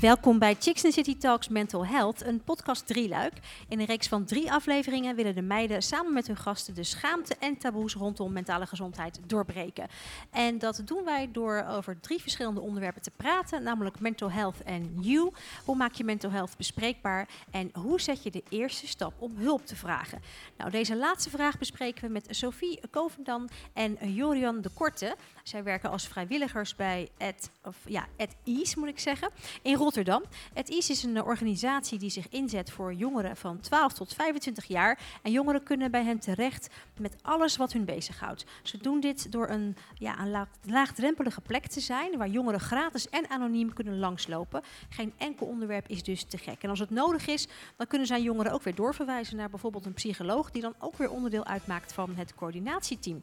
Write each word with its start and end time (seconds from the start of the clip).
Welkom 0.00 0.38
bij 0.38 0.56
Chicks 0.58 0.84
in 0.84 0.92
City 0.92 1.16
Talks 1.16 1.48
Mental 1.48 1.86
Health, 1.86 2.24
een 2.24 2.42
podcast 2.44 2.86
drieluik. 2.86 3.32
In 3.68 3.80
een 3.80 3.86
reeks 3.86 4.08
van 4.08 4.24
drie 4.24 4.52
afleveringen 4.52 5.16
willen 5.16 5.34
de 5.34 5.42
meiden 5.42 5.82
samen 5.82 6.12
met 6.12 6.26
hun 6.26 6.36
gasten 6.36 6.74
de 6.74 6.84
schaamte 6.84 7.36
en 7.38 7.58
taboes 7.58 7.94
rondom 7.94 8.32
mentale 8.32 8.66
gezondheid 8.66 9.20
doorbreken. 9.26 9.88
En 10.30 10.58
dat 10.58 10.82
doen 10.84 11.04
wij 11.04 11.28
door 11.32 11.64
over 11.68 12.00
drie 12.00 12.20
verschillende 12.20 12.60
onderwerpen 12.60 13.02
te 13.02 13.10
praten, 13.16 13.62
namelijk 13.62 14.00
mental 14.00 14.30
health 14.30 14.62
en 14.62 14.96
you. 15.00 15.30
Hoe 15.64 15.76
maak 15.76 15.92
je 15.92 16.04
mental 16.04 16.30
health 16.30 16.56
bespreekbaar 16.56 17.28
en 17.50 17.70
hoe 17.72 18.00
zet 18.00 18.22
je 18.22 18.30
de 18.30 18.42
eerste 18.48 18.86
stap 18.86 19.12
om 19.18 19.36
hulp 19.36 19.66
te 19.66 19.76
vragen? 19.76 20.22
Nou, 20.56 20.70
deze 20.70 20.96
laatste 20.96 21.30
vraag 21.30 21.58
bespreken 21.58 22.04
we 22.04 22.12
met 22.12 22.26
Sophie 22.30 22.80
Kovendan 22.90 23.48
en 23.72 24.14
Jorian 24.14 24.60
de 24.60 24.70
Korte. 24.74 25.16
Zij 25.42 25.62
werken 25.62 25.90
als 25.90 26.08
vrijwilligers 26.08 26.76
bij 26.76 27.08
Ed, 27.16 27.50
of 27.64 27.76
ja, 27.86 28.06
Ed 28.16 28.36
Ease, 28.44 28.78
moet 28.78 28.88
ik 28.88 28.98
zeggen, 28.98 29.30
in 29.62 29.74
Rotterdam. 29.88 30.22
Ed 30.52 30.70
Ease 30.70 30.92
is 30.92 31.02
een 31.02 31.22
organisatie 31.22 31.98
die 31.98 32.10
zich 32.10 32.28
inzet 32.28 32.70
voor 32.70 32.94
jongeren 32.94 33.36
van 33.36 33.60
12 33.60 33.92
tot 33.92 34.14
25 34.14 34.64
jaar. 34.64 35.00
En 35.22 35.32
jongeren 35.32 35.62
kunnen 35.62 35.90
bij 35.90 36.04
hen 36.04 36.18
terecht 36.18 36.68
met 36.98 37.16
alles 37.22 37.56
wat 37.56 37.72
hun 37.72 37.84
bezighoudt. 37.84 38.44
Ze 38.62 38.78
doen 38.78 39.00
dit 39.00 39.32
door 39.32 39.48
een, 39.48 39.76
ja, 39.94 40.20
een 40.20 40.30
laag, 40.30 40.48
laagdrempelige 40.64 41.40
plek 41.40 41.66
te 41.66 41.80
zijn, 41.80 42.16
waar 42.16 42.28
jongeren 42.28 42.60
gratis 42.60 43.08
en 43.08 43.30
anoniem 43.30 43.72
kunnen 43.72 43.98
langslopen. 43.98 44.62
Geen 44.88 45.12
enkel 45.16 45.46
onderwerp 45.46 45.88
is 45.88 46.02
dus 46.02 46.24
te 46.24 46.38
gek. 46.38 46.62
En 46.62 46.70
als 46.70 46.78
het 46.78 46.90
nodig 46.90 47.26
is, 47.26 47.48
dan 47.76 47.86
kunnen 47.86 48.06
zij 48.06 48.22
jongeren 48.22 48.52
ook 48.52 48.62
weer 48.62 48.74
doorverwijzen 48.74 49.36
naar 49.36 49.50
bijvoorbeeld 49.50 49.86
een 49.86 49.94
psycholoog, 49.94 50.50
die 50.50 50.62
dan 50.62 50.74
ook 50.78 50.96
weer 50.96 51.10
onderdeel 51.10 51.44
uitmaakt 51.44 51.92
van 51.92 52.14
het 52.14 52.34
coördinatieteam. 52.34 53.20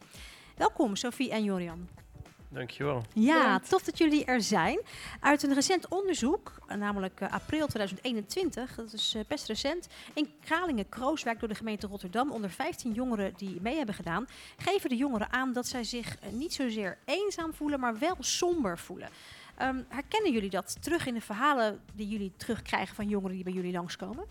Welkom, 0.56 0.96
Sophie 0.96 1.30
en 1.30 1.44
Jorian. 1.44 2.05
Dankjewel. 2.48 3.02
Ja, 3.12 3.38
Bedankt. 3.42 3.68
tof 3.68 3.82
dat 3.82 3.98
jullie 3.98 4.24
er 4.24 4.42
zijn. 4.42 4.80
Uit 5.20 5.42
een 5.42 5.54
recent 5.54 5.88
onderzoek, 5.88 6.52
eh, 6.66 6.76
namelijk 6.76 7.20
eh, 7.20 7.32
april 7.32 7.66
2021, 7.66 8.74
dat 8.74 8.92
is 8.92 9.14
eh, 9.14 9.22
best 9.28 9.46
recent, 9.46 9.88
in 10.14 10.30
Kralingen-Krooswijk 10.40 11.40
door 11.40 11.48
de 11.48 11.54
gemeente 11.54 11.86
Rotterdam 11.86 12.30
onder 12.32 12.50
15 12.50 12.92
jongeren 12.92 13.32
die 13.36 13.60
mee 13.60 13.76
hebben 13.76 13.94
gedaan, 13.94 14.26
geven 14.56 14.88
de 14.88 14.96
jongeren 14.96 15.32
aan 15.32 15.52
dat 15.52 15.66
zij 15.66 15.84
zich 15.84 16.16
niet 16.30 16.54
zozeer 16.54 16.98
eenzaam 17.04 17.54
voelen, 17.54 17.80
maar 17.80 17.98
wel 17.98 18.16
somber 18.18 18.78
voelen. 18.78 19.08
Ehm, 19.56 19.82
herkennen 19.88 20.32
jullie 20.32 20.50
dat 20.50 20.82
terug 20.82 21.06
in 21.06 21.14
de 21.14 21.20
verhalen 21.20 21.80
die 21.94 22.08
jullie 22.08 22.32
terugkrijgen 22.36 22.94
van 22.94 23.08
jongeren 23.08 23.34
die 23.34 23.44
bij 23.44 23.52
jullie 23.52 23.72
langskomen? 23.72 24.24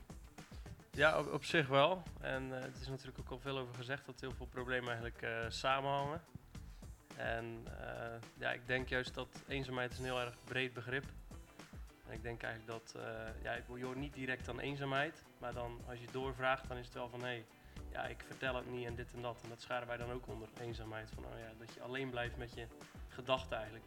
Ja, 0.92 1.20
op, 1.20 1.34
op 1.34 1.44
zich 1.44 1.68
wel. 1.68 2.04
En 2.22 2.58
eh, 2.58 2.62
het 2.64 2.82
is 2.82 2.88
natuurlijk 2.88 3.20
ook 3.20 3.30
al 3.30 3.40
veel 3.40 3.58
over 3.58 3.76
gezegd 3.76 4.06
dat 4.06 4.20
heel 4.20 4.34
veel 4.38 4.46
problemen 4.46 4.88
eigenlijk 4.88 5.22
eh, 5.22 5.32
samenhangen. 5.50 6.22
En 7.18 7.68
eh, 7.80 8.22
ja, 8.38 8.52
ik 8.52 8.68
denk 8.68 8.90
juist 8.90 9.14
dat 9.14 9.44
eenzaamheid 9.48 9.92
is 9.92 9.98
een 9.98 10.04
heel 10.04 10.20
erg 10.20 10.36
breed 10.44 10.74
begrip. 10.74 11.06
En 12.08 12.14
ik 12.14 12.24
denk 12.24 12.44
eigenlijk 12.44 12.72
dat, 12.72 13.02
eh, 13.02 13.44
ja, 13.44 13.54
je 13.54 13.86
hoort 13.86 13.98
niet 13.98 14.14
direct 14.14 14.50
aan 14.50 14.60
eenzaamheid, 14.60 15.24
maar 15.40 15.54
dan 15.54 15.82
als 15.88 16.00
je 16.00 16.08
doorvraagt, 16.12 16.68
dan 16.68 16.78
is 16.78 16.86
het 16.86 16.94
wel 16.94 17.10
van 17.10 17.20
hé, 17.20 17.26
hey, 17.26 17.46
ja, 17.96 18.06
ik 18.06 18.24
vertel 18.28 18.56
het 18.56 18.72
niet 18.72 18.86
en 18.86 18.96
dit 18.96 19.08
en 19.16 19.22
dat. 19.22 19.38
En 19.44 19.50
dat 19.50 19.62
scharen 19.62 19.88
wij 19.88 19.98
dan 19.98 20.12
ook 20.12 20.28
onder 20.28 20.48
eenzaamheid. 20.62 21.10
Van, 21.16 21.24
oh 21.24 21.40
ja, 21.40 21.52
dat 21.66 21.74
je 21.74 21.82
alleen 21.82 22.10
blijft 22.10 22.38
met 22.38 22.54
je 22.54 22.66
gedachten 23.08 23.58
eigenlijk. 23.58 23.86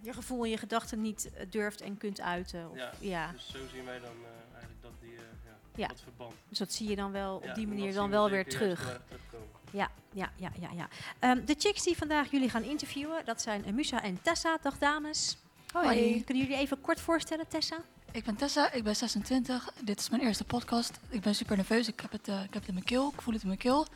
Je 0.00 0.12
gevoel 0.12 0.44
en 0.44 0.50
je 0.50 0.56
gedachten 0.56 1.00
niet 1.00 1.30
eh, 1.34 1.46
durft 1.50 1.80
en 1.80 1.96
kunt 1.96 2.20
uiten. 2.20 2.70
Of, 2.70 2.76
Ja. 2.76 2.92
ja. 2.98 3.32
Dus 3.32 3.48
zo 3.50 3.58
zien 3.72 3.84
wij 3.84 3.98
dan 4.00 4.10
eh, 4.24 4.52
eigenlijk 4.52 4.82
dat, 4.82 4.92
die, 5.00 5.14
eh, 5.14 5.22
ja, 5.46 5.56
Ja. 5.74 5.86
dat 5.88 6.00
verband. 6.00 6.34
Dus 6.48 6.58
dat 6.58 6.72
zie 6.72 6.88
je 6.88 6.96
dan 6.96 7.12
wel 7.12 7.36
op 7.36 7.44
Ja, 7.44 7.54
die 7.54 7.66
manier 7.66 7.94
dan 7.94 8.10
wel 8.10 8.30
weer 8.30 8.44
terug. 8.48 8.80
heel 8.84 8.90
erg 8.92 9.02
terugkomen. 9.06 9.48
Ja, 9.72 9.90
ja, 10.12 10.32
ja, 10.36 10.50
ja. 10.60 10.70
ja. 10.70 10.88
Ehm, 11.18 11.44
de 11.44 11.54
chicks 11.58 11.82
die 11.82 11.96
vandaag 11.96 12.30
jullie 12.30 12.50
gaan 12.50 12.62
interviewen, 12.62 13.24
dat 13.24 13.42
zijn 13.42 13.74
Musa 13.74 14.02
en 14.02 14.22
Tessa. 14.22 14.58
Dag 14.62 14.78
dames. 14.78 15.38
Hoi. 15.72 16.24
Kunnen 16.24 16.44
jullie 16.44 16.58
even 16.58 16.80
kort 16.80 17.00
voorstellen, 17.00 17.48
Tessa? 17.48 17.76
Ik 18.12 18.24
ben 18.24 18.36
Tessa, 18.36 18.72
ik 18.72 18.84
ben 18.84 18.96
26. 18.96 19.72
Dit 19.84 20.00
is 20.00 20.10
mijn 20.10 20.22
eerste 20.22 20.44
podcast. 20.44 20.98
Ik 21.08 21.20
ben 21.20 21.34
super 21.34 21.56
nerveus. 21.56 21.88
Ik 21.88 22.00
heb 22.00 22.12
het, 22.12 22.28
eh, 22.28 22.34
ik 22.34 22.52
heb 22.52 22.54
het 22.54 22.66
in 22.66 22.74
mijn 22.74 22.86
keel. 22.86 23.12
Ik 23.14 23.22
voel 23.22 23.32
het 23.32 23.42
in 23.42 23.48
mijn 23.48 23.60
keel. 23.60 23.86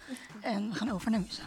En 0.41 0.71
we 0.71 0.75
gaan 0.75 0.91
over 0.91 1.11
naar 1.11 1.21
Musa. 1.21 1.43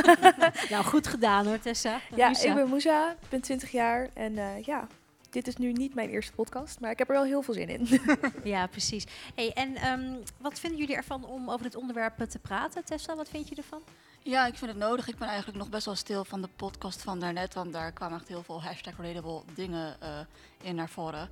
nou, 0.70 0.84
goed 0.84 1.06
gedaan 1.06 1.46
hoor, 1.46 1.58
Tessa. 1.58 2.00
Ja, 2.16 2.28
Musa. 2.28 2.48
ik 2.48 2.54
ben 2.54 2.68
Moesa, 2.68 3.10
ik 3.10 3.28
ben 3.28 3.40
20 3.40 3.70
jaar 3.70 4.08
en 4.12 4.38
eh, 4.38 4.62
ja, 4.62 4.86
dit 5.30 5.46
is 5.46 5.56
nu 5.56 5.72
niet 5.72 5.94
mijn 5.94 6.08
eerste 6.08 6.32
podcast, 6.32 6.80
maar 6.80 6.90
ik 6.90 6.98
heb 6.98 7.08
er 7.08 7.14
wel 7.14 7.24
heel 7.24 7.42
veel 7.42 7.54
zin 7.54 7.68
in. 7.68 8.00
Ja, 8.44 8.66
precies. 8.66 9.04
Hey, 9.34 9.52
en 9.52 9.76
ehm, 9.76 10.14
wat 10.38 10.58
vinden 10.58 10.78
jullie 10.78 10.96
ervan 10.96 11.24
om 11.24 11.50
over 11.50 11.62
dit 11.62 11.76
onderwerp 11.76 12.20
eh, 12.20 12.26
te 12.26 12.38
praten, 12.38 12.84
Tessa? 12.84 13.16
Wat 13.16 13.28
vind 13.28 13.48
je 13.48 13.54
ervan? 13.54 13.82
Ja, 14.22 14.46
ik 14.46 14.54
vind 14.54 14.70
het 14.70 14.80
nodig. 14.80 15.08
Ik 15.08 15.18
ben 15.18 15.28
eigenlijk 15.28 15.58
nog 15.58 15.68
best 15.68 15.84
wel 15.84 15.94
stil 15.94 16.24
van 16.24 16.42
de 16.42 16.48
podcast 16.56 17.02
van 17.02 17.20
daarnet. 17.20 17.54
Want 17.54 17.72
daar 17.72 17.92
kwamen 17.92 18.18
echt 18.18 18.28
heel 18.28 18.42
veel 18.42 18.62
hashtag 18.62 18.96
relatable 18.96 19.42
dingen 19.54 20.00
eh, 20.00 20.18
in 20.62 20.74
naar 20.74 20.88
voren. 20.88 21.28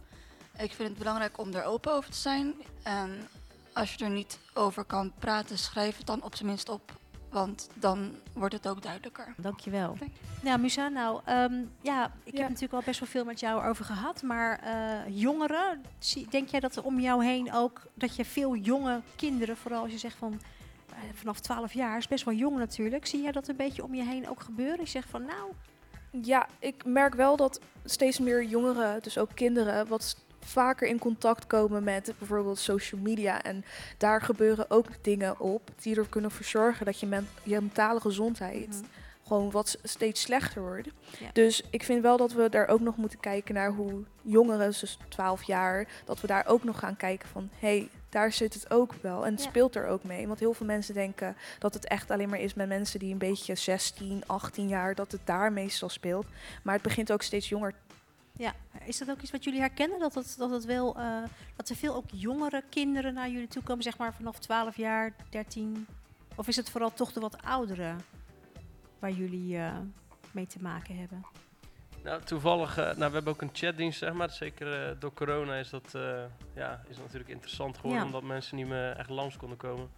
Ik 0.59 0.73
vind 0.73 0.89
het 0.89 0.99
belangrijk 0.99 1.39
om 1.39 1.53
er 1.55 1.65
open 1.65 1.93
over 1.93 2.11
te 2.11 2.17
zijn. 2.17 2.55
En 2.83 3.29
als 3.73 3.95
je 3.95 4.05
er 4.05 4.11
niet 4.11 4.39
over 4.55 4.85
kan 4.85 5.13
praten, 5.19 5.59
schrijf 5.59 5.97
het 5.97 6.07
dan 6.07 6.23
op 6.23 6.35
zijn 6.35 6.49
minst 6.49 6.69
op. 6.69 6.99
Want 7.31 7.69
dan 7.75 8.15
wordt 8.33 8.55
het 8.55 8.69
ook 8.69 8.83
duidelijker. 8.83 9.35
Dankjewel. 9.37 9.97
Dank 9.99 10.13
Nou, 10.43 10.59
Musa, 10.61 10.89
nou, 10.89 11.21
ehm, 11.25 11.55
ja, 11.81 12.13
ik 12.25 12.33
Ja. 12.33 12.39
heb 12.39 12.49
natuurlijk 12.49 12.73
al 12.73 12.83
best 12.85 13.01
wel 13.01 13.09
veel 13.09 13.25
met 13.25 13.41
jou 13.41 13.65
over 13.69 13.85
gehad. 13.85 14.23
Maar 14.23 14.59
eh, 14.59 15.19
jongeren, 15.21 15.85
denk 16.31 16.49
jij 16.49 16.61
dat 16.61 16.77
er 16.77 16.85
om 16.85 17.01
jou 17.01 17.25
heen 17.25 17.53
ook, 17.53 17.83
dat 17.95 18.17
je 18.17 18.25
veel 18.25 18.57
jonge 18.57 19.01
kinderen, 19.17 19.57
vooral 19.57 19.83
als 19.83 19.93
je 19.93 19.99
zegt 19.99 20.17
van 20.17 20.41
eh, 20.91 20.97
vanaf 21.15 21.41
12 21.41 21.73
jaar, 21.73 21.97
is 21.99 22.09
best 22.09 22.25
wel 22.25 22.35
jong 22.35 22.57
natuurlijk. 22.59 23.07
Zie 23.07 23.23
jij 23.23 23.33
dat 23.33 23.49
een 23.49 23.57
beetje 23.57 23.85
om 23.85 23.95
je 23.95 24.05
heen 24.05 24.29
ook 24.29 24.41
gebeuren? 24.43 24.81
Je 24.81 24.87
zegt 24.87 25.09
van 25.11 25.25
nou, 25.25 25.53
ja, 26.23 26.47
ik 26.59 26.85
merk 26.85 27.15
wel 27.15 27.37
dat 27.37 27.61
steeds 27.85 28.19
meer 28.19 28.45
jongeren, 28.45 29.03
dus 29.03 29.19
ook 29.19 29.31
kinderen, 29.35 29.87
wat 29.87 30.17
vaker 30.45 30.89
in 30.89 30.99
contact 30.99 31.47
komen 31.47 31.85
met 31.85 32.13
bijvoorbeeld 32.19 32.59
social 32.59 33.01
media. 33.01 33.43
En 33.43 33.65
daar 33.99 34.23
gebeuren 34.23 34.71
ook 34.71 34.87
dingen 35.01 35.41
op 35.41 35.71
die 35.81 35.97
er 35.97 36.09
kunnen 36.09 36.31
voor 36.31 36.45
zorgen 36.45 36.87
dat 36.87 37.01
je, 37.01 37.07
men- 37.07 37.29
je 37.43 37.55
mentale 37.61 38.01
gezondheid 38.01 38.69
Mhm. 38.69 38.85
gewoon 39.27 39.51
wat 39.51 39.79
steeds 39.83 40.21
slechter 40.21 40.63
wordt. 40.63 40.89
Ja. 41.19 41.31
Dus 41.33 41.63
ik 41.71 41.83
vind 41.83 42.03
wel 42.03 42.17
dat 42.17 42.33
we 42.33 42.49
daar 42.49 42.69
ook 42.69 42.81
nog 42.81 42.97
moeten 42.97 43.21
kijken 43.21 43.55
naar 43.55 43.71
hoe 43.73 44.03
jongeren, 44.23 44.69
dus 44.81 44.99
12 45.09 45.43
jaar, 45.43 45.89
dat 46.05 46.21
we 46.21 46.27
daar 46.27 46.47
ook 46.47 46.65
nog 46.65 46.79
gaan 46.79 46.97
kijken 46.97 47.29
van 47.29 47.49
hé, 47.59 47.77
hey, 47.79 47.89
daar 48.09 48.33
zit 48.33 48.55
het 48.55 48.71
ook 48.71 48.95
wel 49.01 49.27
en 49.27 49.33
het 49.33 49.43
Ja. 49.43 49.49
speelt 49.49 49.75
er 49.77 49.87
ook 49.87 50.05
mee. 50.05 50.27
Want 50.27 50.39
heel 50.41 50.55
veel 50.55 50.67
mensen 50.67 50.95
denken 50.95 51.37
dat 51.59 51.75
het 51.75 51.87
echt 51.89 52.11
alleen 52.11 52.29
maar 52.29 52.41
is 52.41 52.55
met 52.55 52.69
mensen 52.69 52.99
die 52.99 53.13
een 53.13 53.19
beetje 53.19 53.55
16, 53.55 54.23
18 54.27 54.69
jaar, 54.69 54.95
dat 54.95 55.13
het 55.13 55.21
daar 55.25 55.53
meestal 55.53 55.89
speelt. 55.89 56.27
Maar 56.63 56.75
het 56.75 56.83
begint 56.83 57.13
ook 57.13 57.23
steeds 57.23 57.49
jonger. 57.49 57.75
Ja, 58.41 58.55
is 58.85 58.99
dat 58.99 59.11
ook 59.11 59.21
iets 59.21 59.31
wat 59.31 59.45
jullie 59.45 59.61
herkennen? 59.61 59.99
Dat, 59.99 60.15
het, 60.15 60.35
dat, 60.39 60.51
het 60.51 60.65
wel, 60.65 60.97
eh, 60.97 61.23
dat 61.57 61.69
er 61.69 61.77
veel 61.77 61.95
ook 61.95 62.05
jongere 62.13 62.63
kinderen 62.69 63.15
naar 63.15 63.31
jullie 63.31 63.49
toe 63.49 63.63
komen, 63.63 63.83
zeg 63.83 63.99
maar 63.99 64.15
vanaf 64.15 64.39
12 64.39 64.77
jaar, 64.77 65.15
13? 65.31 65.87
Of 66.35 66.49
is 66.49 66.57
het 66.57 66.71
vooral 66.71 66.93
toch 66.93 67.13
de 67.13 67.21
wat 67.21 67.43
oudere 67.43 67.95
waar 68.99 69.11
jullie 69.11 69.57
eh, 69.59 69.77
mee 70.31 70.47
te 70.47 70.63
maken 70.63 70.97
hebben? 70.99 71.25
Nou, 72.03 72.23
toevallig, 72.23 72.79
eh, 72.79 72.85
nou, 72.85 72.97
we 72.97 73.15
hebben 73.15 73.33
ook 73.33 73.43
een 73.43 73.51
chatdienst, 73.53 73.99
zeg 73.99 74.13
maar. 74.13 74.31
Zeker 74.31 74.99
door 74.99 75.13
corona 75.13 75.55
is 75.55 75.71
dat, 75.71 75.91
ja, 76.55 76.83
is 76.89 76.97
natuurlijk 76.97 77.31
interessant 77.31 77.77
geworden, 77.77 78.01
Ja. 78.01 78.07
omdat 78.07 78.23
mensen 78.23 78.57
niet 78.57 78.67
meer 78.67 78.97
echt 78.97 79.11
langs 79.11 79.37
konden 79.37 79.59
komen. 79.59 79.91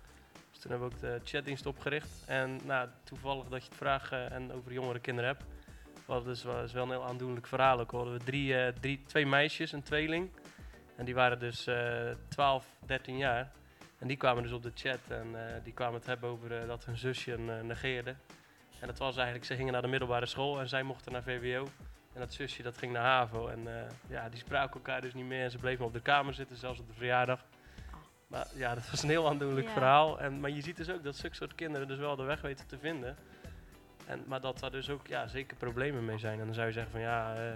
Dus 0.51 0.61
toen 0.61 0.71
hebben 0.71 0.89
we 0.89 0.95
ook 0.95 1.01
de 1.01 1.21
chatdienst 1.25 1.67
opgericht. 1.67 2.09
En 2.27 2.61
nou, 2.65 2.89
toevallig 3.05 3.49
dat 3.49 3.63
je 3.63 3.69
het 3.69 3.79
vraagt 3.79 4.13
en 4.13 4.53
over 4.53 4.73
jongere 4.73 5.01
kinderen 5.01 5.31
hebt. 5.31 5.45
We 6.07 6.13
hadden 6.13 6.29
dus 6.33 6.43
wel, 6.43 6.63
is 6.63 6.73
wel 6.73 6.83
een 6.85 6.91
heel 6.91 7.05
aandoenlijk 7.05 7.47
verhaal 7.47 7.81
ook. 7.81 7.91
Hadden 7.91 8.13
we 8.13 8.25
drie, 8.25 8.57
eh, 8.59 8.73
drie, 8.81 9.03
twee 9.07 9.27
meisjes, 9.27 9.73
een 9.73 9.83
tweeling. 9.83 10.31
En 10.97 11.05
die 11.05 11.15
waren 11.15 11.39
dus 11.39 11.67
eh 11.67 12.11
12, 12.29 12.67
13 12.87 13.17
jaar. 13.17 13.53
En 13.99 14.09
die 14.09 14.17
kwamen 14.17 14.43
dus 14.43 14.53
op 14.53 14.63
de 14.63 14.73
chat 14.75 14.99
en 15.09 15.27
eh, 15.35 15.55
die 15.65 15.73
kwamen 15.73 15.95
het 15.95 16.07
hebben 16.07 16.29
over 16.31 16.61
eh, 16.61 16.67
dat 16.67 16.85
hun 16.85 16.97
zusje 16.97 17.35
eh, 17.35 17.61
negeerde. 17.61 18.15
En 18.81 18.87
dat 18.89 18.99
was 18.99 19.15
eigenlijk, 19.17 19.47
ze 19.47 19.57
gingen 19.57 19.73
naar 19.73 19.83
de 19.83 19.89
middelbare 19.89 20.27
school 20.27 20.61
en 20.61 20.69
zij 20.69 20.83
mochten 20.83 21.13
naar 21.13 21.23
VWO. 21.23 21.69
En 22.13 22.21
dat 22.21 22.33
zusje 22.33 22.63
dat 22.63 22.79
ging 22.79 22.93
naar 22.93 23.05
HAVO. 23.05 23.49
En 23.49 23.77
eh, 23.77 23.83
ja, 24.09 24.29
die 24.29 24.39
spraken 24.39 24.75
elkaar 24.75 25.01
dus 25.01 25.15
niet 25.15 25.25
meer. 25.25 25.45
En 25.45 25.51
ze 25.51 25.59
bleven 25.59 25.85
op 25.85 25.93
de 25.93 26.01
kamer 26.01 26.35
zitten, 26.35 26.57
zelfs 26.57 26.81
op 26.81 26.87
de 26.89 26.95
verjaardag. 26.95 27.45
Maar 28.27 28.47
ja, 28.55 28.75
dat 28.75 28.91
was 28.91 29.03
een 29.03 29.09
heel 29.09 29.29
aandoenlijk 29.29 29.67
Ja. 29.67 29.73
verhaal. 29.73 30.21
En, 30.21 30.41
maar 30.41 30.51
je 30.51 30.61
ziet 30.63 30.77
dus 30.77 30.91
ook 30.91 31.05
dat 31.05 31.17
zulke 31.17 31.37
soort 31.37 31.55
kinderen 31.55 31.89
dus 31.89 31.99
wel 31.99 32.17
de 32.17 32.23
weg 32.23 32.41
weten 32.41 32.67
te 32.67 32.79
vinden. 32.79 33.17
En, 34.07 34.25
maar 34.27 34.41
dat 34.41 34.59
daar 34.59 34.71
dus 34.71 34.91
ook 34.91 35.07
ja, 35.07 35.27
zeker 35.27 35.57
problemen 35.57 36.05
mee 36.05 36.19
zijn. 36.19 36.39
En 36.39 36.45
dan 36.45 36.55
zou 36.55 36.67
je 36.67 36.73
zeggen 36.73 36.93
van 36.93 37.01
ja, 37.01 37.35
eh, 37.35 37.53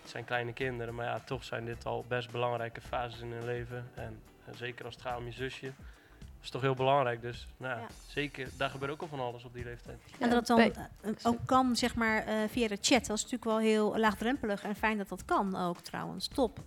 het 0.00 0.10
zijn 0.10 0.24
kleine 0.24 0.52
kinderen. 0.52 0.94
Maar 0.94 1.06
ja, 1.06 1.20
toch 1.20 1.44
zijn 1.44 1.64
dit 1.64 1.86
al 1.86 2.04
best 2.08 2.30
belangrijke 2.30 2.80
fases 2.80 3.20
in 3.20 3.32
hun 3.32 3.44
leven. 3.44 3.90
En, 3.94 4.20
en 4.44 4.56
zeker 4.56 4.84
als 4.84 4.94
het 4.94 5.02
gaat 5.02 5.18
om 5.18 5.24
je 5.24 5.32
zusje. 5.32 5.66
Dat 5.66 6.46
is 6.46 6.50
toch 6.50 6.62
heel 6.62 6.74
belangrijk. 6.74 7.20
Dus 7.20 7.46
nou, 7.56 7.80
ja, 7.80 7.86
zeker, 8.06 8.48
daar 8.56 8.70
gebeurt 8.70 8.92
ook 8.92 9.00
al 9.00 9.08
van 9.08 9.20
alles 9.20 9.44
op 9.44 9.54
die 9.54 9.64
leeftijd. 9.64 9.98
En 10.18 10.30
dat 10.30 10.38
het 10.38 10.46
dan 10.46 10.84
eh, 11.02 11.12
ook 11.22 11.38
kan, 11.46 11.76
zeg 11.76 11.94
maar, 11.94 12.26
eh, 12.26 12.36
via 12.48 12.68
de 12.68 12.78
chat. 12.80 13.06
Dat 13.06 13.16
is 13.16 13.22
natuurlijk 13.22 13.44
wel 13.44 13.58
heel 13.58 13.98
laagdrempelig 13.98 14.62
en 14.62 14.76
fijn 14.76 14.98
dat 14.98 15.08
dat 15.08 15.24
kan 15.24 15.56
ook 15.56 15.80
trouwens. 15.80 16.28
Top. 16.28 16.60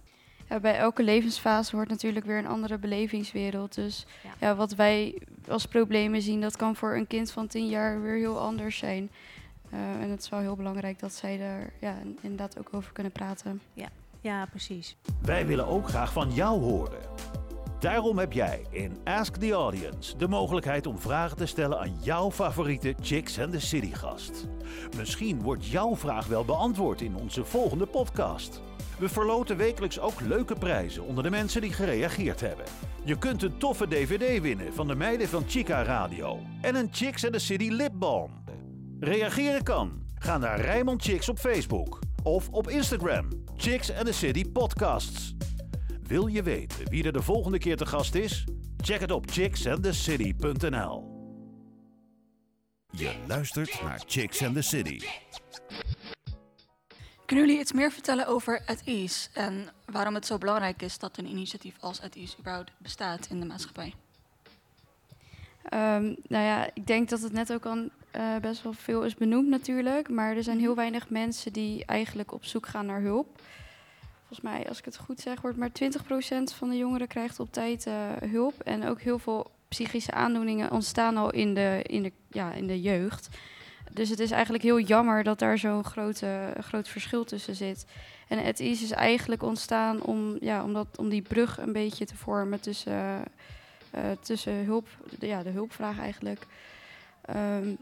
Ja, 0.52 0.60
bij 0.60 0.78
elke 0.78 1.04
levensfase 1.04 1.76
hoort 1.76 1.90
natuurlijk 1.90 2.26
weer 2.26 2.38
een 2.38 2.48
andere 2.48 2.78
belevingswereld. 2.78 3.76
Dus 3.76 4.06
Ja. 4.24 4.30
ja. 4.40 4.56
wat 4.56 4.72
wij 4.76 5.22
als 5.48 5.66
problemen 5.66 6.22
zien, 6.22 6.42
dat 6.42 6.56
kan 6.56 6.76
voor 6.76 6.96
een 6.96 7.08
kind 7.08 7.32
van 7.32 7.48
tien 7.48 7.68
jaar 7.68 8.02
weer 8.02 8.16
heel 8.18 8.40
anders 8.40 8.78
zijn. 8.78 9.10
Eh, 9.70 9.80
en 9.80 10.10
het 10.10 10.22
is 10.24 10.30
wel 10.30 10.40
heel 10.40 10.56
belangrijk 10.56 11.00
dat 11.00 11.14
zij 11.14 11.40
er 11.42 11.74
ja, 11.80 11.96
in- 12.04 12.18
inderdaad 12.22 12.60
ook 12.60 12.68
over 12.72 12.92
kunnen 12.94 13.12
praten. 13.12 13.62
Ja, 14.22 14.46
precies. 14.46 14.96
Wij 15.22 15.46
willen 15.46 15.68
ook 15.68 15.88
graag 15.90 16.12
van 16.14 16.34
jou 16.34 16.60
horen. 16.62 17.00
Daarom 17.80 18.18
heb 18.18 18.34
jij 18.34 18.66
in 18.70 18.98
Ask 19.04 19.36
the 19.36 19.52
Audience 19.52 20.18
de 20.18 20.28
mogelijkheid 20.28 20.88
om 20.88 21.00
vragen 21.00 21.38
te 21.38 21.46
stellen 21.46 21.80
aan 21.80 21.94
jouw 22.02 22.32
favoriete 22.32 22.96
Chicks 23.02 23.40
and 23.40 23.52
the 23.52 23.60
City 23.60 23.94
gast. 23.94 24.48
Misschien 24.98 25.42
wordt 25.42 25.66
jouw 25.68 25.96
vraag 25.96 26.28
wel 26.28 26.46
beantwoord 26.46 27.02
in 27.02 27.16
onze 27.16 27.46
volgende 27.46 27.86
podcast. 27.86 28.62
We 29.02 29.10
verloten 29.10 29.58
wekelijks 29.58 30.00
ook 30.00 30.22
leuke 30.22 30.56
prijzen 30.56 31.04
onder 31.04 31.24
de 31.24 31.30
mensen 31.30 31.62
die 31.62 31.74
gereageerd 31.74 32.42
hebben. 32.42 32.66
Je 33.04 33.18
kunt 33.18 33.44
een 33.44 33.58
toffe 33.58 33.88
DVD 33.88 34.42
winnen 34.42 34.74
van 34.74 34.88
de 34.88 34.96
meiden 34.96 35.28
van 35.28 35.44
Chica 35.48 35.84
Radio 35.84 36.40
en 36.62 36.76
een 36.76 36.88
Chicks 36.92 37.24
and 37.24 37.34
the 37.34 37.40
City 37.40 37.70
lipbalm. 37.70 38.44
Reageren 39.00 39.64
kan. 39.64 40.04
Ga 40.16 40.38
naar 40.38 40.62
Rijmond 40.62 41.02
Chicks 41.04 41.30
op 41.30 41.40
Facebook 41.40 42.00
of 42.24 42.50
op 42.50 42.70
Instagram. 42.70 43.28
Chicks 43.58 43.94
and 43.94 44.06
the 44.06 44.14
City 44.14 44.52
Podcasts. 44.52 45.36
Wil 46.04 46.28
je 46.28 46.44
weten 46.44 46.90
wie 46.90 47.04
er 47.04 47.14
de 47.14 47.22
volgende 47.22 47.58
keer 47.58 47.78
te 47.78 47.86
gast 47.86 48.16
is? 48.16 48.44
Check 48.78 49.00
het 49.00 49.12
op 49.12 49.32
chicksandthecity.nl. 49.32 51.10
Je 52.92 53.12
luistert 53.28 53.82
naar 53.84 54.02
Chicks 54.06 54.44
and 54.44 54.56
the 54.56 54.62
City. 54.62 55.00
Kunnen 57.32 57.50
jullie 57.50 57.64
iets 57.64 57.74
meer 57.74 57.92
vertellen 57.92 58.28
over 58.28 58.62
At 58.66 58.82
Ease 58.86 59.30
en 59.34 59.68
waarom 59.86 60.14
het 60.14 60.26
zo 60.26 60.38
belangrijk 60.38 60.82
is 60.82 60.98
dat 60.98 61.18
een 61.18 61.28
initiatief 61.28 61.76
als 61.80 62.02
At 62.02 62.16
Ease 62.16 62.38
überhaupt 62.40 62.72
bestaat 62.78 63.28
in 63.30 63.40
de 63.40 63.46
maatschappij? 63.46 63.94
Ehm, 65.64 66.04
nou 66.28 66.46
ja, 66.46 66.70
ik 66.74 66.88
denk 66.88 67.10
dat 67.10 67.22
het 67.22 67.32
net 67.32 67.54
ook 67.54 67.66
al 67.66 67.90
eh, 68.12 68.36
best 68.42 68.64
wel 68.64 68.74
veel 68.74 69.04
is 69.04 69.16
benoemd 69.16 69.48
natuurlijk. 69.48 70.10
Maar 70.10 70.36
er 70.36 70.44
zijn 70.44 70.60
heel 70.60 70.76
weinig 70.76 71.10
mensen 71.10 71.54
die 71.54 71.86
eigenlijk 71.86 72.32
op 72.32 72.46
zoek 72.46 72.68
gaan 72.68 72.86
naar 72.86 73.02
hulp. 73.02 73.42
Volgens 74.20 74.42
mij, 74.42 74.68
als 74.68 74.80
ik 74.80 74.86
het 74.86 74.98
goed 74.98 75.20
zeg, 75.20 75.42
wordt 75.42 75.58
maar 75.58 75.72
20% 75.72 76.54
van 76.56 76.70
de 76.70 76.78
jongeren 76.78 77.08
krijgt 77.08 77.40
op 77.40 77.52
tijd 77.52 77.86
eh, 77.86 77.94
hulp. 78.20 78.60
En 78.60 78.88
ook 78.88 79.02
heel 79.02 79.20
veel 79.20 79.52
psychische 79.68 80.12
aandoeningen 80.12 80.72
ontstaan 80.72 81.18
al 81.18 81.32
in 81.32 81.54
de, 81.54 81.80
in 81.84 82.04
de, 82.04 82.12
ja, 82.28 82.52
in 82.54 82.68
de 82.68 82.82
jeugd. 82.82 83.30
Dus 83.94 84.10
het 84.10 84.20
is 84.20 84.32
eigenlijk 84.32 84.64
heel 84.64 84.80
jammer 84.80 85.24
dat 85.24 85.40
daar 85.40 85.58
zo'n 85.58 85.84
grote, 85.84 86.54
groot 86.60 86.88
verschil 86.88 87.24
tussen 87.24 87.56
zit. 87.56 87.86
En 88.28 88.44
het 88.44 88.60
is 88.60 88.80
dus 88.80 88.92
eigenlijk 88.92 89.44
ontstaan 89.44 90.02
om, 90.02 90.38
ja, 90.40 90.64
om, 90.64 90.74
dat, 90.74 90.88
om 90.98 91.10
die 91.10 91.22
brug 91.22 91.58
een 91.58 91.74
beetje 91.74 92.06
te 92.06 92.16
vormen 92.16 92.60
tussen, 92.60 93.24
eh, 93.92 94.04
tussen 94.22 94.66
hulp, 94.66 94.88
ja, 95.20 95.44
de 95.44 95.50
hulpvraag 95.50 96.00
eigenlijk. 96.00 96.46
Ehm, 97.22 97.76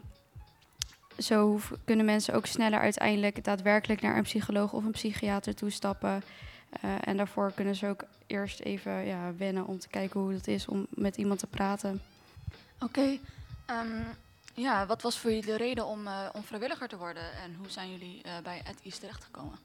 zo 1.18 1.60
kunnen 1.84 2.04
mensen 2.04 2.34
ook 2.34 2.46
sneller 2.46 2.80
uiteindelijk 2.80 3.44
daadwerkelijk 3.44 4.00
naar 4.00 4.16
een 4.16 4.22
psycholoog 4.22 4.72
of 4.72 4.84
een 4.84 4.90
psychiater 4.90 5.54
toestappen. 5.54 6.22
Eh, 6.70 6.90
en 7.04 7.16
daarvoor 7.16 7.52
kunnen 7.54 7.74
ze 7.74 7.86
ook 7.86 8.04
eerst 8.26 8.60
even 8.60 9.06
ja, 9.06 9.34
wennen 9.36 9.66
om 9.66 9.78
te 9.78 9.88
kijken 9.88 10.20
hoe 10.20 10.32
het 10.32 10.48
is 10.48 10.66
om 10.66 10.86
met 10.90 11.16
iemand 11.16 11.38
te 11.38 11.46
praten. 11.46 12.02
Oké, 12.80 13.18
ehm, 13.66 14.02
ja, 14.60 14.86
wat 14.86 15.02
was 15.02 15.18
voor 15.18 15.30
jullie 15.30 15.46
de 15.46 15.56
reden 15.56 15.86
om, 15.86 16.08
om 16.32 16.42
vrijwilliger 16.42 16.88
te 16.88 16.96
worden 16.96 17.22
en 17.22 17.54
hoe 17.54 17.68
zijn 17.68 17.90
jullie 17.90 18.22
eh, 18.22 18.32
bij 18.42 18.62
Ease 18.84 19.00
terechtgekomen? 19.00 19.58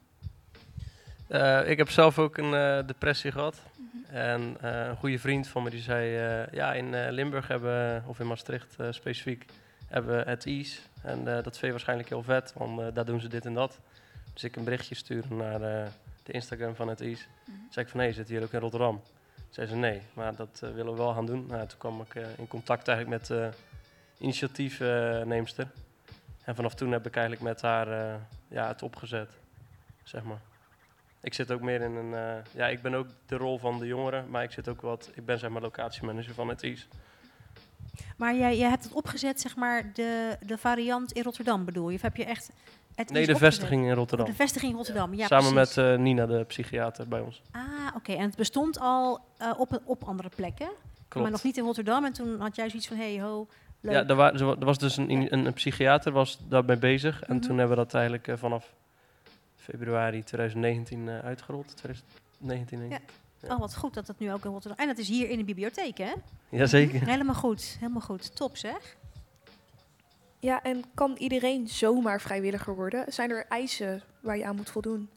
Eh, 1.28 1.70
ik 1.70 1.78
heb 1.78 1.90
zelf 1.90 2.20
ook 2.20 2.38
een 2.38 2.86
depressie 2.86 3.32
gehad. 3.32 3.62
En 4.10 4.58
eh, 4.62 4.86
een 4.86 4.96
goede 4.96 5.20
vriend 5.20 5.48
van 5.48 5.64
me 5.64 5.70
die 5.70 5.82
zei, 5.82 6.10
ja, 6.52 6.74
in 6.74 7.10
Limburg 7.10 7.48
hebben, 7.48 8.04
of 8.08 8.20
in 8.20 8.28
Maastricht 8.28 8.76
specifiek, 8.90 9.46
hebben 9.88 10.18
we 10.18 10.30
het 10.30 10.46
Ease. 10.46 10.80
En 11.02 11.24
dat 11.24 11.44
vind 11.44 11.60
je 11.60 11.72
waarschijnlijk 11.72 12.10
heel 12.10 12.24
vet, 12.24 12.54
want 12.58 12.96
daar 12.96 13.06
doen 13.06 13.20
ze 13.20 13.28
dit 13.28 13.46
en 13.46 13.54
dat. 13.54 13.80
Dus 14.34 14.44
ik 14.44 14.56
een 14.56 14.64
berichtje 14.64 14.96
sturen 14.96 15.38
naar 15.38 15.60
de 16.24 16.32
Instagram 16.32 16.76
van 16.76 16.88
het 16.88 17.02
Ease. 17.02 17.26
Mhm. 17.46 17.58
Zei 17.70 17.86
ik 17.86 17.92
van, 17.92 18.00
hé, 18.00 18.12
zit 18.12 18.30
hier 18.30 18.44
ook 18.44 18.54
in 18.54 18.60
Rotterdam? 18.60 19.02
Zei 19.50 19.68
ze, 19.68 19.76
nee, 19.76 20.02
maar 20.14 20.36
dat 20.36 20.60
willen 20.60 20.92
we 20.92 20.98
wel 20.98 21.14
gaan 21.14 21.26
doen. 21.26 21.46
Nou, 21.48 21.68
toen 21.68 21.78
kwam 21.78 22.02
ik 22.02 22.16
in 22.38 22.48
contact 22.48 22.88
eigenlijk 22.88 23.28
met 23.30 23.54
initiatiefneemster. 24.18 25.68
en 26.44 26.56
vanaf 26.56 26.74
toen 26.76 26.92
heb 26.92 27.06
ik 27.06 27.16
eigenlijk 27.16 27.46
met 27.46 27.62
haar 27.62 27.88
eh, 27.92 28.16
ja, 28.48 28.68
het 28.68 28.82
opgezet, 28.84 29.30
zeg 30.04 30.24
maar. 30.24 30.40
Ik 31.22 31.34
zit 31.34 31.52
ook 31.52 31.62
meer 31.62 31.82
in 31.82 31.96
een. 31.96 32.14
eh, 32.14 32.36
ja, 32.52 32.68
ik 32.68 32.82
ben 32.82 32.94
ook 32.94 33.08
de 33.26 33.36
rol 33.38 33.58
van 33.58 33.80
de 33.80 33.86
jongeren, 33.86 34.30
maar 34.30 34.44
ik 34.44 34.52
zit 34.52 34.68
ook 34.70 34.82
wat. 34.82 35.12
Ik 35.14 35.26
ben 35.26 35.40
zeg 35.40 35.50
maar 35.50 35.62
locatiemanager 35.62 36.34
van 36.34 36.48
het 36.48 36.64
IS. 36.64 36.88
Maar 38.18 38.36
jij, 38.36 38.58
jij 38.58 38.70
hebt 38.70 38.84
het 38.84 38.94
opgezet, 38.94 39.42
zeg 39.42 39.56
maar, 39.56 39.94
de, 39.94 40.38
de 40.46 40.58
variant 40.58 41.12
in 41.12 41.24
Rotterdam 41.24 41.66
bedoel 41.66 41.90
je? 41.90 41.96
Of 41.96 42.02
heb 42.02 42.16
je 42.16 42.26
echt... 42.26 42.50
Het 42.96 43.10
Nee, 43.10 43.26
de 43.26 43.36
vestiging 43.36 43.84
in 43.84 43.90
Oh, 43.92 43.96
Rotterdam. 43.98 44.26
de 44.28 44.34
vestiging 44.34 44.72
in 44.72 44.78
Rotterdam, 44.78 45.14
ja 45.14 45.28
Samen 45.28 45.54
precies. 45.54 45.76
met 45.76 45.86
eh, 45.86 45.98
Nina, 46.00 46.26
de 46.26 46.44
psychiater 46.44 47.08
bij 47.08 47.20
ons. 47.20 47.42
Ah, 47.52 47.62
oké. 47.96 48.12
En 48.14 48.22
het 48.26 48.36
bestond 48.36 48.80
al 48.80 49.20
op, 49.58 49.82
op 49.86 50.04
andere 50.04 50.30
plekken, 50.36 50.70
Klopt. 51.08 51.16
maar 51.16 51.32
nog 51.32 51.44
niet 51.44 51.58
in 51.58 51.64
Rotterdam. 51.64 52.06
En 52.06 52.14
toen 52.14 52.40
had 52.40 52.56
jij 52.56 52.70
zoiets 52.70 52.88
van, 52.88 52.98
hey 52.98 53.22
ho, 53.22 53.48
leuk. 53.86 53.94
Ja, 53.94 54.08
er, 54.08 54.16
wa- 54.16 54.34
er 54.34 54.46
wa- 54.46 54.58
was 54.58 54.78
dus 54.78 54.98
een, 54.98 55.10
een, 55.10 55.46
een 55.46 55.54
psychiater 55.54 56.12
was 56.12 56.40
daarmee 56.48 56.78
bezig. 56.78 57.22
En 57.24 57.36
Mhm. 57.36 57.46
toen 57.46 57.58
hebben 57.58 57.78
we 57.78 57.84
dat 57.84 57.94
eigenlijk 57.94 58.28
eh, 58.28 58.38
vanaf 58.38 58.74
februari 59.56 60.24
2019 60.24 61.10
eh, 61.10 61.20
uitgerold. 61.20 61.78
2019 61.78 62.80
denk 62.80 62.92
Ja. 62.92 62.98
ik. 62.98 63.52
Oh, 63.52 63.60
wat 63.60 63.76
goed 63.78 63.94
dat 63.94 64.08
het 64.08 64.20
nu 64.20 64.32
ook 64.34 64.46
in 64.46 64.52
Rotterdam... 64.52 64.80
En 64.80 64.88
dat 64.88 64.98
is 64.98 65.08
hier 65.08 65.30
in 65.30 65.38
de 65.38 65.44
bibliotheek, 65.44 65.98
hè? 65.98 66.12
Jazeker. 66.50 67.06
Helemaal 67.08 67.36
goed, 67.36 67.78
helemaal 67.80 68.02
goed. 68.02 68.36
Top, 68.36 68.58
zeg. 68.58 68.96
Ja, 70.40 70.64
en 70.64 70.84
kan 70.94 71.16
iedereen 71.18 71.68
zomaar 71.68 72.22
vrijwilliger 72.22 72.76
worden? 72.76 73.14
Zijn 73.14 73.30
er 73.30 73.46
eisen 73.50 74.02
waar 74.20 74.38
je 74.38 74.46
aan 74.46 74.56
moet 74.56 74.70
voldoen? 74.70 75.10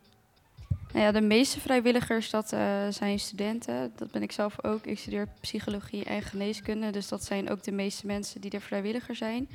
Nou 0.93 1.05
ja, 1.05 1.12
de 1.12 1.20
meeste 1.20 1.61
vrijwilligers, 1.61 2.31
dat 2.31 2.52
eh, 2.52 2.61
zijn 2.90 3.19
studenten. 3.19 3.93
Dat 3.96 4.11
ben 4.11 4.23
ik 4.23 4.32
zelf 4.32 4.64
ook. 4.64 4.87
Ik 4.87 4.99
studeer 4.99 5.29
psychologie 5.40 6.05
en 6.05 6.23
geneeskunde. 6.23 6.90
Dus 6.90 7.08
dat 7.08 7.25
zijn 7.25 7.50
ook 7.50 7.62
de 7.62 7.73
meeste 7.73 8.06
mensen 8.06 8.40
die 8.40 8.50
er 8.50 8.61
vrijwilliger 8.61 9.17
zijn. 9.17 9.49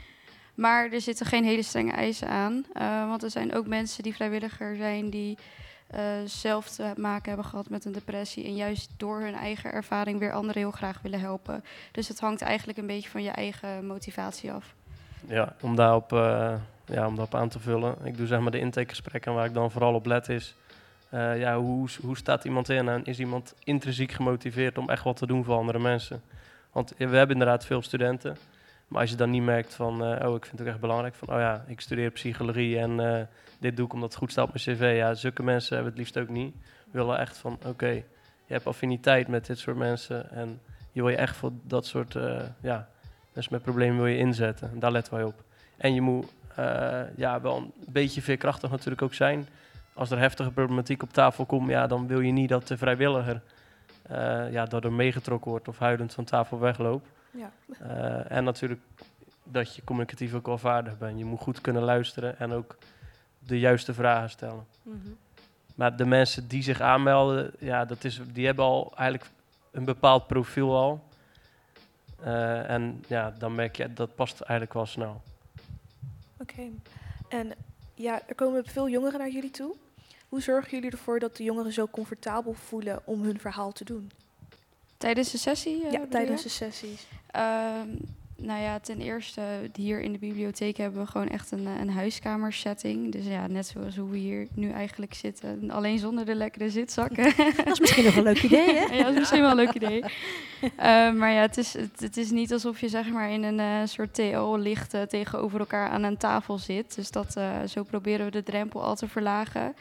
Maar 0.55 0.91
er 0.91 1.01
zitten 1.01 1.25
geen 1.25 1.43
hele 1.43 1.63
strenge 1.63 1.91
eisen 1.91 2.27
aan. 2.27 2.65
eh, 2.73 3.07
want 3.07 3.23
er 3.23 3.29
zijn 3.31 3.55
ook 3.55 3.67
mensen 3.67 4.03
die 4.03 4.15
vrijwilliger 4.15 4.75
zijn 4.75 5.09
die 5.09 5.37
eh, 5.87 6.01
zelf 6.25 6.69
te 6.69 6.93
maken 6.97 7.27
hebben 7.27 7.45
gehad 7.45 7.69
met 7.69 7.85
een 7.85 7.91
depressie. 7.91 8.45
En 8.45 8.55
juist 8.55 8.89
door 8.97 9.19
hun 9.19 9.35
eigen 9.35 9.71
ervaring 9.71 10.19
weer 10.19 10.31
anderen 10.31 10.61
heel 10.61 10.71
graag 10.71 10.99
willen 11.01 11.19
helpen. 11.19 11.63
Dus 11.91 12.07
het 12.07 12.19
hangt 12.19 12.41
eigenlijk 12.41 12.77
een 12.77 12.87
beetje 12.87 13.09
van 13.09 13.23
je 13.23 13.29
eigen 13.29 13.85
motivatie 13.85 14.51
af. 14.51 14.75
Ja, 15.27 15.55
om 15.61 15.75
daarop, 15.75 16.11
ja, 16.85 17.07
om 17.07 17.15
daarop 17.15 17.35
aan 17.35 17.49
te 17.49 17.59
vullen. 17.59 17.95
Ik 18.03 18.17
doe 18.17 18.27
zeg 18.27 18.39
maar 18.39 18.51
de 18.51 18.59
intakegesprekken 18.59 19.31
en 19.31 19.37
waar 19.37 19.47
ik 19.47 19.53
dan 19.53 19.71
vooral 19.71 19.93
op 19.93 20.05
let 20.05 20.29
is... 20.29 20.55
eh, 21.13 21.39
ja, 21.39 21.57
hoe, 21.57 21.87
hoe 22.01 22.17
staat 22.17 22.45
iemand 22.45 22.69
in 22.69 22.87
en 22.87 23.03
is 23.03 23.19
iemand 23.19 23.53
intrinsiek 23.63 24.11
gemotiveerd 24.11 24.77
om 24.77 24.89
echt 24.89 25.03
wat 25.03 25.17
te 25.17 25.27
doen 25.27 25.43
voor 25.43 25.55
andere 25.55 25.79
mensen? 25.79 26.21
Want 26.71 26.93
we 26.97 27.03
hebben 27.03 27.29
inderdaad 27.29 27.65
veel 27.65 27.81
studenten. 27.81 28.37
Maar 28.87 29.01
als 29.01 29.09
je 29.09 29.15
dan 29.15 29.29
niet 29.29 29.43
merkt 29.43 29.73
van, 29.73 30.03
eh, 30.03 30.27
oh, 30.27 30.35
ik 30.35 30.45
vind 30.45 30.51
het 30.51 30.61
ook 30.61 30.67
echt 30.67 30.79
belangrijk 30.79 31.15
van, 31.15 31.27
oh 31.27 31.39
ja, 31.39 31.63
ik 31.67 31.81
studeer 31.81 32.11
psychologie 32.11 32.79
en 32.79 32.99
eh, 32.99 33.21
dit 33.59 33.77
doe 33.77 33.85
ik 33.85 33.93
omdat 33.93 34.09
het 34.09 34.17
goed 34.17 34.31
staat 34.31 34.47
op 34.47 34.53
mijn 34.53 34.77
cv. 34.77 34.97
Ja, 34.97 35.13
zulke 35.13 35.43
mensen 35.43 35.75
hebben 35.75 35.91
het 35.91 36.01
liefst 36.01 36.17
ook 36.17 36.29
niet. 36.29 36.55
We 36.91 36.97
willen 36.99 37.19
echt 37.19 37.37
van, 37.37 37.59
oké, 37.65 37.89
je 38.45 38.53
hebt 38.53 38.67
affiniteit 38.67 39.27
met 39.27 39.45
dit 39.45 39.59
soort 39.59 39.77
mensen 39.77 40.31
en 40.31 40.59
je 40.91 41.01
wil 41.01 41.09
je 41.09 41.17
echt 41.17 41.35
voor 41.35 41.51
dat 41.63 41.85
soort, 41.85 42.15
eh, 42.15 42.41
ja, 42.61 42.89
mensen 43.33 43.53
met 43.53 43.63
problemen 43.63 43.97
wil 43.97 44.07
je 44.07 44.17
inzetten. 44.17 44.71
En 44.71 44.79
daar 44.79 44.91
letten 44.91 45.13
wij 45.13 45.23
op. 45.23 45.43
En 45.77 45.93
je 45.93 46.01
moet 46.01 46.25
ja, 47.15 47.41
wel 47.41 47.57
een 47.57 47.73
beetje 47.87 48.21
veerkrachtig 48.21 48.69
natuurlijk 48.69 49.01
ook 49.01 49.13
zijn. 49.13 49.47
Als 49.93 50.11
er 50.11 50.19
heftige 50.19 50.51
problematiek 50.51 51.03
op 51.03 51.13
tafel 51.13 51.45
komt, 51.45 51.69
ja, 51.69 51.87
dan 51.87 52.07
wil 52.07 52.19
je 52.19 52.31
niet 52.31 52.49
dat 52.49 52.67
de 52.67 52.77
vrijwilliger 52.77 53.41
eh 54.03 54.51
ja, 54.51 54.65
daardoor 54.65 54.93
meegetrokken 54.93 55.51
wordt 55.51 55.67
of 55.67 55.79
huilend 55.79 56.13
van 56.13 56.23
tafel 56.23 56.59
wegloopt. 56.59 57.09
Ja. 57.31 57.51
Eh, 57.79 58.31
en 58.31 58.43
natuurlijk 58.43 58.81
dat 59.43 59.75
je 59.75 59.83
communicatief 59.83 60.33
ook 60.33 60.45
wel 60.45 60.57
vaardig 60.57 60.97
bent. 60.97 61.17
Je 61.17 61.25
moet 61.25 61.39
goed 61.39 61.61
kunnen 61.61 61.81
luisteren 61.81 62.39
en 62.39 62.51
ook 62.51 62.77
de 63.39 63.59
juiste 63.59 63.93
vragen 63.93 64.29
stellen. 64.29 64.65
Mhm. 64.81 64.97
Maar 65.75 65.95
de 65.95 66.05
mensen 66.05 66.47
die 66.47 66.63
zich 66.63 66.81
aanmelden, 66.81 67.51
ja, 67.59 67.85
dat 67.85 68.03
is, 68.03 68.21
die 68.33 68.45
hebben 68.45 68.65
al 68.65 68.93
eigenlijk 68.95 69.29
een 69.71 69.85
bepaald 69.85 70.27
profiel 70.27 70.75
al. 70.75 71.03
Eh, 72.19 72.69
en 72.69 73.03
ja, 73.07 73.31
dan 73.37 73.55
merk 73.55 73.75
je, 73.75 73.93
dat 73.93 74.15
past 74.15 74.41
eigenlijk 74.41 74.73
wel 74.73 74.85
snel. 74.85 75.21
Oké. 76.37 76.61
En 77.29 77.53
ja, 77.93 78.21
er 78.27 78.35
komen 78.35 78.65
veel 78.65 78.89
jongeren 78.89 79.19
naar 79.19 79.29
jullie 79.29 79.51
toe. 79.51 79.75
Hoe 80.29 80.41
zorgen 80.41 80.71
jullie 80.71 80.91
ervoor 80.91 81.19
dat 81.19 81.35
de 81.37 81.43
jongeren 81.43 81.73
zo 81.73 81.87
comfortabel 81.87 82.53
voelen 82.53 83.01
om 83.05 83.23
hun 83.23 83.39
verhaal 83.39 83.71
te 83.71 83.83
doen? 83.83 84.11
Tijdens 84.97 85.31
de 85.31 85.37
sessie? 85.37 85.85
eh, 85.85 85.91
ja, 85.91 86.05
tijdens 86.09 86.43
de 86.43 86.49
sessies. 86.49 87.07
Ehm, 87.31 87.89
Nou 88.43 88.61
ja, 88.61 88.79
ten 88.79 89.01
eerste, 89.01 89.41
hier 89.73 90.01
in 90.01 90.11
de 90.11 90.17
bibliotheek 90.17 90.77
hebben 90.77 91.01
we 91.01 91.07
gewoon 91.07 91.29
echt 91.29 91.51
een, 91.51 91.67
eh, 91.67 91.79
een 91.79 91.89
huiskamersetting. 91.89 93.11
Dus 93.11 93.25
ja, 93.25 93.47
net 93.47 93.67
zoals 93.67 93.95
hoe 93.95 94.09
we 94.09 94.17
hier 94.17 94.47
nu 94.53 94.71
eigenlijk 94.71 95.13
zitten. 95.13 95.71
Alleen 95.71 95.99
zonder 95.99 96.25
de 96.25 96.35
lekkere 96.35 96.69
zitzakken. 96.69 97.33
Dat 97.55 97.67
is 97.67 97.79
misschien 97.79 98.03
nog 98.03 98.15
een 98.15 98.23
leuk 98.23 98.43
idee, 98.43 98.73
hè? 98.73 98.85
ja, 98.95 99.03
dat 99.03 99.13
is 99.13 99.19
misschien 99.19 99.41
wel 99.41 99.49
een 99.49 99.55
leuk 99.55 99.73
idee. 99.73 100.03
Eh, 100.61 101.11
maar 101.11 101.31
ja, 101.31 101.41
het 101.41 101.57
is, 101.57 101.73
het, 101.73 101.99
het 101.99 102.17
is 102.17 102.31
niet 102.31 102.53
alsof 102.53 102.79
je 102.79 102.89
zeg 102.89 103.09
maar 103.09 103.31
in 103.31 103.43
een 103.43 103.59
eh, 103.59 103.87
soort 103.87 104.13
TL 104.13 104.55
licht 104.55 104.95
tegenover 105.09 105.59
elkaar 105.59 105.89
aan 105.89 106.03
een 106.03 106.17
tafel 106.17 106.57
zit. 106.57 106.95
Dus 106.95 107.11
dat, 107.11 107.37
zo 107.67 107.83
proberen 107.83 108.25
we 108.25 108.31
de 108.31 108.43
drempel 108.43 108.83
al 108.83 108.95
te 108.95 109.07
verlagen. 109.07 109.75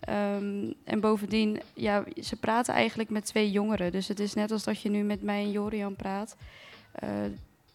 Ehm, 0.00 0.72
en 0.84 1.00
bovendien, 1.00 1.60
ja, 1.74 2.04
ze 2.22 2.36
praten 2.36 2.74
eigenlijk 2.74 3.10
met 3.10 3.24
twee 3.24 3.50
jongeren. 3.50 3.92
Dus 3.92 4.08
het 4.08 4.20
is 4.20 4.34
net 4.34 4.50
als 4.50 4.64
dat 4.64 4.80
je 4.80 4.90
nu 4.90 5.02
met 5.02 5.22
mij 5.22 5.42
en 5.42 5.50
Jorian 5.50 5.96
praat. 5.96 6.36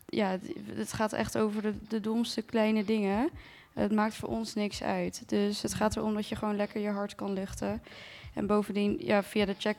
Ja, 0.10 0.38
het- 0.76 0.94
gaat 0.94 1.14
echt 1.14 1.38
over 1.38 1.62
de, 1.62 1.74
de 1.88 2.00
domste 2.02 2.42
kleine 2.42 2.86
dingen. 2.86 3.30
Het 3.74 3.92
maakt 3.92 4.16
voor 4.16 4.30
ons 4.30 4.54
niks 4.54 4.84
uit. 4.84 5.24
Dus 5.26 5.62
het 5.62 5.74
gaat 5.74 5.96
erom 5.96 6.14
dat 6.14 6.28
je 6.28 6.36
gewoon 6.36 6.56
lekker 6.56 6.82
je 6.82 6.90
hart 6.90 7.16
kan 7.16 7.34
luchten. 7.34 7.82
En 8.34 8.48
bovendien, 8.48 8.96
ja, 9.00 9.24
via 9.24 9.46
de 9.46 9.56
chat, 9.58 9.76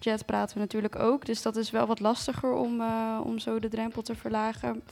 chat 0.00 0.26
praten 0.26 0.54
we 0.54 0.60
natuurlijk 0.60 0.98
ook. 0.98 1.26
Dus 1.26 1.42
dat 1.42 1.56
is 1.56 1.70
wel 1.70 1.86
wat 1.86 2.00
lastiger 2.00 2.52
om, 2.52 2.80
eh, 2.80 3.20
om 3.24 3.38
zo 3.38 3.58
de 3.58 3.68
drempel 3.68 4.02
te 4.02 4.14
verlagen. 4.14 4.82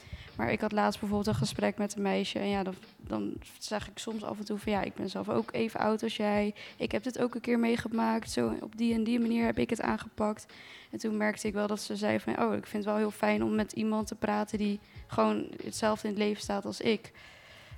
Maar 0.41 0.53
ik 0.53 0.61
had 0.61 0.73
laatst 0.73 1.01
bijvoorbeeld 1.01 1.29
een 1.29 1.41
gesprek 1.43 1.79
met 1.79 1.97
een 1.97 2.03
meisje. 2.03 2.39
En 2.39 2.49
ja, 2.49 2.63
dan, 2.63 2.75
dan 2.97 3.33
zeg 3.59 3.89
ik 3.89 3.99
soms 3.99 4.25
af 4.25 4.39
en 4.39 4.45
toe 4.45 4.59
van 4.59 4.73
ja, 4.73 4.83
ik 4.83 4.95
ben 4.95 5.11
zelf 5.11 5.29
ook 5.29 5.53
even 5.53 5.81
oud 5.81 6.03
als 6.03 6.17
jij. 6.17 6.55
Ik 6.77 6.93
heb 6.93 7.03
dit 7.03 7.19
ook 7.19 7.35
een 7.35 7.41
keer 7.41 7.59
meegemaakt. 7.59 8.31
Zo 8.31 8.53
op 8.61 8.77
die 8.77 8.95
en 8.95 9.05
die 9.05 9.21
manier 9.21 9.45
heb 9.45 9.59
ik 9.59 9.71
het 9.71 9.81
aangepakt. 9.81 10.47
En 10.91 10.99
toen 10.99 11.17
merkte 11.17 11.47
ik 11.47 11.55
wel 11.55 11.67
dat 11.67 11.81
ze 11.81 11.97
zei 11.97 12.21
van 12.21 12.43
oh, 12.43 12.55
ik 12.55 12.67
vind 12.67 12.85
het 12.85 12.93
wel 12.93 12.97
heel 12.97 13.11
fijn 13.11 13.45
om 13.45 13.55
met 13.55 13.73
iemand 13.73 14.07
te 14.07 14.15
praten 14.15 14.59
die 14.59 14.81
gewoon 15.07 15.47
hetzelfde 15.65 16.09
in 16.09 16.15
het 16.15 16.23
leven 16.23 16.43
staat 16.43 16.65
als 16.65 16.81
ik. 16.81 17.13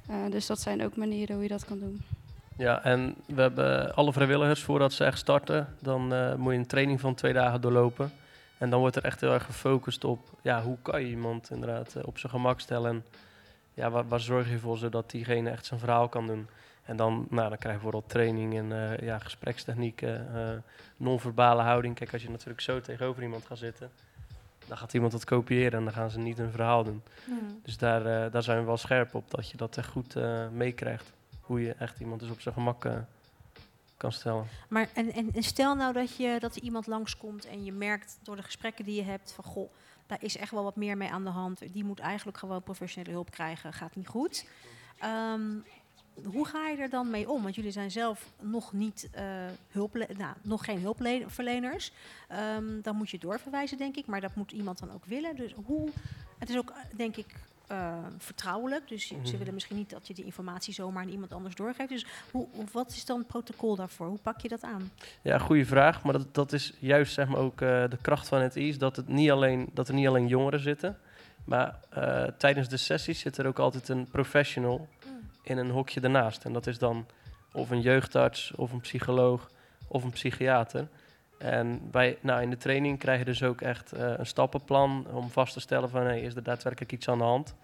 Eh, 0.08 0.16
dus 0.30 0.46
dat 0.46 0.60
zijn 0.60 0.84
ook 0.84 0.96
manieren 0.96 1.34
hoe 1.34 1.44
je 1.44 1.50
dat 1.50 1.64
kan 1.64 1.78
doen. 1.78 2.00
Ja, 2.56 2.84
en 2.84 3.14
we 3.26 3.40
hebben 3.40 3.94
alle 3.94 4.12
vrijwilligers, 4.12 4.62
voordat 4.62 4.92
ze 4.92 5.04
echt 5.04 5.18
starten, 5.18 5.74
dan 5.80 6.12
eh, 6.12 6.34
moet 6.34 6.52
je 6.52 6.58
een 6.58 6.66
training 6.66 7.00
van 7.00 7.14
twee 7.14 7.32
dagen 7.32 7.60
doorlopen. 7.60 8.12
En 8.62 8.70
dan 8.70 8.80
wordt 8.80 8.96
er 8.96 9.04
echt 9.04 9.20
heel 9.20 9.32
erg 9.32 9.44
gefocust 9.44 10.04
op, 10.04 10.28
ja, 10.42 10.62
hoe 10.62 10.76
kan 10.82 11.00
je 11.00 11.08
iemand 11.08 11.50
inderdaad 11.50 11.96
eh, 11.96 12.06
op 12.06 12.18
zijn 12.18 12.32
gemak 12.32 12.60
stellen. 12.60 12.90
En 12.90 13.04
ja, 13.74 13.90
waar, 13.90 14.08
waar 14.08 14.20
zorg 14.20 14.50
je 14.50 14.58
voor 14.58 14.78
zodat 14.78 15.10
diegene 15.10 15.50
echt 15.50 15.66
zijn 15.66 15.80
verhaal 15.80 16.08
kan 16.08 16.26
doen. 16.26 16.48
En 16.84 16.96
dan, 16.96 17.26
nou, 17.30 17.48
dan 17.48 17.58
krijg 17.58 17.76
je 17.76 17.82
vooral 17.82 18.04
training 18.06 18.54
in 18.54 18.72
eh, 18.72 18.98
ja, 18.98 19.18
gesprekstechnieken, 19.18 20.34
eh, 20.34 20.58
non-verbale 20.96 21.62
houding. 21.62 21.94
Kijk, 21.94 22.12
als 22.12 22.22
je 22.22 22.30
natuurlijk 22.30 22.60
zo 22.60 22.80
tegenover 22.80 23.22
iemand 23.22 23.46
gaat 23.46 23.58
zitten, 23.58 23.90
dan 24.66 24.76
gaat 24.76 24.94
iemand 24.94 25.12
dat 25.12 25.24
kopiëren 25.24 25.78
en 25.78 25.84
dan 25.84 25.92
gaan 25.92 26.10
ze 26.10 26.18
niet 26.18 26.38
hun 26.38 26.50
verhaal 26.50 26.84
doen. 26.84 27.02
Dus 27.62 27.78
daar, 27.78 28.30
daar 28.30 28.42
zijn 28.42 28.58
we 28.58 28.64
wel 28.64 28.76
scherp 28.76 29.14
op, 29.14 29.30
dat 29.30 29.50
je 29.50 29.56
dat 29.56 29.76
echt 29.76 29.88
goed 29.88 30.16
meekrijgt. 30.52 31.12
Hoe 31.40 31.62
je 31.62 31.74
echt 31.78 32.00
iemand 32.00 32.20
dus 32.20 32.30
op 32.30 32.40
zijn 32.40 32.54
gemak 32.54 32.84
kan 34.02 34.12
stellen. 34.12 34.46
Maar 34.68 34.88
en, 34.94 35.12
en, 35.12 35.42
stel 35.42 35.74
nou 35.74 35.92
dat, 35.92 36.16
je, 36.16 36.36
dat 36.40 36.56
er 36.56 36.62
iemand 36.62 36.86
langskomt 36.86 37.46
en 37.46 37.64
je 37.64 37.72
merkt 37.72 38.18
door 38.22 38.36
de 38.36 38.42
gesprekken 38.42 38.84
die 38.84 38.94
je 38.94 39.02
hebt 39.02 39.32
van 39.32 39.44
goh, 39.44 39.72
daar 40.06 40.22
is 40.22 40.36
echt 40.36 40.50
wel 40.50 40.62
wat 40.62 40.76
meer 40.76 40.96
mee 40.96 41.10
aan 41.10 41.24
de 41.24 41.30
hand. 41.30 41.72
Die 41.72 41.84
moet 41.84 41.98
eigenlijk 41.98 42.38
gewoon 42.38 42.62
professionele 42.62 43.12
hulp 43.12 43.30
krijgen, 43.30 43.72
gaat 43.72 43.96
niet 43.96 44.08
goed. 44.08 44.46
Ehm, 44.98 45.50
hoe 46.24 46.46
ga 46.46 46.68
je 46.68 46.76
er 46.76 46.90
dan 46.90 47.10
mee 47.10 47.30
om? 47.30 47.42
Want 47.42 47.54
jullie 47.54 47.70
zijn 47.70 47.90
zelf 47.90 48.32
nog 48.40 48.72
niet 48.72 49.08
eh 49.12 49.24
hulple 49.70 50.08
nou, 50.16 50.34
nog 50.42 50.64
geen 50.64 50.80
hulpverleners. 50.80 51.92
Ehm, 52.28 52.80
dan 52.82 52.96
moet 52.96 53.10
je 53.10 53.18
doorverwijzen, 53.18 53.78
denk 53.78 53.96
ik. 53.96 54.06
Maar 54.06 54.20
dat 54.20 54.34
moet 54.34 54.52
iemand 54.52 54.78
dan 54.78 54.92
ook 54.92 55.04
willen. 55.04 55.36
Dus 55.36 55.54
hoe? 55.64 55.88
Het 56.38 56.50
is 56.50 56.56
ook, 56.56 56.72
denk 56.96 57.16
ik, 57.16 57.26
eh, 57.72 57.96
vertrouwelijk. 58.18 58.88
Dus 58.88 59.06
ze 59.06 59.14
Mhm. 59.14 59.38
willen 59.38 59.54
misschien 59.54 59.76
niet 59.76 59.90
dat 59.90 60.06
je 60.06 60.14
die 60.14 60.24
informatie 60.24 60.74
zomaar 60.74 61.02
aan 61.02 61.08
iemand 61.08 61.32
anders 61.32 61.54
doorgeeft. 61.54 61.88
Dus 61.88 62.06
hoe, 62.30 62.46
wat 62.72 62.90
is 62.90 63.04
dan 63.04 63.18
het 63.18 63.26
protocol 63.26 63.76
daarvoor? 63.76 64.06
Hoe 64.06 64.18
pak 64.18 64.40
je 64.40 64.48
dat 64.48 64.62
aan? 64.62 64.90
Ja, 65.22 65.38
goede 65.38 65.64
vraag. 65.64 66.02
Maar 66.02 66.12
dat, 66.12 66.34
dat 66.34 66.52
is 66.52 66.72
juist 66.78 67.12
zeg 67.12 67.28
maar, 67.28 67.38
ook 67.40 67.60
eh, 67.60 67.84
de 67.88 67.98
kracht 68.00 68.28
van 68.28 68.40
het 68.40 68.56
is 68.56 68.78
dat, 68.78 68.96
het 68.96 69.08
niet 69.08 69.30
alleen, 69.30 69.68
dat 69.72 69.88
er 69.88 69.94
niet 69.94 70.06
alleen 70.06 70.26
jongeren 70.26 70.60
zitten. 70.60 70.98
Maar 71.44 71.78
eh, 71.90 72.24
tijdens 72.24 72.68
de 72.68 72.76
sessies 72.76 73.20
zit 73.20 73.38
er 73.38 73.46
ook 73.46 73.58
altijd 73.58 73.88
een 73.88 74.08
professional 74.10 74.88
in 75.42 75.58
een 75.58 75.70
hokje 75.70 76.00
ernaast. 76.00 76.44
En 76.44 76.52
dat 76.52 76.66
is 76.66 76.78
dan 76.78 77.06
of 77.52 77.70
een 77.70 77.80
jeugdarts, 77.80 78.52
of 78.56 78.72
een 78.72 78.80
psycholoog, 78.80 79.50
of 79.88 80.04
een 80.04 80.10
psychiater. 80.10 80.88
En 81.42 81.90
bij, 81.90 82.18
nou, 82.20 82.42
in 82.42 82.50
de 82.50 82.56
training 82.56 82.98
krijg 82.98 83.18
je 83.18 83.24
dus 83.24 83.42
ook 83.42 83.60
echt 83.60 83.92
eh, 83.92 84.12
een 84.16 84.26
stappenplan 84.26 85.06
om 85.12 85.30
vast 85.30 85.52
te 85.52 85.60
stellen 85.60 85.90
van 85.90 86.02
hey, 86.02 86.20
is 86.20 86.34
er 86.34 86.42
daadwerkelijk 86.42 86.92
iets 86.92 87.08
aan 87.08 87.18
de 87.18 87.24
hand. 87.24 87.54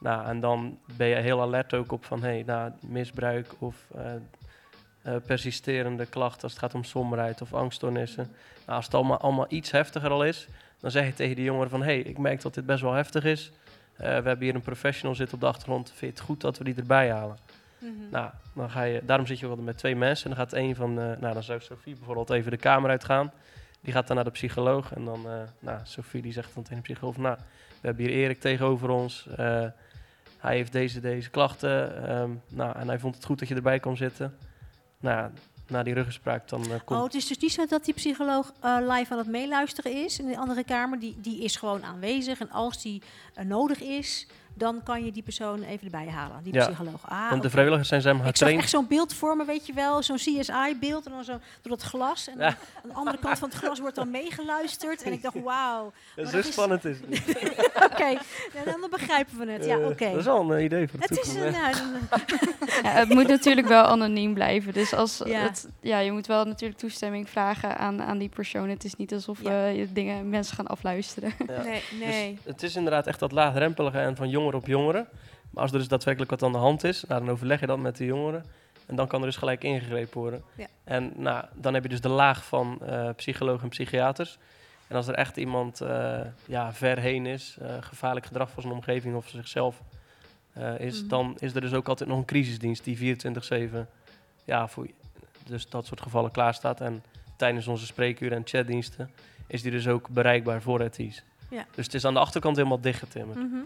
Nou, 0.00 0.26
en 0.26 0.40
dan 0.40 0.78
ben 0.96 1.06
je 1.06 1.14
heel 1.14 1.40
alert 1.40 1.74
ook 1.74 1.92
op 1.92 2.04
van 2.04 2.22
hey, 2.22 2.42
nou, 2.46 2.72
misbruik 2.80 3.54
of 3.58 3.76
eh, 3.94 4.12
eh, 5.02 5.22
persisterende 5.26 6.06
klachten 6.06 6.42
als 6.42 6.52
het 6.52 6.60
gaat 6.60 6.74
om 6.74 6.84
somberheid 6.84 7.42
of 7.42 7.54
angststoornissen. 7.54 8.30
Nou, 8.66 8.76
als 8.76 8.84
het 8.84 8.94
allemaal, 8.94 9.46
iets 9.48 9.70
heftiger 9.70 10.10
al 10.10 10.24
is, 10.24 10.48
dan 10.80 10.90
zeg 10.90 11.06
je 11.06 11.14
tegen 11.14 11.36
die 11.36 11.44
jongeren 11.44 11.70
van 11.70 11.82
hey, 11.82 11.98
ik 11.98 12.18
merk 12.18 12.42
dat 12.42 12.54
dit 12.54 12.66
best 12.66 12.82
wel 12.82 12.92
heftig 12.92 13.24
is. 13.24 13.52
We 13.96 14.04
hebben 14.04 14.42
hier 14.42 14.54
een 14.54 14.60
professional 14.60 15.14
zitten 15.14 15.34
op 15.34 15.40
de 15.40 15.46
achtergrond. 15.46 15.88
Vind 15.88 16.00
je 16.00 16.06
het 16.06 16.20
goed 16.20 16.40
dat 16.40 16.58
we 16.58 16.64
die 16.64 16.74
erbij 16.74 17.10
halen? 17.10 17.36
Nou, 18.10 18.30
dan 18.54 18.70
ga 18.70 18.82
je, 18.82 19.02
daarom 19.04 19.26
zit 19.26 19.38
je 19.38 19.44
ook 19.44 19.50
altijd 19.50 19.68
met 19.68 19.78
twee 19.78 19.96
mensen. 19.96 20.30
En 20.30 20.36
dan 20.36 20.46
gaat 20.46 20.58
een 20.58 20.74
van, 20.74 21.00
eh, 21.00 21.04
nou, 21.20 21.34
dan 21.34 21.42
zou 21.42 21.60
Sophie 21.60 21.94
bijvoorbeeld 21.94 22.30
even 22.30 22.50
de 22.50 22.56
kamer 22.56 22.90
uitgaan. 22.90 23.32
Die 23.80 23.92
gaat 23.92 24.06
dan 24.06 24.16
naar 24.16 24.24
de 24.24 24.30
psycholoog. 24.30 24.94
En 24.94 25.04
dan, 25.04 25.28
eh, 25.28 25.42
nou, 25.58 25.80
Sophie 25.82 26.22
die 26.22 26.32
zegt 26.32 26.54
dan 26.54 26.62
tegen 26.62 26.76
de 26.76 26.82
psycholoog, 26.82 27.16
nou, 27.16 27.36
we 27.80 27.86
hebben 27.86 28.04
hier 28.04 28.14
Erik 28.14 28.40
tegenover 28.40 28.88
ons. 28.88 29.26
Eh, 29.36 29.66
hij 30.38 30.56
heeft 30.56 30.72
deze, 30.72 31.00
deze 31.00 31.30
klachten. 31.30 32.06
ehm, 32.08 32.30
nou, 32.48 32.76
en 32.78 32.88
hij 32.88 32.98
vond 32.98 33.14
het 33.14 33.24
goed 33.24 33.38
dat 33.38 33.48
je 33.48 33.54
erbij 33.54 33.80
kon 33.80 33.96
zitten. 33.96 34.36
Nou, 35.00 35.30
na 35.68 35.82
die 35.82 35.94
ruggespraak 35.94 36.48
dan 36.48 36.62
komt... 36.84 37.00
Oh, 37.00 37.04
het 37.04 37.14
is 37.14 37.26
dus 37.26 37.38
niet 37.38 37.52
zo 37.52 37.66
dat 37.66 37.84
die 37.84 37.94
psycholoog 37.94 38.52
live 38.62 39.12
aan 39.12 39.18
het 39.18 39.26
meeluisteren 39.26 40.04
is 40.04 40.18
in 40.18 40.26
de 40.26 40.36
andere 40.36 40.64
kamer. 40.64 40.98
Die, 40.98 41.20
die 41.20 41.42
is 41.42 41.56
gewoon 41.56 41.84
aanwezig. 41.84 42.40
En 42.40 42.50
als 42.50 42.82
die 42.82 43.02
nodig 43.44 43.80
is, 43.80 44.26
dan 44.58 44.80
kan 44.84 45.04
je 45.04 45.12
die 45.12 45.22
persoon 45.22 45.62
even 45.62 45.84
erbij 45.84 46.08
halen. 46.08 46.42
Die 46.42 46.52
Ja. 46.54 46.66
psycholoog. 46.66 47.00
Ah, 47.08 47.30
want 47.30 47.42
de 47.42 47.50
vrijwilligers 47.50 47.88
zijn 47.88 48.00
zeg 48.00 48.12
maar 48.12 48.20
Ik 48.20 48.26
zag 48.26 48.32
getraind. 48.36 48.60
echt 48.62 48.70
zo'n 48.70 48.86
beeld 48.86 49.14
voor 49.14 49.36
me, 49.36 49.44
weet 49.44 49.66
je 49.66 49.72
wel. 49.72 50.02
Zo'n 50.02 50.16
CSI-beeld. 50.16 51.06
En 51.06 51.12
dan 51.12 51.24
zo 51.24 51.32
door 51.62 51.76
dat 51.76 51.82
glas. 51.82 52.28
En 52.28 52.38
Ja. 52.38 52.44
dan 52.48 52.56
aan 52.82 52.88
de 52.88 52.94
andere 52.94 53.18
kant 53.18 53.38
van 53.38 53.48
het 53.48 53.58
glas 53.58 53.78
wordt 53.80 53.94
dan 53.96 54.10
meegeluisterd. 54.10 55.02
En 55.02 55.12
ik 55.12 55.22
dacht, 55.22 55.42
wauw. 55.52 55.92
Dat 56.16 56.32
is- 56.34 56.52
spannend 56.52 56.84
is. 56.84 56.96
Oké, 57.92 58.06
ja, 58.06 58.18
dan 58.64 58.80
dan 58.80 58.90
begrijpen 58.90 59.38
we 59.38 59.50
het. 59.52 59.64
Ja, 59.64 59.78
Eh, 59.78 59.86
oké. 59.86 60.08
Dat 60.10 60.18
is 60.18 60.24
wel 60.24 60.40
een 60.50 60.56
eh, 60.58 60.64
idee 60.64 60.88
voor 60.88 60.98
de 61.00 61.06
Het 61.08 61.18
is 61.20 61.32
toekomst. 61.32 61.58
Ja, 62.82 62.90
het 62.90 63.08
moet 63.08 63.28
natuurlijk 63.28 63.68
wel 63.68 63.82
anoniem 63.84 64.34
blijven. 64.34 64.72
Dus 64.72 64.92
als 64.94 65.22
Ja. 65.24 65.40
Het, 65.40 65.68
ja, 65.80 65.98
je 65.98 66.12
moet 66.12 66.26
wel 66.26 66.44
natuurlijk 66.44 66.80
toestemming 66.80 67.28
vragen 67.30 67.78
aan, 67.78 68.02
aan 68.02 68.18
die 68.18 68.28
persoon. 68.28 68.68
Het 68.68 68.84
is 68.84 68.94
niet 68.94 69.12
alsof 69.12 69.42
Ja. 69.42 69.50
we 69.50 69.72
je 69.76 69.92
dingen, 69.92 70.28
mensen 70.28 70.56
gaan 70.56 70.66
afluisteren. 70.66 71.32
Ja. 71.46 71.62
nee, 71.62 71.82
nee. 72.00 72.32
Dus 72.44 72.52
het 72.52 72.62
is 72.62 72.76
inderdaad 72.76 73.06
echt 73.06 73.18
dat 73.18 73.32
laagdrempelige 73.32 73.98
en 73.98 74.16
van 74.16 74.30
jongeren 74.46 74.60
op 74.60 74.66
jongeren. 74.66 75.08
Maar 75.50 75.62
als 75.62 75.72
er 75.72 75.78
dus 75.78 75.88
daadwerkelijk 75.88 76.30
wat 76.30 76.42
aan 76.42 76.52
de 76.52 76.58
hand 76.58 76.84
is, 76.84 77.04
nou, 77.08 77.20
dan 77.24 77.30
overleg 77.30 77.60
je 77.60 77.66
dat 77.66 77.78
met 77.78 77.96
de 77.96 78.04
jongeren. 78.04 78.44
En 78.86 78.96
dan 78.96 79.06
kan 79.06 79.20
er 79.20 79.26
dus 79.26 79.36
gelijk 79.36 79.64
ingegrepen 79.64 80.20
worden. 80.20 80.42
Ja. 80.54 80.66
En 80.84 81.12
nou, 81.16 81.44
dan 81.54 81.74
heb 81.74 81.82
je 81.82 81.88
dus 81.88 82.00
de 82.00 82.08
laag 82.08 82.44
van 82.44 82.78
eh 82.86 83.08
psychologen 83.16 83.62
en 83.62 83.68
psychiaters. 83.68 84.38
En 84.88 84.96
als 84.96 85.08
er 85.08 85.14
echt 85.14 85.36
iemand 85.36 85.80
eh, 85.80 86.20
ja, 86.46 86.72
ver 86.72 86.98
heen 86.98 87.26
is, 87.26 87.56
eh, 87.60 87.68
gevaarlijk 87.80 88.26
gedrag 88.26 88.50
voor 88.50 88.62
zijn 88.62 88.74
omgeving 88.74 89.16
of 89.16 89.28
zichzelf 89.28 89.82
is, 90.78 91.00
Mhm. 91.00 91.08
dan 91.08 91.36
is 91.38 91.54
er 91.54 91.60
dus 91.60 91.72
ook 91.74 91.88
altijd 91.88 92.08
nog 92.08 92.18
een 92.18 92.24
crisisdienst 92.24 92.84
die 92.84 92.96
24-7 92.96 93.88
ja, 94.44 94.68
voor 94.68 94.86
dus 95.46 95.68
dat 95.68 95.86
soort 95.86 96.00
gevallen 96.00 96.30
klaarstaat. 96.30 96.80
En 96.80 97.02
tijdens 97.36 97.66
onze 97.66 97.86
spreekuren 97.86 98.36
en 98.36 98.42
chatdiensten 98.46 99.10
is 99.46 99.62
die 99.62 99.70
dus 99.70 99.88
ook 99.88 100.08
bereikbaar 100.08 100.62
voor 100.62 100.80
het 100.80 100.98
is. 100.98 101.24
Ja. 101.50 101.66
Dus 101.74 101.84
het 101.84 101.94
is 101.94 102.04
aan 102.04 102.14
de 102.14 102.20
achterkant 102.20 102.56
helemaal 102.56 102.80
dichtgetimmerd. 102.80 103.38
Mhm. 103.38 103.56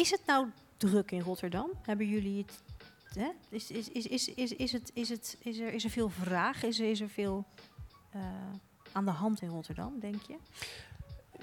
Is 0.00 0.10
het 0.10 0.20
nou 0.26 0.46
druk 0.76 1.10
in 1.10 1.20
Rotterdam? 1.20 1.70
Hebben 1.82 2.06
jullie 2.06 2.44
het? 2.46 2.62
Hè? 3.14 3.28
Is, 3.48 3.70
is, 3.70 3.90
is, 3.90 4.06
is, 4.06 4.34
is, 4.34 4.52
is, 4.56 4.72
het, 4.72 4.90
is, 4.94 5.08
het, 5.08 5.36
is, 5.42 5.58
er, 5.58 5.72
is 5.72 5.84
er 5.84 5.90
veel 5.90 6.08
vraag? 6.08 6.62
Is 6.62 6.80
er, 6.80 6.90
is 6.90 7.00
er 7.00 7.08
veel 7.08 7.44
eh, 8.10 8.20
aan 8.92 9.04
de 9.04 9.10
hand 9.10 9.42
in 9.42 9.48
Rotterdam, 9.48 10.00
denk 10.00 10.22
je? 10.28 10.34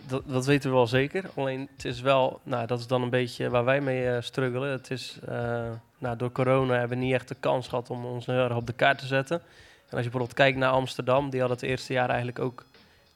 Dat, 0.08 0.24
dat 0.28 0.46
weten 0.46 0.70
we 0.70 0.76
wel 0.76 0.88
zeker. 0.88 1.30
Alleen 1.36 1.70
het 1.76 1.86
is 1.86 2.02
wel, 2.02 2.40
nou, 2.44 2.68
dat 2.68 2.80
is 2.80 2.88
dan 2.88 3.02
een 3.02 3.10
beetje 3.10 3.50
waar 3.50 3.66
wij 3.66 3.82
mee 3.82 4.10
eh, 4.10 4.22
struggelen. 4.22 4.72
Het 4.72 4.92
is, 4.92 5.20
eh, 5.28 5.72
nou, 5.98 6.18
door 6.18 6.32
corona 6.32 6.78
hebben 6.78 6.98
we 6.98 7.04
niet 7.04 7.14
echt 7.14 7.28
de 7.28 7.36
kans 7.40 7.68
gehad 7.68 7.90
om 7.90 8.06
ons 8.06 8.26
heel 8.26 8.56
op 8.56 8.68
de 8.68 8.74
kaart 8.74 9.00
te 9.00 9.06
zetten. 9.06 9.38
En 9.38 9.44
als 9.96 10.04
je 10.04 10.10
bijvoorbeeld 10.10 10.34
kijkt 10.34 10.58
naar 10.58 10.72
Amsterdam, 10.72 11.30
die 11.30 11.42
had 11.42 11.50
het 11.50 11.62
eerste 11.62 11.94
jaar 11.94 12.08
eigenlijk 12.10 12.40
ook 12.40 12.66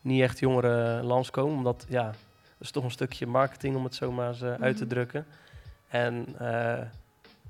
niet 0.02 0.22
echt 0.22 0.40
jongeren 0.40 1.04
langskomen. 1.04 1.58
Omdat, 1.58 1.86
ja, 1.90 2.14
is 2.62 2.72
toch 2.72 2.84
een 2.84 2.92
stukje 2.92 3.26
marketing 3.28 3.76
om 3.76 3.84
het 3.84 3.96
zo 3.96 4.12
maar 4.12 4.28
eens 4.28 4.42
eh, 4.42 4.54
uit 4.60 4.78
te 4.78 4.84
Mhm. 4.84 4.94
drukken. 4.94 5.26
En 5.88 6.26
eh, 6.40 6.80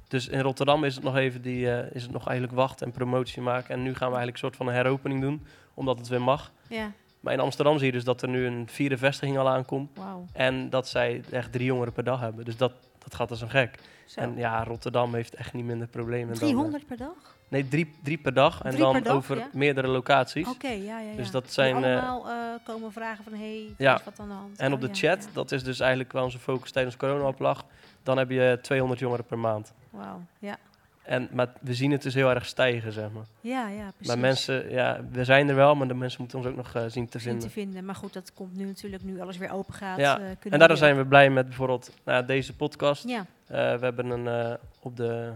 dus 0.08 0.28
in 0.28 0.40
Rotterdam 0.40 0.84
is 0.84 0.96
het 0.96 1.04
nog 1.04 1.16
even 1.18 1.42
die, 1.42 1.72
eh, 1.72 1.96
is 1.96 2.02
het 2.04 2.12
nog 2.12 2.28
eigenlijk 2.28 2.58
wachten 2.58 2.86
en 2.88 2.92
promotie 2.94 3.42
maken. 3.42 3.76
En 3.76 3.82
nu 3.84 3.90
gaan 3.90 4.10
we 4.12 4.16
eigenlijk 4.18 4.34
een 4.34 4.38
soort 4.44 4.56
van 4.56 4.68
een 4.68 4.74
heropening 4.74 5.22
doen, 5.22 5.46
omdat 5.74 5.98
het 5.98 6.08
weer 6.08 6.22
mag. 6.22 6.52
Ja. 6.68 6.92
Maar 7.20 7.34
in 7.34 7.40
Amsterdam 7.40 7.78
zie 7.78 7.86
je 7.86 7.92
dus 7.92 8.04
dat 8.04 8.22
er 8.22 8.28
nu 8.30 8.46
een 8.46 8.68
vierde 8.68 8.98
vestiging 8.98 9.38
al 9.38 9.50
aankomt. 9.50 9.90
En 10.34 10.70
dat 10.70 10.88
zij 10.88 11.22
echt 11.32 11.52
drie 11.52 11.66
jongeren 11.66 11.94
per 11.94 12.04
dag 12.04 12.20
hebben. 12.20 12.46
Dus 12.46 12.58
dat, 12.58 12.74
dat 13.00 13.16
gaat 13.16 13.30
als 13.30 13.42
een 13.42 13.50
gek. 13.50 13.80
Zo. 14.06 14.20
En 14.20 14.38
ja, 14.38 14.64
Rotterdam 14.64 15.14
heeft 15.14 15.36
echt 15.36 15.54
niet 15.54 15.66
minder 15.66 15.88
problemen. 15.88 16.28
dan, 16.28 16.34
eh, 16.36 16.40
300 16.40 16.86
per 16.88 16.98
dag? 16.98 17.36
Nee, 17.52 17.68
drie, 17.68 17.94
drie 18.04 18.18
per 18.18 18.34
dag. 18.34 18.62
En 18.64 18.70
Drie 18.72 18.84
dan 18.84 19.04
dag, 19.04 19.14
over 19.16 19.38
ja? 19.38 19.48
meerdere 19.54 19.88
locaties. 19.88 20.48
Oké, 20.48 20.68
ja, 20.68 20.76
ja, 20.76 21.00
ja. 21.00 21.16
Dus 21.16 21.32
dat 21.32 21.52
zijn, 21.52 21.76
eh, 21.84 21.92
allemaal 21.92 22.30
eh, 22.30 22.36
komen 22.64 22.92
vragen 22.92 23.24
van, 23.24 23.34
hey, 23.34 23.74
Ja. 23.78 23.96
is 23.98 24.04
wat 24.04 24.20
aan 24.20 24.28
de 24.28 24.34
hand. 24.34 24.60
En 24.60 24.74
op 24.74 24.82
de 24.82 24.90
chat, 24.92 25.28
dat 25.34 25.52
is 25.52 25.64
dus 25.64 25.80
eigenlijk 25.80 26.12
waar 26.12 26.24
onze 26.24 26.40
focus 26.40 26.72
tijdens 26.72 26.98
corona 26.98 27.28
op 27.28 27.40
lag. 27.40 27.66
Dan 28.04 28.18
heb 28.18 28.30
je 28.30 28.60
200 28.62 29.00
jongeren 29.00 29.26
per 29.26 29.40
maand. 29.40 29.74
Wauw, 29.90 30.22
ja. 30.40 30.58
En, 31.02 31.30
maar 31.32 31.48
we 31.62 31.74
zien 31.74 31.92
het 31.92 32.02
dus 32.02 32.14
heel 32.14 32.30
erg 32.30 32.46
stijgen, 32.46 32.92
zeg 32.92 33.12
maar. 33.12 33.24
Ja, 33.42 33.68
ja, 33.68 33.84
precies. 33.84 34.08
Maar 34.08 34.20
mensen, 34.20 34.70
ja, 34.72 35.00
we 35.12 35.24
zijn 35.24 35.50
er 35.50 35.56
wel, 35.56 35.76
maar 35.76 35.88
de 35.88 35.94
mensen 35.94 36.22
moeten 36.22 36.38
ons 36.40 36.48
ook 36.48 36.56
nog 36.56 36.74
eh, 36.76 36.82
zien 36.88 37.08
te 37.10 37.20
Zien 37.20 37.22
vinden. 37.32 37.48
te 37.48 37.50
vinden. 37.54 37.86
Maar 37.86 37.96
goed, 37.96 38.14
dat 38.14 38.34
komt 38.34 38.56
nu 38.56 38.66
natuurlijk, 38.66 39.04
nu 39.04 39.22
alles 39.22 39.38
weer 39.38 39.52
open 39.52 39.74
gaat. 39.74 39.98
Ja, 40.00 40.20
En 40.50 40.60
daardoor 40.60 40.78
zijn 40.78 40.98
we 40.98 41.06
blij 41.06 41.30
met 41.30 41.46
bijvoorbeeld 41.48 41.92
nou, 42.06 42.26
deze 42.26 42.56
podcast. 42.56 43.08
Ja, 43.08 43.26
we 43.48 43.56
hebben 43.82 44.10
een, 44.10 44.58
op, 44.80 44.96
de, 44.98 45.32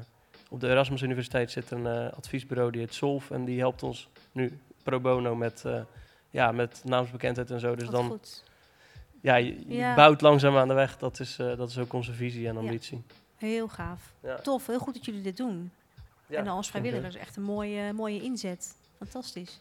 op 0.50 0.60
de 0.60 0.68
Erasmus 0.70 1.02
Universiteit 1.02 1.52
zit 1.52 1.72
een 1.72 1.88
eh, 1.88 2.14
adviesbureau 2.18 2.72
die 2.72 2.82
heet 2.82 2.94
Solf. 2.94 3.32
En 3.32 3.46
die 3.46 3.60
helpt 3.60 3.84
ons 3.84 4.10
nu 4.32 4.60
pro 4.84 5.00
bono 5.00 5.36
met, 5.36 5.66
eh, 5.66 5.82
ja, 6.30 6.52
met 6.52 6.82
naamsbekendheid 6.84 7.52
en 7.52 7.60
zo. 7.60 7.76
Dus 7.76 7.84
wat 7.86 7.94
dan, 7.96 8.08
goed. 8.10 8.44
ja, 9.22 9.36
je, 9.36 9.64
je 9.68 9.76
Ja. 9.76 9.96
bouwt 9.96 10.22
langzaam 10.22 10.58
aan 10.58 10.68
de 10.68 10.74
weg. 10.74 10.98
Dat 10.98 11.20
is, 11.20 11.40
eh, 11.40 11.58
dat 11.58 11.70
is 11.70 11.78
ook 11.78 11.94
onze 11.94 12.14
visie 12.14 12.48
en 12.48 12.54
Ja. 12.54 12.60
ambitie. 12.60 13.04
Heel 13.36 13.68
gaaf. 13.68 14.14
Ja. 14.24 14.36
Tof, 14.36 14.68
heel 14.68 14.80
goed 14.80 14.94
dat 14.94 15.06
jullie 15.06 15.22
dit 15.22 15.38
doen. 15.38 15.72
Ja, 16.28 16.40
en 16.40 16.48
als 16.48 16.70
vrijwilligers, 16.70 17.16
echt 17.16 17.36
een 17.36 17.44
mooie, 17.44 17.94
mooie 17.94 18.22
inzet. 18.22 18.76
Fantastisch. 18.98 19.60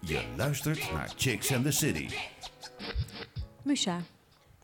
Je 0.00 0.24
luistert 0.36 0.92
naar 0.92 1.12
Chicks 1.16 1.52
and 1.54 1.64
the 1.64 1.70
City. 1.70 2.08
Musa. 3.62 3.98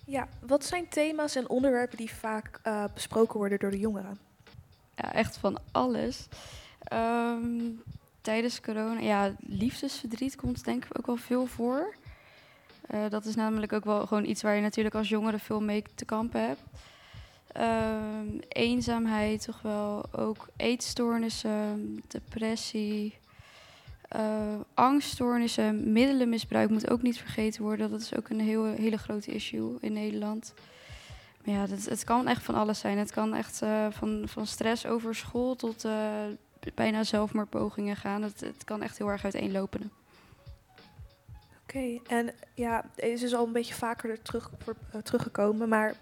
Ja, 0.06 0.28
wat 0.40 0.64
zijn 0.64 0.88
thema's 0.88 1.36
en 1.36 1.48
onderwerpen 1.48 1.96
die 1.96 2.10
vaak 2.14 2.60
eh, 2.62 2.84
besproken 2.94 3.38
worden 3.38 3.58
door 3.58 3.70
de 3.70 3.78
jongeren? 3.78 4.18
Echt 5.12 5.36
van 5.36 5.58
alles. 5.72 6.28
Ehm, 6.82 7.70
tijdens 8.20 8.60
corona, 8.60 9.00
ja, 9.00 9.34
liefdesverdriet 9.38 10.36
komt 10.36 10.64
denk 10.64 10.84
ik 10.84 10.98
ook 10.98 11.06
wel 11.06 11.16
veel 11.16 11.46
voor. 11.46 11.94
Eh, 12.86 13.08
dat 13.08 13.24
is 13.24 13.34
namelijk 13.34 13.72
ook 13.72 13.84
wel 13.84 14.06
gewoon 14.06 14.24
iets 14.24 14.42
waar 14.42 14.54
je 14.54 14.62
natuurlijk 14.62 14.94
als 14.94 15.08
jongere 15.08 15.38
veel 15.38 15.60
mee 15.60 15.82
te 15.94 16.04
kampen 16.04 16.46
hebt. 16.46 16.62
Ehm, 17.52 18.26
eenzaamheid 18.48 19.44
toch 19.44 19.62
wel, 19.62 20.04
ook 20.12 20.48
eetstoornissen, 20.56 22.02
depressie, 22.08 23.18
eh, 24.08 24.60
angststoornissen, 24.74 25.92
middelenmisbruik 25.92 26.70
moet 26.70 26.90
ook 26.90 27.02
niet 27.02 27.18
vergeten 27.18 27.62
worden. 27.62 27.90
Dat 27.90 28.00
is 28.00 28.16
ook 28.16 28.28
een 28.28 28.40
heel, 28.40 28.64
hele 28.64 28.98
grote 28.98 29.32
issue 29.32 29.76
in 29.80 29.92
Nederland. 29.92 30.54
Maar 31.44 31.54
ja, 31.54 31.66
dat, 31.66 31.84
het 31.84 32.04
kan 32.04 32.28
echt 32.28 32.42
van 32.42 32.54
alles 32.54 32.78
zijn. 32.78 32.98
Het 32.98 33.10
kan 33.12 33.34
echt 33.34 33.62
eh, 33.62 33.86
van, 33.90 34.22
van 34.26 34.46
stress 34.46 34.86
over 34.86 35.14
school 35.14 35.56
tot 35.56 35.84
eh, 35.84 36.22
bijna 36.74 37.04
zelfmoordpogingen 37.04 37.96
gaan. 37.96 38.22
Het, 38.22 38.40
het 38.40 38.64
kan 38.64 38.82
echt 38.82 38.98
heel 38.98 39.08
erg 39.08 39.24
uiteenlopen. 39.24 39.92
Oké, 41.62 41.98
en 42.06 42.30
ja, 42.54 42.84
deze 42.94 43.24
is 43.24 43.34
al 43.34 43.46
een 43.46 43.52
beetje 43.52 43.74
vaker 43.74 44.10
er 44.10 44.22
terug, 44.22 44.50
voor- 44.58 44.76
eh, 44.92 45.00
teruggekomen, 45.00 45.68
maar 45.68 45.94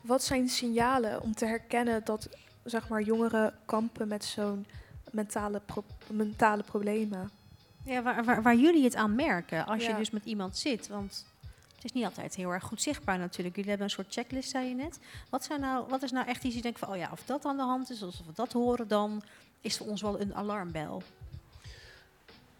wat 0.00 0.22
zijn 0.22 0.48
signalen 0.48 1.22
om 1.22 1.34
te 1.34 1.46
herkennen 1.46 2.04
dat 2.04 2.28
zeg 2.64 2.88
maar, 2.88 3.02
jongeren 3.02 3.54
kampen 3.64 4.08
met 4.08 4.24
zo'n 4.24 4.66
mentale, 5.10 5.60
pro- 5.66 5.84
mentale 6.10 6.62
problemen? 6.62 7.30
Ja, 7.84 8.02
waar, 8.02 8.24
waar, 8.24 8.42
waar 8.42 8.56
jullie 8.56 8.84
het 8.84 8.94
aan 8.94 9.14
merken 9.14 9.66
als 9.66 9.86
je 9.86 9.94
dus 9.96 10.10
met 10.10 10.24
iemand 10.24 10.56
zit. 10.56 10.88
Want 10.88 11.26
het 11.84 11.94
is 11.94 12.00
niet 12.00 12.08
altijd 12.08 12.34
heel 12.34 12.50
erg 12.50 12.64
goed 12.64 12.82
zichtbaar 12.82 13.18
natuurlijk. 13.18 13.54
Jullie 13.54 13.70
hebben 13.70 13.88
een 13.88 13.94
soort 13.94 14.12
checklist, 14.12 14.50
zei 14.50 14.68
je 14.68 14.74
net. 14.74 14.98
Wat, 15.30 15.44
zijn 15.44 15.60
nou, 15.60 15.84
wat 15.88 16.02
is 16.02 16.12
nou 16.12 16.26
echt 16.26 16.44
iets 16.44 16.54
je 16.54 16.62
denkt 16.62 16.78
van, 16.78 16.88
oh 16.88 16.96
ja, 16.96 17.08
of 17.12 17.22
dat 17.24 17.44
aan 17.44 17.56
de 17.56 17.62
hand 17.62 17.90
is, 17.90 18.02
of 18.02 18.18
we 18.26 18.32
dat 18.34 18.52
horen, 18.52 18.88
dan 18.88 19.22
is 19.60 19.76
voor 19.76 19.86
ons 19.86 20.02
wel 20.02 20.20
een 20.20 20.34
alarmbel. 20.34 21.02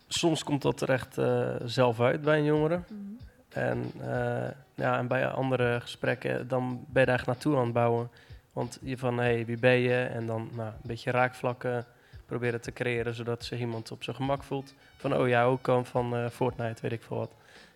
Soms 0.09 0.45
komt 0.45 0.63
dat 0.63 0.81
er 0.81 0.91
echt 0.91 1.19
eh, 1.19 1.55
zelf 1.65 2.01
uit 2.01 2.23
bij 2.23 2.39
een 2.39 2.45
jongere. 2.45 2.81
Mhm. 2.89 3.01
En, 3.49 3.93
eh, 4.01 4.51
ja, 4.75 4.99
en 4.99 5.07
bij 5.07 5.29
andere 5.29 5.81
gesprekken, 5.81 6.49
dan 6.49 6.85
ben 6.89 7.01
je 7.01 7.07
daar 7.07 7.19
echt 7.19 7.27
naartoe 7.27 7.57
aan 7.57 7.65
het 7.65 7.73
bouwen. 7.73 8.11
Want 8.53 8.79
je 8.83 8.99
van, 8.99 9.19
hé, 9.19 9.25
hey, 9.25 9.47
wie 9.47 9.59
ben 9.59 9.79
je? 9.79 10.05
En 10.05 10.27
dan 10.27 10.51
nou, 10.55 10.69
een 10.69 10.75
beetje 10.83 11.11
raakvlakken 11.11 11.87
proberen 12.27 12.61
te 12.61 12.73
creëren, 12.73 13.15
zodat 13.15 13.45
zich 13.45 13.59
iemand 13.59 13.91
op 13.91 14.03
zijn 14.03 14.17
gemak 14.17 14.43
voelt. 14.43 14.75
Van, 14.97 15.17
oh 15.17 15.29
ja, 15.29 15.45
ook 15.45 15.63
kan 15.63 15.87
van 15.87 16.17
eh, 16.17 16.29
Fortnite, 16.29 16.83
weet 16.83 16.93
ik 16.93 17.03
veel 17.03 17.17
wat. 17.17 17.31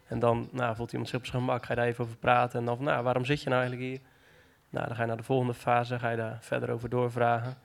En 0.08 0.18
dan 0.18 0.48
nou, 0.52 0.76
voelt 0.76 0.90
iemand 0.92 1.08
zich 1.10 1.18
op 1.18 1.26
zijn 1.26 1.42
gemak, 1.42 1.64
ga 1.64 1.72
je 1.72 1.78
daar 1.78 1.88
even 1.88 2.04
over 2.04 2.16
praten. 2.16 2.58
En 2.58 2.64
dan 2.64 2.76
van, 2.76 2.84
nou, 2.84 3.02
waarom 3.04 3.24
zit 3.24 3.42
je 3.42 3.48
nou 3.48 3.60
eigenlijk 3.60 3.90
hier? 3.90 4.00
Nou, 4.70 4.86
dan 4.86 4.96
ga 4.96 5.02
je 5.02 5.08
naar 5.08 5.16
de 5.16 5.22
volgende 5.22 5.54
fase, 5.54 5.98
ga 5.98 6.10
je 6.10 6.16
daar 6.16 6.38
verder 6.40 6.70
over 6.70 6.88
doorvragen. 6.88 7.56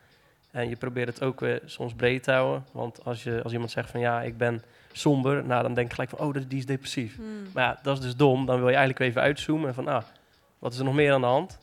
En 0.52 0.70
je 0.70 0.76
probeert 0.76 1.08
het 1.08 1.24
ook 1.24 1.40
weer 1.40 1.62
soms 1.66 1.94
breed 1.94 2.24
te 2.24 2.32
houden. 2.32 2.66
Want 2.72 3.06
als, 3.06 3.24
je, 3.24 3.44
als 3.44 3.52
iemand 3.54 3.72
zegt 3.72 3.90
van, 3.92 4.00
ja, 4.00 4.22
ik 4.22 4.38
ben 4.38 4.64
somber, 4.92 5.46
nou, 5.46 5.64
dan 5.64 5.74
denk 5.74 5.88
je 5.88 5.94
gelijk 5.94 6.10
van, 6.10 6.20
oh, 6.28 6.34
dat- 6.34 6.50
die 6.50 6.58
is 6.60 6.66
depressief. 6.66 7.16
Hmm. 7.16 7.48
Maar 7.54 7.64
ja, 7.64 7.80
dat 7.84 7.98
is 7.98 8.04
dus 8.04 8.16
dom. 8.16 8.46
Dan 8.46 8.56
wil 8.60 8.70
je 8.70 8.76
eigenlijk 8.76 9.06
even 9.10 9.22
uitzoomen 9.22 9.68
en 9.68 9.74
van, 9.74 9.88
ah, 9.88 10.04
wat 10.60 10.74
is 10.74 10.80
er 10.80 10.86
nog 10.86 10.94
meer 10.94 11.14
aan 11.14 11.22
de 11.22 11.28
hand? 11.28 11.58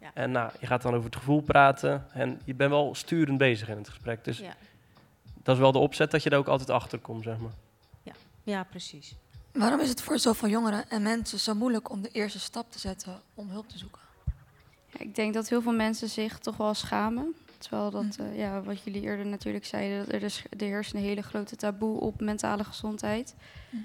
Ja. 0.00 0.10
En 0.14 0.30
nou, 0.30 0.50
je 0.60 0.66
gaat 0.66 0.82
dan 0.82 0.92
over 0.94 1.04
het 1.04 1.16
gevoel 1.16 1.40
praten 1.40 2.06
en 2.12 2.40
je 2.44 2.54
bent 2.54 2.70
wel 2.70 2.94
sturend 2.94 3.38
bezig 3.38 3.68
in 3.68 3.76
het 3.76 3.88
gesprek. 3.88 4.24
Dus 4.24 4.38
Ja. 4.38 4.54
dat 5.42 5.54
is 5.54 5.60
wel 5.60 5.72
de 5.72 5.78
opzet 5.78 6.10
dat 6.10 6.22
je 6.22 6.30
daar 6.30 6.38
ook 6.38 6.48
altijd 6.48 6.70
achter 6.70 6.98
komt, 6.98 7.22
zeg 7.24 7.38
maar. 7.38 7.52
ja, 8.42 8.64
precies. 8.64 9.16
Waarom 9.56 9.80
is 9.80 9.88
het 9.88 10.02
voor 10.02 10.18
zoveel 10.18 10.48
jongeren 10.48 10.90
en 10.90 11.02
mensen 11.02 11.38
zo 11.38 11.54
moeilijk 11.54 11.90
om 11.90 12.02
de 12.02 12.10
eerste 12.12 12.40
stap 12.40 12.70
te 12.70 12.78
zetten 12.78 13.20
om 13.34 13.48
hulp 13.48 13.68
te 13.68 13.78
zoeken? 13.78 14.00
Ja, 14.90 15.00
ik 15.00 15.14
denk 15.14 15.34
dat 15.34 15.48
heel 15.48 15.62
veel 15.62 15.72
mensen 15.72 16.08
zich 16.08 16.38
toch 16.38 16.56
wel 16.56 16.74
schamen. 16.74 17.34
Terwijl 17.58 17.90
dat, 17.90 18.16
eh, 18.18 18.38
ja, 18.38 18.62
wat 18.62 18.82
jullie 18.82 19.02
eerder 19.02 19.26
natuurlijk 19.26 19.64
zeiden, 19.64 19.98
dat 19.98 20.14
er, 20.14 20.22
is, 20.22 20.44
er 20.58 20.66
heerst 20.66 20.94
een 20.94 21.00
hele 21.00 21.22
grote 21.22 21.56
taboe 21.56 22.00
op 22.00 22.20
mentale 22.20 22.64
gezondheid. 22.64 23.34
Mhm. 23.70 23.82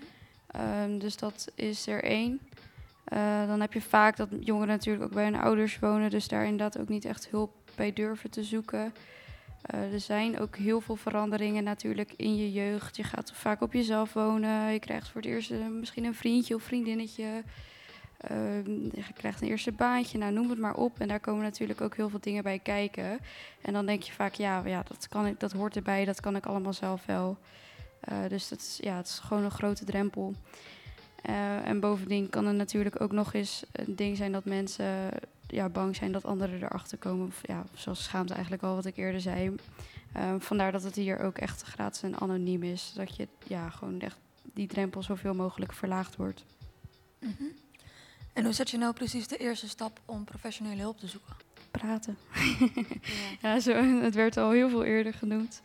Ehm, 0.48 0.98
dus 0.98 1.18
dat 1.18 1.52
is 1.56 1.88
er 1.88 2.04
één. 2.04 2.40
Eh, 3.04 3.48
dan 3.48 3.62
heb 3.62 3.74
je 3.74 3.82
vaak 3.82 4.18
dat 4.18 4.30
jongeren 4.40 4.68
natuurlijk 4.68 5.06
ook 5.06 5.14
bij 5.14 5.24
hun 5.24 5.40
ouders 5.40 5.80
wonen, 5.80 6.10
dus 6.10 6.28
daar 6.28 6.44
inderdaad 6.44 6.80
ook 6.80 6.90
niet 6.90 7.06
echt 7.06 7.28
hulp 7.30 7.52
bij 7.76 7.94
durven 7.94 8.30
te 8.30 8.44
zoeken. 8.44 8.94
Eh, 9.62 9.94
er 9.94 10.00
zijn 10.00 10.40
ook 10.40 10.56
heel 10.56 10.82
veel 10.82 10.96
veranderingen 10.96 11.64
natuurlijk 11.64 12.14
in 12.16 12.36
je 12.36 12.52
jeugd. 12.52 12.96
Je 12.96 13.04
gaat 13.04 13.32
vaak 13.34 13.62
op 13.62 13.74
jezelf 13.74 14.14
wonen. 14.14 14.72
Je 14.72 14.80
krijgt 14.80 15.10
voor 15.10 15.22
het 15.22 15.30
eerst 15.30 15.52
eh, 15.52 15.68
misschien 15.68 16.04
een 16.04 16.16
vriendje 16.16 16.56
of 16.56 16.64
vriendinnetje. 16.64 17.44
Ehm, 18.18 18.72
je 18.84 19.04
krijgt 19.14 19.42
een 19.42 19.48
eerste 19.48 19.72
baantje, 19.72 20.18
nou 20.18 20.34
noem 20.34 20.50
het 20.50 20.60
maar 20.60 20.76
op. 20.76 21.00
En 21.00 21.08
daar 21.08 21.20
komen 21.20 21.44
natuurlijk 21.44 21.82
ook 21.82 21.96
heel 21.96 22.10
veel 22.10 22.20
dingen 22.22 22.44
bij 22.44 22.60
kijken. 22.60 23.20
En 23.62 23.74
dan 23.74 23.86
denk 23.86 24.04
je 24.04 24.14
vaak, 24.14 24.34
ja, 24.34 24.66
ja 24.66 24.84
dat, 24.88 25.08
kan 25.08 25.26
ik, 25.26 25.40
dat 25.40 25.52
hoort 25.52 25.76
erbij, 25.76 26.06
dat 26.06 26.22
kan 26.22 26.36
ik 26.36 26.46
allemaal 26.46 26.74
zelf 26.74 27.06
wel. 27.06 27.38
Eh, 28.00 28.18
dus 28.28 28.48
dat 28.48 28.60
is, 28.60 28.78
ja, 28.82 28.98
het 28.98 29.08
is 29.08 29.20
gewoon 29.20 29.44
een 29.44 29.52
grote 29.52 29.86
drempel. 29.86 30.34
En 31.64 31.80
bovendien 31.80 32.30
kan 32.30 32.46
er 32.46 32.54
natuurlijk 32.54 33.02
ook 33.02 33.12
nog 33.12 33.34
eens 33.34 33.64
een 33.72 33.96
ding 33.96 34.18
zijn 34.18 34.32
dat 34.32 34.46
mensen 34.46 35.10
ja, 35.52 35.70
bang 35.70 35.96
zijn 35.96 36.12
dat 36.12 36.26
anderen 36.26 36.64
erachter 36.64 36.98
komen. 36.98 37.28
Of, 37.28 37.40
ja, 37.48 37.64
zoals 37.74 38.04
schaamte 38.04 38.34
eigenlijk 38.34 38.64
al 38.64 38.76
wat 38.76 38.86
ik 38.86 38.98
eerder 38.98 39.22
zei. 39.22 39.56
Eh, 40.14 40.36
vandaar 40.40 40.72
dat 40.72 40.84
het 40.84 40.96
hier 40.96 41.20
ook 41.20 41.38
echt 41.38 41.62
gratis 41.62 42.04
en 42.04 42.20
anoniem 42.20 42.64
is. 42.64 42.92
Dat 42.96 43.16
je 43.16 43.28
ja, 43.48 43.70
gewoon 43.70 44.00
echt 44.00 44.18
die 44.54 44.68
drempel 44.68 45.04
zoveel 45.04 45.34
mogelijk 45.34 45.74
verlaagd 45.74 46.16
wordt. 46.16 46.46
Mhm. 47.20 47.44
En 48.34 48.44
hoe 48.44 48.54
zet 48.54 48.70
je 48.70 48.78
nou 48.78 48.94
precies 48.94 49.28
de 49.28 49.38
eerste 49.38 49.70
stap 49.70 50.00
om 50.06 50.24
professionele 50.24 50.82
hulp 50.82 51.00
te 51.00 51.08
zoeken? 51.08 51.36
praten. 51.72 52.18
ja, 53.42 53.60
zo, 53.60 53.74
het 54.02 54.16
werd 54.16 54.38
al 54.38 54.52
heel 54.52 54.70
veel 54.70 54.84
eerder 54.84 55.14
genoemd. 55.14 55.62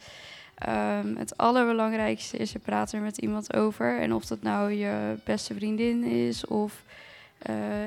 Ehm, 0.55 1.17
het 1.17 1.37
allerbelangrijkste 1.37 2.37
is 2.37 2.55
er 2.55 2.61
praten 2.61 2.99
er 2.99 3.05
met 3.05 3.19
iemand 3.19 3.55
over. 3.55 4.01
En 4.01 4.15
of 4.15 4.27
dat 4.27 4.43
nou 4.43 4.73
je 4.73 5.19
beste 5.25 5.55
vriendin 5.55 6.05
is, 6.05 6.47
of 6.47 6.83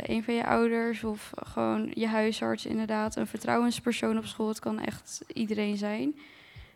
een 0.04 0.24
van 0.24 0.34
je 0.34 0.46
ouders, 0.46 1.04
of 1.04 1.32
gewoon 1.36 1.92
je 1.94 2.08
huisarts 2.08 2.66
inderdaad. 2.66 3.16
Een 3.16 3.28
vertrouwenspersoon 3.28 4.18
op 4.18 4.26
school. 4.26 4.48
Het 4.48 4.60
kan 4.60 4.80
echt 4.80 5.22
iedereen 5.34 5.78
zijn. 5.78 6.16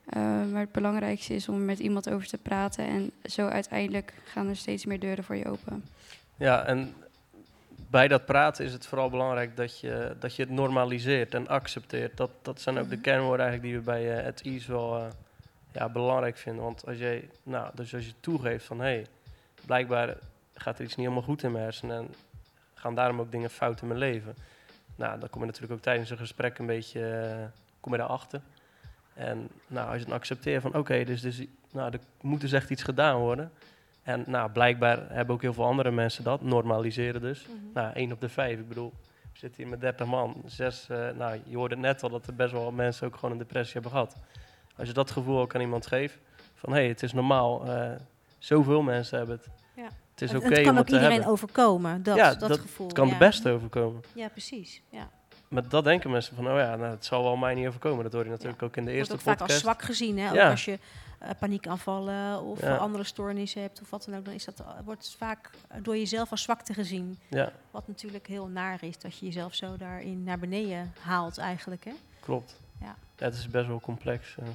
Eh, 0.06 0.22
maar 0.52 0.62
het 0.62 0.72
belangrijkste 0.72 1.34
is 1.34 1.50
om 1.50 1.56
er 1.56 1.62
met 1.62 1.80
iemand 1.80 2.10
over 2.10 2.28
te 2.28 2.38
praten. 2.38 2.86
En 2.86 3.12
zo 3.24 3.48
uiteindelijk 3.48 4.14
gaan 4.24 4.48
er 4.48 4.56
steeds 4.56 4.86
meer 4.86 5.00
deuren 5.00 5.24
voor 5.24 5.36
je 5.36 5.46
open. 5.50 5.86
Ja, 6.38 6.66
en 6.66 6.94
bij 7.90 8.08
dat 8.08 8.26
praten 8.26 8.66
is 8.66 8.74
het 8.74 8.86
vooral 8.86 9.10
belangrijk 9.10 9.56
dat 9.56 9.80
je, 9.80 10.16
dat 10.20 10.36
je 10.36 10.42
het 10.44 10.52
normaliseert 10.52 11.34
en 11.34 11.48
accepteert. 11.48 12.18
Dat, 12.18 12.30
dat 12.42 12.62
zijn 12.62 12.78
ook 12.78 12.90
de 12.90 12.96
Mhm. 12.96 13.04
kernwoorden 13.04 13.46
eigenlijk 13.46 13.74
die 13.74 13.84
we 13.84 13.92
bij 13.92 14.18
eh, 14.18 14.26
het 14.26 14.42
Ease 14.42 14.72
wel 14.72 14.98
eh, 14.98 15.06
ja, 15.72 15.90
belangrijk 15.90 16.38
vinden. 16.38 16.64
Want 16.64 16.86
als 16.86 16.98
je, 16.98 17.24
nou, 17.44 17.70
dus 17.74 17.96
als 17.96 18.06
je 18.06 18.14
toegeeft 18.20 18.66
van 18.66 18.78
hé, 18.80 18.84
hey, 18.86 19.06
blijkbaar 19.66 20.18
gaat 20.54 20.78
er 20.78 20.84
iets 20.84 20.96
niet 20.96 21.06
helemaal 21.08 21.28
goed 21.28 21.44
in 21.44 21.52
mijn 21.52 21.64
hersenen 21.64 21.98
en 21.98 22.08
gaan 22.84 22.96
daarom 22.96 23.20
ook 23.20 23.32
dingen 23.32 23.50
fout 23.50 23.82
in 23.82 23.88
mijn 23.88 24.00
leven. 24.00 24.36
Nou, 24.96 25.20
dan 25.20 25.30
kom 25.30 25.42
je 25.42 25.46
natuurlijk 25.46 25.74
ook 25.74 25.82
tijdens 25.82 26.10
een 26.10 26.18
gesprek 26.18 26.58
een 26.58 26.66
beetje 26.66 27.06
eh, 27.06 27.46
kom 27.80 27.92
je 27.92 27.98
daarachter. 27.98 28.42
En 29.14 29.50
nou, 29.68 29.90
als 29.90 30.00
je 30.00 30.06
dan 30.06 30.16
accepteert 30.16 30.62
van 30.62 30.76
oké, 30.76 31.04
dus, 31.04 31.22
dus 31.22 31.44
nou, 31.72 31.92
er 31.92 32.00
moet 32.22 32.42
dus 32.42 32.52
echt 32.52 32.70
iets 32.70 32.84
gedaan 32.84 33.18
worden. 33.20 33.52
En 34.04 34.24
nou, 34.28 34.52
blijkbaar 34.52 35.10
hebben 35.10 35.36
ook 35.36 35.42
heel 35.42 35.54
veel 35.54 35.66
andere 35.66 35.92
mensen 35.92 36.24
dat, 36.24 36.42
normaliseren 36.42 37.22
dus. 37.22 37.48
Mhm. 37.48 37.74
Nou, 37.74 37.94
één 37.94 38.12
op 38.12 38.22
de 38.22 38.30
vijf. 38.30 38.60
Ik 38.60 38.68
bedoel, 38.68 38.94
we 39.34 39.40
zitten 39.40 39.62
hier 39.62 39.72
met 39.72 39.82
30 39.82 40.08
man. 40.08 40.42
Zes, 40.46 40.90
eh, 40.90 41.10
nou, 41.18 41.42
je 41.46 41.58
hoorde 41.58 41.76
net 41.76 42.04
al 42.04 42.10
dat 42.10 42.28
er 42.28 42.36
best 42.36 42.52
wel 42.52 42.72
mensen 42.72 43.08
ook 43.08 43.16
gewoon 43.16 43.32
een 43.32 43.38
depressie 43.38 43.74
hebben 43.74 43.92
gehad. 43.92 44.16
Als 44.78 44.88
je 44.88 44.94
dat 44.94 45.12
gevoel 45.12 45.40
ook 45.40 45.56
aan 45.56 45.62
iemand 45.62 45.88
geeft, 45.88 46.18
van 46.54 46.74
hé, 46.74 46.80
hey, 46.80 46.88
het 46.88 47.04
is 47.04 47.14
normaal. 47.14 47.66
eh, 47.66 47.92
zoveel 48.38 48.82
mensen 48.82 49.18
hebben 49.18 49.36
het. 49.36 49.50
Ja. 49.76 49.90
Het 50.14 50.22
is 50.22 50.32
Het- 50.32 50.44
oké 50.44 50.54
het 50.56 50.64
kan 50.64 50.78
ook 50.78 50.90
iedereen 50.90 51.26
overkomen, 51.26 52.04
dat, 52.04 52.16
Ja, 52.16 52.30
dat, 52.36 52.50
dat- 52.50 52.60
gevoel. 52.60 52.86
Het 52.88 52.96
kan 52.96 53.08
ja. 53.08 53.14
de 53.14 53.20
beste 53.20 53.50
overkomen. 53.50 54.02
Ja, 54.14 54.28
precies. 54.30 54.82
Ja. 54.90 55.10
Maar 55.48 55.68
dat 55.70 55.84
denken 55.84 56.12
mensen 56.12 56.36
van, 56.36 56.48
oh 56.48 56.58
ja, 56.58 56.76
nou, 56.76 56.92
het 56.92 57.06
zal 57.06 57.24
wel 57.24 57.36
mij 57.36 57.54
niet 57.54 57.68
overkomen. 57.68 58.04
Dat 58.04 58.14
hoor 58.14 58.24
je 58.24 58.30
natuurlijk 58.30 58.62
ook 58.64 58.76
in 58.78 58.86
de 58.86 58.92
Wordt 58.92 58.98
eerste 58.98 59.14
ook 59.14 59.20
vaak 59.20 59.34
als 59.40 59.42
podcast. 59.42 59.62
zwak 59.62 59.82
gezien, 59.82 60.20
hè? 60.20 60.30
Ook 60.30 60.36
Ja. 60.36 60.50
als 60.50 60.66
je 60.66 60.80
eh, 61.20 61.30
paniekaanvallen 61.40 62.42
of 62.42 62.62
Ja. 62.62 62.76
andere 62.76 63.04
stoornissen 63.04 63.62
hebt 63.62 63.82
of 63.82 63.90
wat 63.90 64.06
dan 64.06 64.16
ook, 64.18 64.26
dan 64.26 64.34
is 64.34 64.46
dat, 64.46 64.60
eh, 64.60 64.66
wordt 64.86 65.16
vaak 65.18 65.50
door 65.82 65.98
jezelf 65.98 66.32
als 66.32 66.42
zwakte 66.42 66.74
gezien. 66.74 67.20
Ja, 67.30 67.52
Wat 67.72 67.88
natuurlijk 67.88 68.28
heel 68.28 68.48
naar 68.48 68.84
is, 68.84 68.98
dat 68.98 69.18
je 69.18 69.26
jezelf 69.26 69.54
zo 69.56 69.78
daarin 69.78 70.24
naar 70.24 70.40
beneden 70.40 70.94
haalt 71.00 71.38
eigenlijk, 71.38 71.84
hè? 71.86 71.92
klopt. 72.20 72.60
Ja. 72.82 72.96
het 73.16 73.34
is 73.34 73.50
best 73.50 73.68
wel 73.68 73.80
complex. 73.80 74.36
eh. 74.40 74.46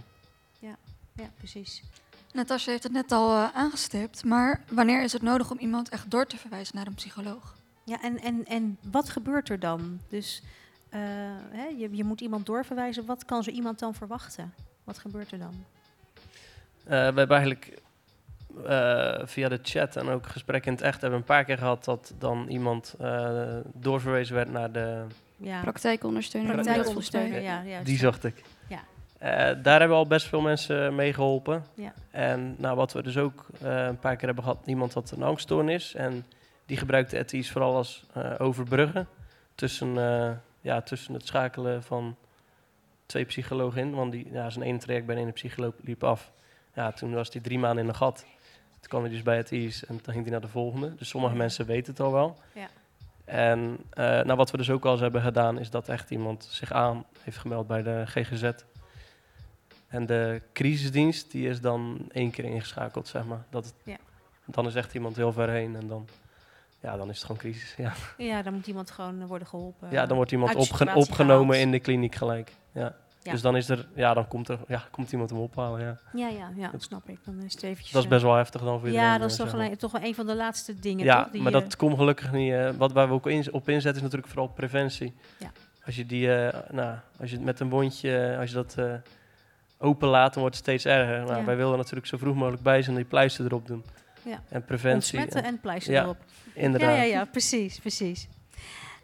Ja, 0.59 0.77
precies. 1.37 1.83
Natasja 2.39 2.71
heeft 2.71 2.83
het 2.83 2.93
net 2.93 3.13
al 3.13 3.35
eh, 3.35 3.49
aangestipt, 3.55 4.25
maar 4.25 4.61
wanneer 4.71 5.03
is 5.03 5.13
het 5.13 5.23
nodig 5.23 5.51
om 5.51 5.59
iemand 5.59 5.89
echt 5.89 6.11
door 6.11 6.27
te 6.27 6.37
verwijzen 6.37 6.77
naar 6.77 6.87
een 6.87 6.95
psycholoog? 6.95 7.57
Ja, 7.85 8.03
en, 8.03 8.21
en, 8.21 8.45
en 8.47 8.79
wat 8.91 9.09
gebeurt 9.09 9.49
er 9.49 9.59
dan? 9.59 10.01
Dus 10.09 10.43
eh, 10.89 11.01
hè, 11.51 11.65
je, 11.65 11.89
je 11.97 12.05
moet 12.05 12.21
iemand 12.21 12.47
doorverwijzen. 12.47 13.07
Wat 13.07 13.25
kan 13.25 13.43
zo 13.43 13.51
iemand 13.51 13.79
dan 13.79 13.95
verwachten? 13.95 14.55
Wat 14.85 14.99
gebeurt 14.99 15.33
er 15.33 15.39
dan? 15.39 15.65
Eh, 16.85 16.89
we 16.89 17.19
hebben 17.19 17.31
eigenlijk 17.31 17.79
eh, 18.67 19.19
via 19.25 19.49
de 19.49 19.59
chat 19.63 19.97
en 19.97 20.09
ook 20.09 20.27
gesprekken 20.27 20.71
in 20.71 20.77
het 20.77 20.87
echt 20.87 21.01
hebben 21.01 21.21
we 21.21 21.25
een 21.27 21.35
paar 21.37 21.45
keer 21.45 21.59
gehad 21.59 21.85
dat 21.85 22.15
dan 22.19 22.47
iemand 22.49 22.95
eh, 22.99 23.57
doorverwezen 23.75 24.35
werd 24.35 24.51
naar 24.51 24.73
de. 24.73 25.05
Ja, 25.37 25.61
Praktijkondersteuner. 25.61 27.43
ja. 27.43 27.63
Juist. 27.63 27.87
Die 27.87 27.99
zocht 27.99 28.25
ik. 28.25 28.43
Eh, 29.19 29.31
daar 29.63 29.79
hebben 29.79 29.89
we 29.89 29.95
al 29.95 30.07
best 30.07 30.27
veel 30.27 30.41
mensen 30.41 30.95
mee 30.95 31.13
geholpen. 31.13 31.65
Ja. 31.75 31.93
En 32.11 32.55
nou, 32.59 32.77
wat 32.77 32.93
we 32.93 33.03
dus 33.03 33.17
ook 33.17 33.47
eh, 33.61 33.87
een 33.87 33.99
paar 33.99 34.17
keer 34.17 34.27
hebben 34.27 34.45
gehad, 34.45 34.67
iemand 34.67 34.95
had 34.95 35.11
een 35.11 35.23
angststoornis. 35.23 35.95
En 35.95 36.27
die 36.67 36.77
gebruikte 36.77 37.19
ETI's 37.19 37.51
vooral 37.51 37.77
als 37.77 38.05
eh, 38.13 38.35
overbruggen 38.39 39.09
tussen, 39.55 39.95
ja, 40.61 40.81
tussen 40.81 41.15
het 41.15 41.27
schakelen 41.27 41.83
van 41.83 42.17
twee 43.07 43.25
psychologen 43.25 43.81
in. 43.81 43.95
Want 43.95 44.13
die, 44.13 44.33
ja, 44.33 44.51
zijn 44.51 44.65
ene 44.65 44.79
traject 44.79 45.07
bij 45.07 45.15
de 45.15 45.21
ene 45.21 45.33
psycholoog 45.33 45.75
liep 45.83 46.05
af. 46.05 46.33
Ja, 46.75 46.93
toen 46.93 47.15
was 47.15 47.33
hij 47.33 47.43
drie 47.43 47.59
maanden 47.59 47.83
in 47.83 47.89
een 47.89 47.97
gat. 47.97 48.27
Toen 48.81 48.89
kwam 48.89 49.03
hij 49.03 49.11
dus 49.11 49.23
bij 49.23 49.37
het 49.37 49.53
IS 49.53 49.85
en 49.85 49.99
dan 50.03 50.13
ging 50.13 50.23
hij 50.23 50.33
naar 50.33 50.41
de 50.41 50.49
volgende. 50.49 50.95
Dus 50.95 51.09
sommige 51.09 51.35
mensen 51.35 51.67
weten 51.67 51.93
het 51.93 52.01
al 52.01 52.13
wel. 52.13 52.39
Ja. 52.53 52.69
En 53.25 53.79
nou, 53.95 54.35
wat 54.35 54.51
we 54.51 54.57
dus 54.57 54.71
ook 54.71 54.85
al 54.85 54.93
eens 54.93 55.01
hebben 55.01 55.23
gedaan, 55.23 55.59
is 55.59 55.71
dat 55.71 55.89
echt 55.89 56.11
iemand 56.11 56.49
zich 56.51 56.73
aan 56.73 57.05
heeft 57.23 57.39
gemeld 57.39 57.67
bij 57.67 57.83
de 57.83 58.03
GGZ. 58.07 58.51
En 59.89 60.07
de 60.07 60.43
crisisdienst, 60.53 61.31
die 61.31 61.49
is 61.49 61.61
dan 61.61 61.99
één 62.13 62.31
keer 62.31 62.45
ingeschakeld, 62.45 63.09
zeg 63.09 63.25
maar. 63.25 63.45
Dat 63.51 63.65
het- 63.65 63.75
Ja. 63.85 63.97
Dan 64.45 64.67
is 64.67 64.75
echt 64.75 64.95
iemand 64.95 65.17
heel 65.17 65.33
ver 65.33 65.49
heen 65.49 65.77
en 65.77 65.89
dan, 65.89 66.09
ja, 66.81 66.97
dan 66.97 67.09
is 67.09 67.17
het 67.17 67.23
gewoon 67.27 67.41
crisis. 67.41 67.75
Ja, 67.77 67.93
Ja, 68.19 68.43
dan 68.43 68.55
moet 68.55 68.67
iemand 68.67 68.91
gewoon 68.91 69.21
eh, 69.21 69.27
worden 69.27 69.49
geholpen. 69.49 69.89
ja 69.91 70.07
dan 70.07 70.17
wordt 70.17 70.33
iemand 70.33 70.55
opge- 70.55 70.95
opgenomen 70.95 71.47
gehaald. 71.47 71.65
in 71.67 71.71
de 71.71 71.81
kliniek 71.81 72.15
gelijk. 72.15 72.53
Ja. 72.73 72.95
Ja. 73.23 73.33
Dus 73.33 73.43
dan 73.43 73.57
is 73.57 73.69
er, 73.69 73.89
ja, 73.95 74.15
dan 74.15 74.29
komt 74.29 74.49
er, 74.49 74.59
ja, 74.69 74.85
komt 74.91 75.13
iemand 75.13 75.31
hem 75.31 75.39
ophalen. 75.39 75.81
Ja. 75.81 75.99
Ja, 76.13 76.29
ja, 76.29 76.51
ja, 76.57 76.71
Dat- 76.71 76.83
snap 76.83 77.09
ik. 77.09 77.19
Dan 77.25 77.43
is 77.43 77.53
het 77.55 77.63
eventjes... 77.63 77.91
Dat 77.91 77.99
is 78.01 78.05
eh, 78.07 78.11
best 78.15 78.23
wel 78.25 78.35
heftig 78.35 78.61
dan 78.61 78.79
voor 78.79 78.89
iedereen. 78.89 79.09
Ja, 79.11 79.19
dat 79.19 79.31
is 79.31 79.39
eh, 79.39 79.45
toch, 79.45 79.55
alleen- 79.55 79.77
toch 79.77 79.93
wel 79.93 80.03
een 80.03 80.15
van 80.15 80.27
de 80.27 80.35
laatste 80.35 80.79
dingen, 80.79 81.05
Ja, 81.05 81.23
toch? 81.23 81.33
die 81.33 81.43
maar 81.43 81.53
je- 81.53 81.61
dat 81.61 81.77
komt 81.77 81.97
gelukkig 81.97 82.33
niet. 82.33 82.53
eh, 82.53 82.71
wat 82.71 82.93
waar 82.93 83.09
we 83.09 83.15
ook 83.15 83.27
in, 83.27 83.53
op 83.53 83.69
inzetten 83.69 83.95
is 83.97 84.03
natuurlijk 84.03 84.29
vooral 84.29 84.49
preventie. 84.49 85.15
Ja. 85.39 85.51
Als 85.87 85.97
je 85.97 86.07
die, 86.07 86.27
nou, 86.71 86.97
als 87.21 87.31
je 87.31 87.37
het 87.37 87.45
met 87.45 87.61
een 87.61 87.69
wondje, 87.69 88.37
als 88.41 88.49
je 88.51 88.55
dat 88.55 88.77
open 89.79 90.09
laat, 90.09 90.33
dan 90.33 90.43
wordt 90.43 90.57
steeds 90.57 90.85
erger. 90.85 91.19
Nou, 91.25 91.39
Ja. 91.39 91.45
Wij 91.45 91.57
willen 91.57 91.77
natuurlijk 91.77 92.07
zo 92.07 92.17
vroeg 92.17 92.35
mogelijk 92.35 92.63
bij 92.63 92.83
zijn 92.83 92.97
en 92.97 93.03
die 93.03 93.11
pleister 93.11 93.45
erop 93.45 93.67
doen. 93.67 93.85
Ja. 94.23 94.43
En 94.49 94.65
preventie. 94.65 94.95
Ontsmetten 95.19 95.43
en- 95.43 95.55
en 95.55 95.61
pleister 95.61 95.93
Ja, 95.93 96.03
erop. 96.03 96.17
inderdaad. 96.55 96.91
Ja, 96.91 96.97
ja, 96.97 97.03
ja, 97.03 97.25
precies, 97.25 97.79
precies. 97.79 98.29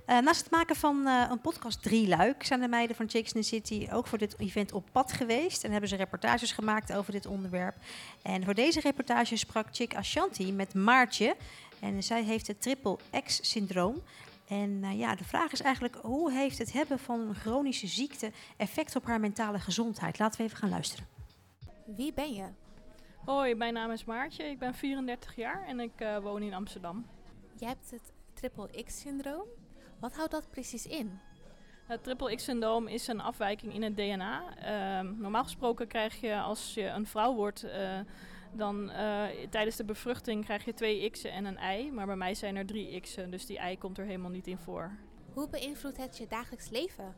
Eh, 0.06 0.18
naast 0.18 0.40
het 0.42 0.50
maken 0.50 0.76
van 0.76 1.06
eh, 1.06 1.24
een 1.30 1.40
podcast 1.40 1.82
drie 1.82 2.08
luik 2.08 2.44
zijn 2.44 2.60
de 2.60 2.68
meiden 2.68 2.96
van 2.96 3.08
Chicks 3.08 3.32
in 3.32 3.40
the 3.40 3.46
City 3.46 3.86
ook 3.92 4.06
voor 4.06 4.18
dit 4.18 4.34
event 4.38 4.72
op 4.72 4.88
pad 4.92 5.12
geweest 5.12 5.64
en 5.64 5.70
hebben 5.70 5.88
ze 5.88 5.96
reportages 5.96 6.52
gemaakt 6.52 6.92
over 6.92 7.12
dit 7.12 7.26
onderwerp. 7.26 7.74
En 8.22 8.44
voor 8.44 8.54
deze 8.54 8.80
reportage 8.80 9.36
sprak 9.36 9.66
Chick 9.70 9.96
Ashanti 9.96 10.52
met 10.52 10.74
Maartje 10.74 11.36
en 11.80 12.02
zij 12.02 12.22
heeft 12.22 12.46
het 12.46 12.62
triple 12.62 12.98
X-syndroom. 13.24 14.02
En 14.48 14.84
eh, 14.84 14.98
ja, 14.98 15.14
de 15.14 15.24
vraag 15.24 15.52
is 15.52 15.60
eigenlijk, 15.60 15.94
hoe 15.94 16.32
heeft 16.32 16.58
het 16.58 16.72
hebben 16.72 16.98
van 16.98 17.20
een 17.20 17.34
chronische 17.34 17.86
ziekte 17.86 18.32
effect 18.56 18.96
op 18.96 19.04
haar 19.04 19.20
mentale 19.20 19.58
gezondheid? 19.58 20.18
Laten 20.18 20.38
we 20.38 20.44
even 20.44 20.58
gaan 20.58 20.68
luisteren. 20.68 21.06
Wie 21.86 22.12
ben 22.12 22.32
je? 22.32 22.46
Hoi, 23.24 23.54
mijn 23.54 23.74
naam 23.74 23.90
is 23.90 24.04
Maartje. 24.04 24.44
Ik 24.44 24.58
ben 24.58 24.74
34 24.74 25.36
jaar 25.36 25.66
en 25.66 25.80
ik 25.80 25.92
eh, 26.00 26.18
woon 26.18 26.42
in 26.42 26.54
Amsterdam. 26.54 27.06
Je 27.58 27.66
hebt 27.66 27.90
het 27.90 28.12
triple 28.32 28.82
X-syndroom. 28.84 29.46
Wat 30.00 30.14
houdt 30.14 30.30
dat 30.30 30.50
precies 30.50 30.86
in? 30.86 31.20
Het 31.86 32.02
triple 32.02 32.34
X-syndroom 32.34 32.86
is 32.88 33.06
een 33.06 33.20
afwijking 33.20 33.74
in 33.74 33.82
het 33.82 33.96
DNA. 33.96 34.56
Ehm, 34.56 35.20
normaal 35.20 35.42
gesproken 35.42 35.86
krijg 35.86 36.20
je 36.20 36.40
als 36.40 36.74
je 36.74 36.86
een 36.86 37.06
vrouw 37.06 37.34
wordt, 37.34 37.62
eh, 37.62 38.00
dan 38.56 38.90
eh, 38.90 39.24
tijdens 39.50 39.76
de 39.76 39.84
bevruchting 39.84 40.44
krijg 40.44 40.64
je 40.64 40.74
twee 40.74 41.10
X'en 41.10 41.30
en 41.30 41.44
een 41.44 41.56
ei. 41.56 41.92
Maar 41.92 42.06
bij 42.06 42.16
mij 42.16 42.34
zijn 42.34 42.56
er 42.56 42.66
drie 42.66 43.00
X'en, 43.00 43.30
dus 43.30 43.46
die 43.46 43.58
ei 43.58 43.78
komt 43.78 43.98
er 43.98 44.04
helemaal 44.04 44.30
niet 44.30 44.46
in 44.46 44.58
voor. 44.58 44.98
Hoe 45.32 45.48
beïnvloedt 45.48 45.96
het 45.96 46.18
je 46.18 46.26
dagelijks 46.26 46.70
leven? 46.70 47.14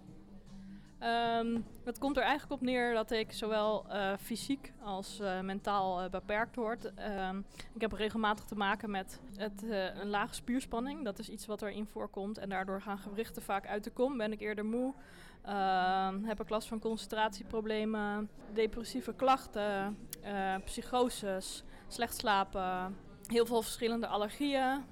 Ehm, 0.98 1.60
het 1.84 1.98
komt 1.98 2.16
er 2.16 2.22
eigenlijk 2.22 2.52
op 2.52 2.66
neer 2.66 2.94
dat 2.94 3.10
ik 3.10 3.32
zowel 3.32 3.86
eh, 3.88 4.12
fysiek 4.20 4.72
als 4.82 5.20
eh, 5.20 5.40
mentaal 5.40 6.00
eh, 6.00 6.10
beperkt 6.10 6.56
word. 6.56 6.94
Ehm, 6.94 7.38
ik 7.74 7.80
heb 7.80 7.92
regelmatig 7.92 8.44
te 8.44 8.54
maken 8.54 8.90
met 8.90 9.20
het, 9.36 9.62
een 10.00 10.08
lage 10.08 10.34
spierspanning. 10.34 11.04
Dat 11.04 11.18
is 11.18 11.28
iets 11.28 11.46
wat 11.46 11.62
erin 11.62 11.86
voorkomt. 11.86 12.38
En 12.38 12.48
daardoor 12.48 12.82
gaan 12.82 12.98
gewrichten 12.98 13.42
vaak 13.42 13.66
uit 13.66 13.84
de 13.84 13.90
kom. 13.90 14.16
Ben 14.16 14.32
ik 14.32 14.40
eerder 14.40 14.64
moe. 14.64 14.94
Ehm, 15.42 16.24
heb 16.24 16.40
ik 16.40 16.48
last 16.48 16.68
van 16.68 16.78
concentratieproblemen, 16.78 18.30
depressieve 18.52 19.14
klachten, 19.14 19.98
psychoses, 20.64 21.64
slecht 21.88 22.16
slapen, 22.16 22.96
heel 23.26 23.46
veel 23.46 23.62
verschillende 23.62 24.06
allergieën, 24.06 24.84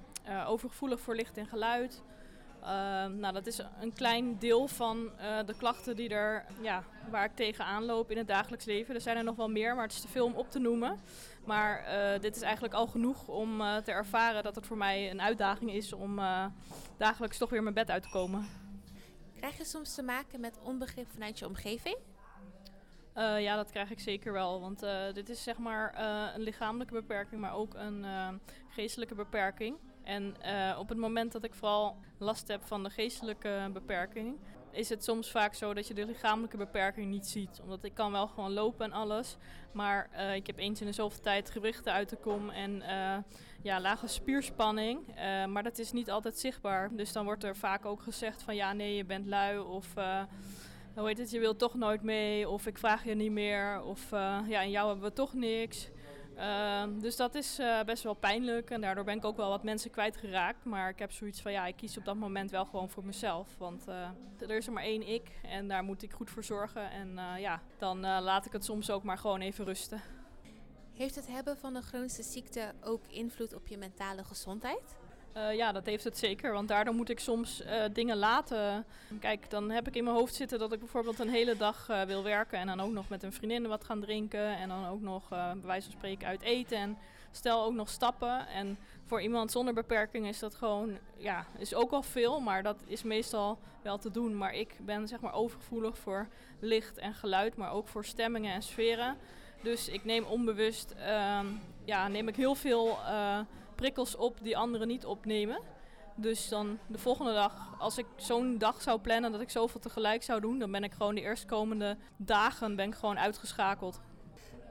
overgevoelig 0.47 0.99
voor 0.99 1.15
licht 1.15 1.37
en 1.37 1.47
geluid. 1.47 2.03
Ehm, 2.65 3.19
nou, 3.19 3.33
dat 3.33 3.47
is 3.47 3.61
een 3.79 3.93
klein 3.93 4.39
deel 4.39 4.67
van 4.67 5.17
eh, 5.17 5.45
de 5.45 5.55
klachten 5.57 5.95
die 5.95 6.09
er, 6.09 6.45
ja, 6.61 6.83
waar 7.09 7.25
ik 7.25 7.35
tegenaan 7.35 7.85
loop 7.85 8.11
in 8.11 8.17
het 8.17 8.27
dagelijks 8.27 8.65
leven. 8.65 8.95
Er 8.95 9.01
zijn 9.01 9.17
er 9.17 9.23
nog 9.23 9.35
wel 9.35 9.49
meer, 9.49 9.75
maar 9.75 9.83
het 9.83 9.93
is 9.93 10.01
te 10.01 10.07
veel 10.07 10.25
om 10.25 10.33
op 10.33 10.51
te 10.51 10.59
noemen. 10.59 10.99
Maar 11.45 11.79
eh, 11.79 12.21
dit 12.21 12.35
is 12.35 12.41
eigenlijk 12.41 12.73
al 12.73 12.87
genoeg 12.87 13.27
om 13.27 13.61
eh, 13.61 13.77
te 13.77 13.91
ervaren 13.91 14.43
dat 14.43 14.55
het 14.55 14.65
voor 14.65 14.77
mij 14.77 15.11
een 15.11 15.21
uitdaging 15.21 15.71
is 15.71 15.93
om 15.93 16.19
dagelijks 16.97 17.37
toch 17.37 17.49
weer 17.49 17.63
mijn 17.63 17.75
bed 17.75 17.91
uit 17.91 18.03
te 18.03 18.09
komen. 18.09 18.47
Krijg 19.37 19.57
je 19.57 19.65
soms 19.65 19.95
te 19.95 20.03
maken 20.03 20.39
met 20.39 20.59
onbegrip 20.63 21.07
vanuit 21.11 21.39
je 21.39 21.45
omgeving? 21.47 21.97
Ja, 23.15 23.55
dat 23.55 23.71
krijg 23.71 23.91
ik 23.91 23.99
zeker 23.99 24.33
wel. 24.33 24.61
Want 24.61 24.85
dit 25.13 25.29
is 25.29 25.43
zeg 25.43 25.57
maar 25.57 25.95
een 26.35 26.41
lichamelijke 26.41 26.93
beperking, 26.93 27.41
maar 27.41 27.53
ook 27.53 27.73
een 27.73 28.05
geestelijke 28.69 29.15
beperking. 29.15 29.77
En 30.05 30.35
eh, 30.41 30.79
op 30.79 30.89
het 30.89 30.97
moment 30.97 31.31
dat 31.31 31.43
ik 31.43 31.53
vooral 31.53 31.97
last 32.17 32.47
heb 32.47 32.63
van 32.63 32.83
de 32.83 32.89
geestelijke 32.89 33.69
beperking, 33.73 34.37
is 34.71 34.89
het 34.89 35.03
soms 35.03 35.31
vaak 35.31 35.53
zo 35.53 35.73
dat 35.73 35.87
je 35.87 35.93
de 35.93 36.05
lichamelijke 36.05 36.57
beperking 36.57 37.11
niet 37.11 37.25
ziet. 37.25 37.59
Omdat 37.61 37.83
ik 37.83 37.93
kan 37.93 38.11
wel 38.11 38.27
gewoon 38.27 38.53
lopen 38.53 38.85
en 38.85 38.91
alles, 38.91 39.37
maar 39.71 40.09
eh, 40.11 40.35
ik 40.35 40.47
heb 40.47 40.57
eens 40.57 40.79
in 40.81 40.87
de 40.87 40.93
zoveel 40.93 41.21
tijd 41.21 41.49
gewichten 41.49 41.93
uit 41.93 42.09
de 42.09 42.15
kom 42.15 42.49
en 42.49 42.81
eh, 42.81 43.17
ja, 43.61 43.79
lage 43.79 44.07
spierspanning. 44.07 44.99
Maar 45.47 45.63
dat 45.63 45.77
is 45.77 45.91
niet 45.91 46.11
altijd 46.11 46.39
zichtbaar. 46.39 46.95
Dus 46.95 47.11
dan 47.11 47.25
wordt 47.25 47.43
er 47.43 47.55
vaak 47.55 47.85
ook 47.85 48.01
gezegd 48.01 48.43
van 48.43 48.55
ja, 48.55 48.73
nee, 48.73 48.95
je 48.95 49.05
bent 49.05 49.25
lui 49.25 49.59
of... 49.59 49.93
hoe 50.95 51.07
heet 51.07 51.17
het, 51.17 51.31
je 51.31 51.39
wilt 51.39 51.59
toch 51.59 51.75
nooit 51.75 52.01
mee, 52.01 52.49
of 52.49 52.65
ik 52.65 52.77
vraag 52.77 53.03
je 53.03 53.15
niet 53.15 53.31
meer, 53.31 53.81
of 53.81 54.09
ja, 54.47 54.61
in 54.61 54.71
jou 54.71 54.87
hebben 54.87 55.09
we 55.09 55.13
toch 55.13 55.33
niks. 55.33 55.89
Ehm, 56.35 56.99
dus 56.99 57.15
dat 57.15 57.35
is 57.35 57.59
eh, 57.59 57.83
best 57.83 58.03
wel 58.03 58.13
pijnlijk 58.13 58.69
en 58.69 58.81
daardoor 58.81 59.03
ben 59.03 59.17
ik 59.17 59.25
ook 59.25 59.37
wel 59.37 59.49
wat 59.49 59.63
mensen 59.63 59.91
kwijtgeraakt. 59.91 60.65
Maar 60.65 60.89
ik 60.89 60.99
heb 60.99 61.11
zoiets 61.11 61.41
van, 61.41 61.51
ja, 61.51 61.65
ik 61.65 61.75
kies 61.75 61.97
op 61.97 62.05
dat 62.05 62.15
moment 62.15 62.51
wel 62.51 62.65
gewoon 62.65 62.89
voor 62.89 63.05
mezelf. 63.05 63.57
Want 63.57 63.87
eh, 63.87 64.09
er 64.39 64.57
is 64.57 64.67
er 64.67 64.73
maar 64.73 64.83
één 64.83 65.07
ik 65.07 65.31
en 65.43 65.67
daar 65.67 65.83
moet 65.83 66.03
ik 66.03 66.13
goed 66.13 66.29
voor 66.29 66.43
zorgen. 66.43 66.91
En 66.91 67.17
eh, 67.17 67.39
ja, 67.39 67.61
dan 67.77 67.99
laat 67.99 68.45
ik 68.45 68.51
het 68.51 68.65
soms 68.65 68.89
ook 68.89 69.03
maar 69.03 69.17
gewoon 69.17 69.41
even 69.41 69.65
rusten. 69.65 70.01
Heeft 70.93 71.15
het 71.15 71.27
hebben 71.27 71.57
van 71.57 71.75
een 71.75 71.83
chronische 71.83 72.23
ziekte 72.23 72.73
ook 72.81 73.07
invloed 73.07 73.53
op 73.53 73.67
je 73.67 73.77
mentale 73.77 74.23
gezondheid? 74.23 74.95
Eh, 75.35 75.53
ja, 75.53 75.71
dat 75.71 75.85
heeft 75.85 76.03
het 76.03 76.17
zeker. 76.17 76.53
Want 76.53 76.67
daardoor 76.67 76.93
moet 76.93 77.09
ik 77.09 77.19
soms 77.19 77.61
eh, 77.61 77.83
dingen 77.93 78.17
laten. 78.17 78.85
Kijk, 79.19 79.49
dan 79.49 79.69
heb 79.69 79.87
ik 79.87 79.95
in 79.95 80.03
mijn 80.03 80.15
hoofd 80.15 80.35
zitten 80.35 80.59
dat 80.59 80.73
ik 80.73 80.79
bijvoorbeeld 80.79 81.19
een 81.19 81.29
hele 81.29 81.57
dag 81.57 81.89
eh, 81.89 82.01
wil 82.01 82.23
werken. 82.23 82.59
En 82.59 82.67
dan 82.67 82.81
ook 82.81 82.91
nog 82.91 83.09
met 83.09 83.23
een 83.23 83.33
vriendin 83.33 83.67
wat 83.67 83.83
gaan 83.83 84.01
drinken. 84.01 84.57
En 84.57 84.69
dan 84.69 84.87
ook 84.87 85.01
nog, 85.01 85.29
bij 85.29 85.55
wijze 85.61 85.89
van 85.89 85.97
spreken, 85.97 86.27
uit 86.27 86.41
eten. 86.41 86.77
En 86.77 86.97
stel 87.31 87.63
ook 87.63 87.73
nog 87.73 87.89
stappen. 87.89 88.47
En 88.47 88.77
voor 89.05 89.21
iemand 89.21 89.51
zonder 89.51 89.73
beperking 89.73 90.27
is 90.27 90.39
dat 90.39 90.55
gewoon, 90.55 90.97
ja, 91.17 91.45
is 91.57 91.73
ook 91.73 91.89
wel 91.89 92.03
veel, 92.03 92.39
maar 92.39 92.63
dat 92.63 92.83
is 92.85 93.03
meestal 93.03 93.59
wel 93.81 93.97
te 93.97 94.11
doen. 94.11 94.37
Maar 94.37 94.53
ik 94.53 94.75
ben 94.79 95.07
zeg 95.07 95.19
maar 95.19 95.33
overgevoelig 95.33 95.97
voor 95.97 96.27
licht 96.59 96.97
en 96.97 97.13
geluid, 97.13 97.55
maar 97.55 97.71
ook 97.71 97.87
voor 97.87 98.05
stemmingen 98.05 98.53
en 98.53 98.63
sferen. 98.63 99.17
Dus 99.61 99.87
ik 99.87 100.05
neem 100.05 100.23
onbewust, 100.23 100.91
ehm, 100.91 101.45
ja, 101.85 102.07
neem 102.07 102.27
ik 102.27 102.35
heel 102.35 102.55
veel 102.55 102.97
prikkels 103.75 104.15
op 104.15 104.37
die 104.41 104.57
anderen 104.57 104.87
niet 104.87 105.05
opnemen. 105.05 105.59
Dus 106.15 106.49
dan 106.49 106.79
de 106.87 106.97
volgende 106.97 107.33
dag, 107.33 107.75
als 107.79 107.97
ik 107.97 108.05
zo'n 108.15 108.57
dag 108.57 108.81
zou 108.81 108.99
plannen 108.99 109.31
dat 109.31 109.41
ik 109.41 109.49
zoveel 109.49 109.79
tegelijk 109.79 110.23
zou 110.23 110.41
doen, 110.41 110.59
dan 110.59 110.71
ben 110.71 110.83
ik 110.83 110.93
gewoon 110.93 111.15
de 111.15 111.21
eerstkomende 111.21 111.97
dagen 112.17 112.75
ben 112.75 112.87
ik 112.87 112.95
gewoon 112.95 113.19
uitgeschakeld. 113.19 113.99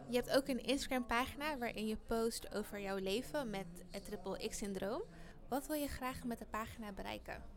Je 0.08 0.16
hebt 0.16 0.36
ook 0.36 0.48
een 0.48 0.64
Instagram-pagina 0.64 1.58
waarin 1.58 1.86
je 1.86 1.96
post 2.06 2.54
over 2.54 2.80
jouw 2.80 2.96
leven 2.96 3.50
met 3.50 3.66
het 3.90 4.04
Triple 4.04 4.48
X-syndroom. 4.48 5.02
Wat 5.48 5.66
wil 5.66 5.76
je 5.76 5.88
graag 5.88 6.24
met 6.24 6.38
de 6.38 6.46
pagina 6.50 6.92
bereiken? 6.92 7.53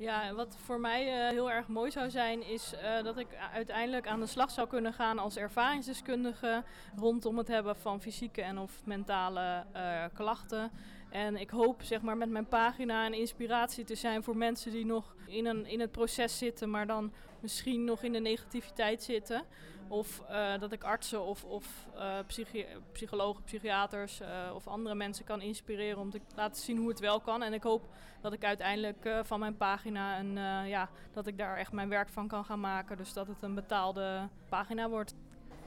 Ja, 0.00 0.34
wat 0.34 0.56
voor 0.64 0.80
mij 0.80 1.06
eh, 1.06 1.28
heel 1.28 1.50
erg 1.50 1.68
mooi 1.68 1.90
zou 1.90 2.10
zijn, 2.10 2.42
is 2.42 2.74
eh, 2.74 3.02
dat 3.02 3.18
ik 3.18 3.26
uiteindelijk 3.52 4.06
aan 4.06 4.20
de 4.20 4.26
slag 4.26 4.50
zou 4.50 4.68
kunnen 4.68 4.92
gaan 4.92 5.18
als 5.18 5.36
ervaringsdeskundige 5.36 6.62
rondom 6.96 7.38
het 7.38 7.48
hebben 7.48 7.76
van 7.76 8.00
fysieke 8.00 8.42
en 8.42 8.58
of 8.58 8.80
mentale 8.84 9.64
eh, 9.72 10.04
klachten. 10.14 10.70
En 11.10 11.36
ik 11.36 11.50
hoop 11.50 11.82
zeg 11.82 12.02
maar, 12.02 12.16
met 12.16 12.30
mijn 12.30 12.46
pagina 12.46 13.06
een 13.06 13.14
inspiratie 13.14 13.84
te 13.84 13.94
zijn 13.94 14.22
voor 14.22 14.36
mensen 14.36 14.72
die 14.72 14.86
nog 14.86 15.14
in, 15.26 15.46
een, 15.46 15.66
in 15.66 15.80
het 15.80 15.92
proces 15.92 16.38
zitten, 16.38 16.70
maar 16.70 16.86
dan 16.86 17.12
misschien 17.40 17.84
nog 17.84 18.02
in 18.02 18.12
de 18.12 18.20
negativiteit 18.20 19.02
zitten. 19.02 19.44
Of 19.90 20.22
uh, 20.30 20.58
dat 20.58 20.72
ik 20.72 20.84
artsen 20.84 21.24
of, 21.24 21.44
of 21.44 21.86
uh, 21.94 22.18
psychi 22.26 22.66
psychologen, 22.92 23.42
psychiaters 23.44 24.20
uh, 24.20 24.54
of 24.54 24.66
andere 24.66 24.94
mensen 24.94 25.24
kan 25.24 25.40
inspireren 25.40 25.98
om 25.98 26.10
te 26.10 26.20
laten 26.36 26.62
zien 26.62 26.78
hoe 26.78 26.88
het 26.88 27.00
wel 27.00 27.20
kan. 27.20 27.42
En 27.42 27.52
ik 27.52 27.62
hoop 27.62 27.88
dat 28.20 28.32
ik 28.32 28.44
uiteindelijk 28.44 29.08
van 29.22 29.40
mijn 29.40 29.56
pagina 29.56 30.18
een, 30.18 30.34
ja, 30.68 30.88
dat 31.12 31.26
ik 31.26 31.38
daar 31.38 31.56
echt 31.56 31.72
mijn 31.72 31.88
werk 31.88 32.08
van 32.08 32.28
kan 32.28 32.44
gaan 32.44 32.60
maken. 32.60 32.96
Dus 32.96 33.12
dat 33.12 33.26
het 33.26 33.42
een 33.42 33.54
betaalde 33.54 34.28
pagina 34.48 34.88
wordt. 34.88 35.14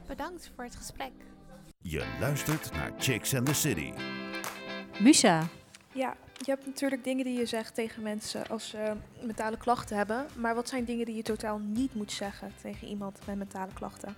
Bedankt 0.08 0.52
voor 0.56 0.64
het 0.64 0.76
gesprek. 0.76 1.14
Je 1.82 2.18
luistert 2.20 2.72
naar 2.72 2.92
Chicks 2.98 3.36
and 3.36 3.46
the 3.46 3.54
City. 3.54 3.94
Musa. 5.00 5.48
Ja, 5.94 6.16
je 6.38 6.52
hebt 6.52 6.66
natuurlijk 6.66 7.04
dingen 7.04 7.26
die 7.26 7.38
je 7.38 7.46
zegt 7.46 7.76
tegen 7.76 8.04
mensen 8.04 8.48
als 8.48 8.70
ze 8.70 8.94
mentale 9.22 9.58
klachten 9.58 9.98
hebben. 9.98 10.26
Maar 10.36 10.56
wat 10.56 10.70
zijn 10.70 10.86
dingen 10.86 11.06
die 11.06 11.16
je 11.16 11.22
totaal 11.22 11.60
niet 11.60 11.96
moet 11.96 12.12
zeggen 12.12 12.52
tegen 12.62 12.88
iemand 12.88 13.20
met 13.26 13.38
mentale 13.38 13.74
klachten? 13.74 14.16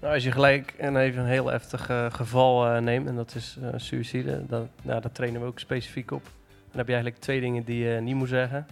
Nou, 0.00 0.14
als 0.14 0.24
je 0.24 0.32
gelijk 0.32 0.74
even 0.78 1.20
een 1.20 1.26
heel 1.26 1.46
heftig 1.46 1.90
uh, 1.90 2.10
geval 2.10 2.66
uh, 2.66 2.78
neemt, 2.80 3.06
en 3.06 3.16
dat 3.16 3.34
is 3.34 3.56
uh, 3.60 3.68
suïcide, 3.76 4.46
dan, 4.46 4.68
nou, 4.82 5.00
daar 5.00 5.12
trainen 5.12 5.40
we 5.40 5.46
ook 5.46 5.58
specifiek 5.58 6.10
op. 6.10 6.22
Dan 6.68 6.76
heb 6.76 6.86
je 6.86 6.92
eigenlijk 6.92 7.22
twee 7.22 7.40
dingen 7.40 7.64
die 7.64 7.84
je 7.84 8.00
niet 8.00 8.14
moet 8.14 8.28
zeggen. 8.28 8.66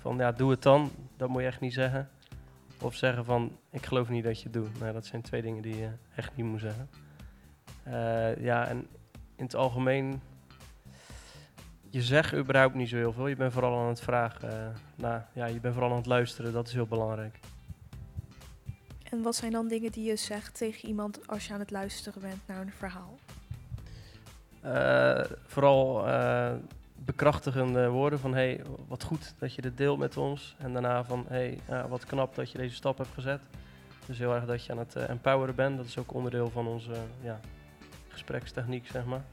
Van 0.00 0.16
ja, 0.16 0.32
doe 0.32 0.50
het 0.50 0.62
dan, 0.62 0.90
dat 1.16 1.28
moet 1.28 1.40
je 1.40 1.46
echt 1.46 1.60
niet 1.60 1.72
zeggen. 1.72 2.08
Of 2.80 2.94
zeggen 2.94 3.24
van, 3.24 3.56
ik 3.70 3.86
geloof 3.86 4.08
niet 4.08 4.24
dat 4.24 4.38
je 4.38 4.44
het 4.44 4.52
doet. 4.52 4.80
Nou, 4.80 4.92
dat 4.92 5.06
zijn 5.06 5.22
twee 5.22 5.42
dingen 5.42 5.62
die 5.62 5.76
je 5.76 5.88
echt 6.14 6.36
niet 6.36 6.46
moet 6.46 6.60
zeggen. 6.60 6.88
ja, 8.40 8.66
en 8.66 8.86
in 9.36 9.44
het 9.44 9.54
algemeen 9.54 10.20
je 11.90 12.02
zegt 12.02 12.34
überhaupt 12.34 12.74
niet 12.74 12.88
zo 12.88 12.96
heel 12.96 13.12
veel. 13.12 13.26
Je 13.26 13.36
bent 13.36 13.52
vooral 13.52 13.78
aan 13.78 13.88
het 13.88 14.00
vragen. 14.00 14.48
Uh, 14.48 14.54
nou, 14.94 15.20
ja, 15.32 15.46
je 15.46 15.60
bent 15.60 15.74
vooral 15.74 15.90
aan 15.90 15.96
het 15.96 16.06
luisteren. 16.06 16.52
Dat 16.52 16.66
is 16.66 16.72
heel 16.72 16.86
belangrijk. 16.86 17.40
En 19.02 19.22
wat 19.22 19.36
zijn 19.36 19.52
dan 19.52 19.68
dingen 19.68 19.92
die 19.92 20.04
je 20.04 20.16
zegt 20.16 20.54
tegen 20.54 20.88
iemand 20.88 21.28
als 21.28 21.46
je 21.46 21.52
aan 21.52 21.60
het 21.60 21.70
luisteren 21.70 22.20
bent 22.20 22.40
naar 22.46 22.60
een 22.60 22.72
verhaal? 22.72 23.18
Uh, 24.64 25.24
vooral 25.46 26.08
uh, 26.08 26.52
bekrachtigende 26.94 27.88
woorden 27.88 28.18
van 28.18 28.34
hey, 28.34 28.62
wat 28.88 29.02
goed 29.02 29.34
dat 29.38 29.54
je 29.54 29.62
dit 29.62 29.76
deelt 29.76 29.98
met 29.98 30.16
ons. 30.16 30.56
En 30.58 30.72
daarna 30.72 31.04
van 31.04 31.24
hey, 31.28 31.58
ja, 31.68 31.88
wat 31.88 32.04
knap 32.04 32.34
dat 32.34 32.50
je 32.50 32.58
deze 32.58 32.74
stap 32.74 32.98
hebt 32.98 33.14
gezet. 33.14 33.40
Dus 34.06 34.18
heel 34.18 34.34
erg 34.34 34.44
dat 34.44 34.64
je 34.64 34.72
aan 34.72 34.78
het 34.78 34.94
empoweren 34.94 35.54
bent. 35.54 35.76
Dat 35.76 35.86
is 35.86 35.98
ook 35.98 36.14
onderdeel 36.14 36.50
van 36.50 36.66
onze 36.66 36.92
ja, 37.20 37.40
gesprekstechniek, 38.08 38.86
zeg 38.86 39.04
maar. 39.04 39.24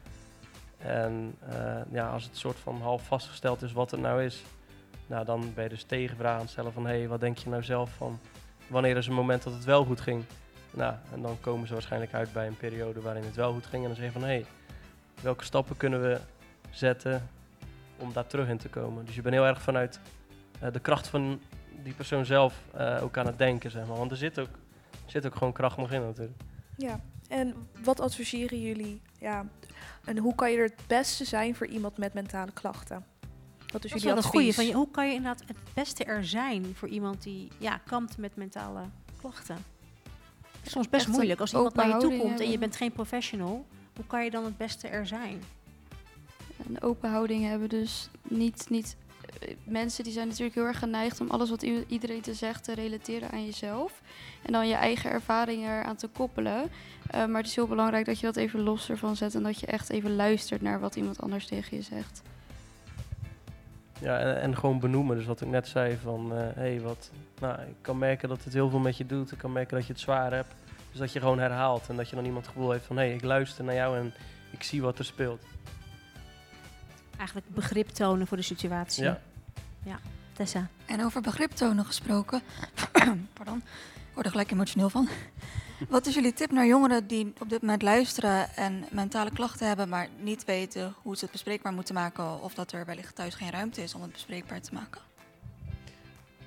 En 0.85 1.35
uh, 1.53 1.81
ja, 1.91 2.09
als 2.09 2.23
het 2.23 2.37
soort 2.37 2.59
van 2.59 2.81
half 2.81 3.03
vastgesteld 3.03 3.61
is 3.61 3.71
wat 3.71 3.91
het 3.91 3.99
nou 3.99 4.23
is, 4.23 4.43
nou, 5.07 5.25
dan 5.25 5.51
ben 5.53 5.63
je 5.63 5.69
dus 5.69 5.83
tegenvragen 5.83 6.39
aan 6.39 6.47
stellen 6.47 6.73
van 6.73 6.85
hé, 6.85 6.97
hey, 6.97 7.07
wat 7.07 7.19
denk 7.19 7.37
je 7.37 7.49
nou 7.49 7.63
zelf 7.63 7.89
van 7.89 8.19
wanneer 8.67 8.97
is 8.97 9.07
een 9.07 9.13
moment 9.13 9.43
dat 9.43 9.53
het 9.53 9.63
wel 9.63 9.85
goed 9.85 10.01
ging? 10.01 10.23
Nou, 10.71 10.93
en 11.13 11.21
dan 11.21 11.37
komen 11.41 11.67
ze 11.67 11.73
waarschijnlijk 11.73 12.13
uit 12.13 12.33
bij 12.33 12.47
een 12.47 12.57
periode 12.57 13.01
waarin 13.01 13.23
het 13.23 13.35
wel 13.35 13.53
goed 13.53 13.65
ging. 13.65 13.81
En 13.81 13.87
dan 13.87 13.97
zeg 13.97 14.05
je 14.05 14.11
van 14.11 14.21
hé, 14.21 14.27
hey, 14.27 14.45
welke 15.21 15.43
stappen 15.43 15.77
kunnen 15.77 16.01
we 16.01 16.19
zetten 16.69 17.29
om 17.97 18.13
daar 18.13 18.27
terug 18.27 18.47
in 18.47 18.57
te 18.57 18.69
komen? 18.69 19.05
Dus 19.05 19.15
je 19.15 19.21
bent 19.21 19.35
heel 19.35 19.45
erg 19.45 19.61
vanuit 19.61 19.99
uh, 20.63 20.71
de 20.71 20.79
kracht 20.79 21.07
van 21.07 21.41
die 21.83 21.93
persoon 21.93 22.25
zelf 22.25 22.61
uh, 22.77 22.99
ook 23.03 23.17
aan 23.17 23.25
het 23.25 23.37
denken, 23.37 23.71
zeg 23.71 23.87
maar. 23.87 23.97
Want 23.97 24.11
er 24.11 24.17
zit 24.17 24.39
ook, 24.39 24.49
zit 25.05 25.25
ook 25.25 25.35
gewoon 25.35 25.53
kracht 25.53 25.77
nog 25.77 25.91
in 25.91 26.01
natuurlijk. 26.01 26.41
Ja, 26.77 26.99
en 27.27 27.53
wat 27.83 27.99
adviseren 27.99 28.61
jullie 28.61 29.01
ja, 29.19 29.45
en 30.05 30.17
hoe 30.17 30.35
kan 30.35 30.51
je 30.51 30.57
er 30.57 30.63
het 30.63 30.87
beste 30.87 31.25
zijn 31.25 31.55
voor 31.55 31.67
iemand 31.67 31.97
met 31.97 32.13
mentale 32.13 32.51
klachten? 32.51 33.05
Wat 33.71 33.83
is 33.83 33.91
dat 33.91 34.01
jullie 34.01 34.17
is 34.17 34.25
goede. 34.25 34.53
Van 34.53 34.65
je, 34.65 34.73
hoe 34.73 34.91
kan 34.91 35.07
je 35.07 35.13
inderdaad 35.13 35.43
het 35.47 35.57
beste 35.73 36.03
er 36.03 36.25
zijn 36.25 36.75
voor 36.75 36.87
iemand 36.87 37.23
die 37.23 37.47
ja, 37.57 37.77
kampt 37.77 38.17
met 38.17 38.35
mentale 38.35 38.81
klachten? 39.19 39.55
Het 40.57 40.65
is 40.65 40.71
soms 40.71 40.89
best 40.89 41.05
Echt 41.05 41.15
moeilijk 41.15 41.39
als 41.39 41.53
iemand 41.53 41.75
naar 41.75 41.87
je 41.87 41.97
toe 41.97 42.17
komt 42.17 42.39
en 42.39 42.51
je 42.51 42.57
bent 42.57 42.75
geen 42.75 42.91
professional. 42.91 43.65
Hoe 43.95 44.05
kan 44.05 44.23
je 44.23 44.31
dan 44.31 44.43
het 44.45 44.57
beste 44.57 44.87
er 44.87 45.07
zijn? 45.07 45.43
Een 46.67 46.81
open 46.81 47.09
houding 47.09 47.43
hebben, 47.43 47.69
dus 47.69 48.09
niet, 48.21 48.69
niet 48.69 48.95
mensen 49.63 50.03
die 50.03 50.13
zijn 50.13 50.27
natuurlijk 50.27 50.55
heel 50.55 50.65
erg 50.65 50.79
geneigd 50.79 51.21
om 51.21 51.29
alles 51.29 51.49
wat 51.49 51.61
iedereen 51.87 52.21
te 52.21 52.33
zegt 52.33 52.63
te 52.63 52.73
relateren 52.73 53.31
aan 53.31 53.45
jezelf. 53.45 54.01
En 54.41 54.53
dan 54.53 54.67
je 54.67 54.75
eigen 54.75 55.11
ervaringen 55.11 55.79
eraan 55.79 55.95
te 55.95 56.07
koppelen. 56.07 56.61
Uh, 56.61 57.25
maar 57.25 57.41
het 57.41 57.45
is 57.45 57.55
heel 57.55 57.67
belangrijk 57.67 58.05
dat 58.05 58.19
je 58.19 58.25
dat 58.25 58.35
even 58.35 58.59
los 58.59 58.89
ervan 58.89 59.15
zet 59.15 59.35
en 59.35 59.43
dat 59.43 59.59
je 59.59 59.65
echt 59.65 59.89
even 59.89 60.15
luistert 60.15 60.61
naar 60.61 60.79
wat 60.79 60.95
iemand 60.95 61.21
anders 61.21 61.47
tegen 61.47 61.77
je 61.77 61.83
zegt. 61.83 62.21
Ja, 63.99 64.19
en, 64.19 64.41
en 64.41 64.57
gewoon 64.57 64.79
benoemen. 64.79 65.17
Dus 65.17 65.25
wat 65.25 65.41
ik 65.41 65.47
net 65.47 65.67
zei 65.67 65.97
van, 66.01 66.31
hé, 66.31 66.49
uh, 66.49 66.55
hey, 66.55 66.81
wat, 66.81 67.11
nou, 67.39 67.61
ik 67.61 67.75
kan 67.81 67.97
merken 67.97 68.29
dat 68.29 68.43
het 68.43 68.53
heel 68.53 68.69
veel 68.69 68.79
met 68.79 68.97
je 68.97 69.05
doet. 69.05 69.31
Ik 69.31 69.37
kan 69.37 69.51
merken 69.51 69.77
dat 69.77 69.85
je 69.85 69.93
het 69.93 70.01
zwaar 70.01 70.33
hebt. 70.33 70.53
Dus 70.91 70.99
dat 70.99 71.13
je 71.13 71.19
gewoon 71.19 71.39
herhaalt 71.39 71.89
en 71.89 71.95
dat 71.95 72.09
je 72.09 72.15
dan 72.15 72.25
iemand 72.25 72.45
het 72.45 72.53
gevoel 72.53 72.71
heeft 72.71 72.85
van, 72.85 72.97
hé, 72.97 73.05
hey, 73.05 73.13
ik 73.13 73.23
luister 73.23 73.63
naar 73.63 73.75
jou 73.75 73.97
en 73.97 74.13
ik 74.51 74.63
zie 74.63 74.81
wat 74.81 74.99
er 74.99 75.05
speelt 75.05 75.41
eigenlijk 77.17 77.49
begrip 77.49 77.87
tonen 77.89 78.27
voor 78.27 78.37
de 78.37 78.43
situatie. 78.43 79.03
Ja. 79.03 79.19
Ja, 79.83 79.99
Tessa. 80.33 80.67
En 80.85 81.03
over 81.03 81.21
begrip 81.21 81.51
tonen 81.51 81.85
gesproken, 81.85 82.41
pardon, 83.37 83.57
ik 83.95 84.13
word 84.13 84.25
er 84.25 84.31
gelijk 84.31 84.51
emotioneel 84.51 84.89
van. 84.89 85.07
Wat 85.89 86.05
is 86.05 86.13
jullie 86.13 86.33
tip 86.33 86.51
naar 86.51 86.65
jongeren 86.65 87.07
die 87.07 87.33
op 87.39 87.49
dit 87.49 87.61
moment 87.61 87.81
luisteren 87.81 88.55
en 88.55 88.85
mentale 88.91 89.31
klachten 89.31 89.67
hebben, 89.67 89.89
maar 89.89 90.07
niet 90.19 90.45
weten 90.45 90.93
hoe 91.01 91.15
ze 91.15 91.23
het 91.23 91.31
bespreekbaar 91.31 91.73
moeten 91.73 91.93
maken 91.93 92.41
of 92.41 92.53
dat 92.53 92.71
er 92.71 92.85
wellicht 92.85 93.15
thuis 93.15 93.35
geen 93.35 93.51
ruimte 93.51 93.83
is 93.83 93.93
om 93.93 94.01
het 94.01 94.11
bespreekbaar 94.11 94.61
te 94.61 94.73
maken? 94.73 95.01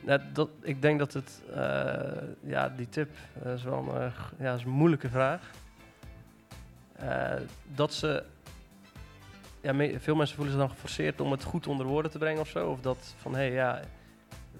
Nou, 0.00 0.20
dat, 0.32 0.48
ik 0.62 0.82
denk 0.82 0.98
dat 0.98 1.12
het, 1.12 1.42
uh, 1.50 1.56
ja, 2.40 2.68
die 2.68 2.88
tip 2.88 3.10
uh, 3.46 3.52
is 3.52 3.62
wel 3.62 3.78
een, 3.88 4.02
uh, 4.02 4.12
ja, 4.38 4.54
is 4.54 4.62
een 4.62 4.70
moeilijke 4.70 5.08
vraag. 5.08 5.50
dat 7.74 7.94
ze 7.94 8.24
ja, 9.60 9.98
veel 9.98 10.14
mensen 10.14 10.36
voelen 10.36 10.54
zich 10.54 10.62
dan 10.62 10.70
geforceerd 10.70 11.20
om 11.20 11.30
het 11.30 11.44
goed 11.44 11.66
onder 11.66 11.86
woorden 11.86 12.10
te 12.10 12.18
brengen 12.18 12.40
of 12.40 12.48
zo. 12.48 12.70
Of 12.70 12.80
dat 12.80 13.14
van, 13.16 13.34
hé 13.34 13.38
hey, 13.38 13.52
ja, 13.52 13.80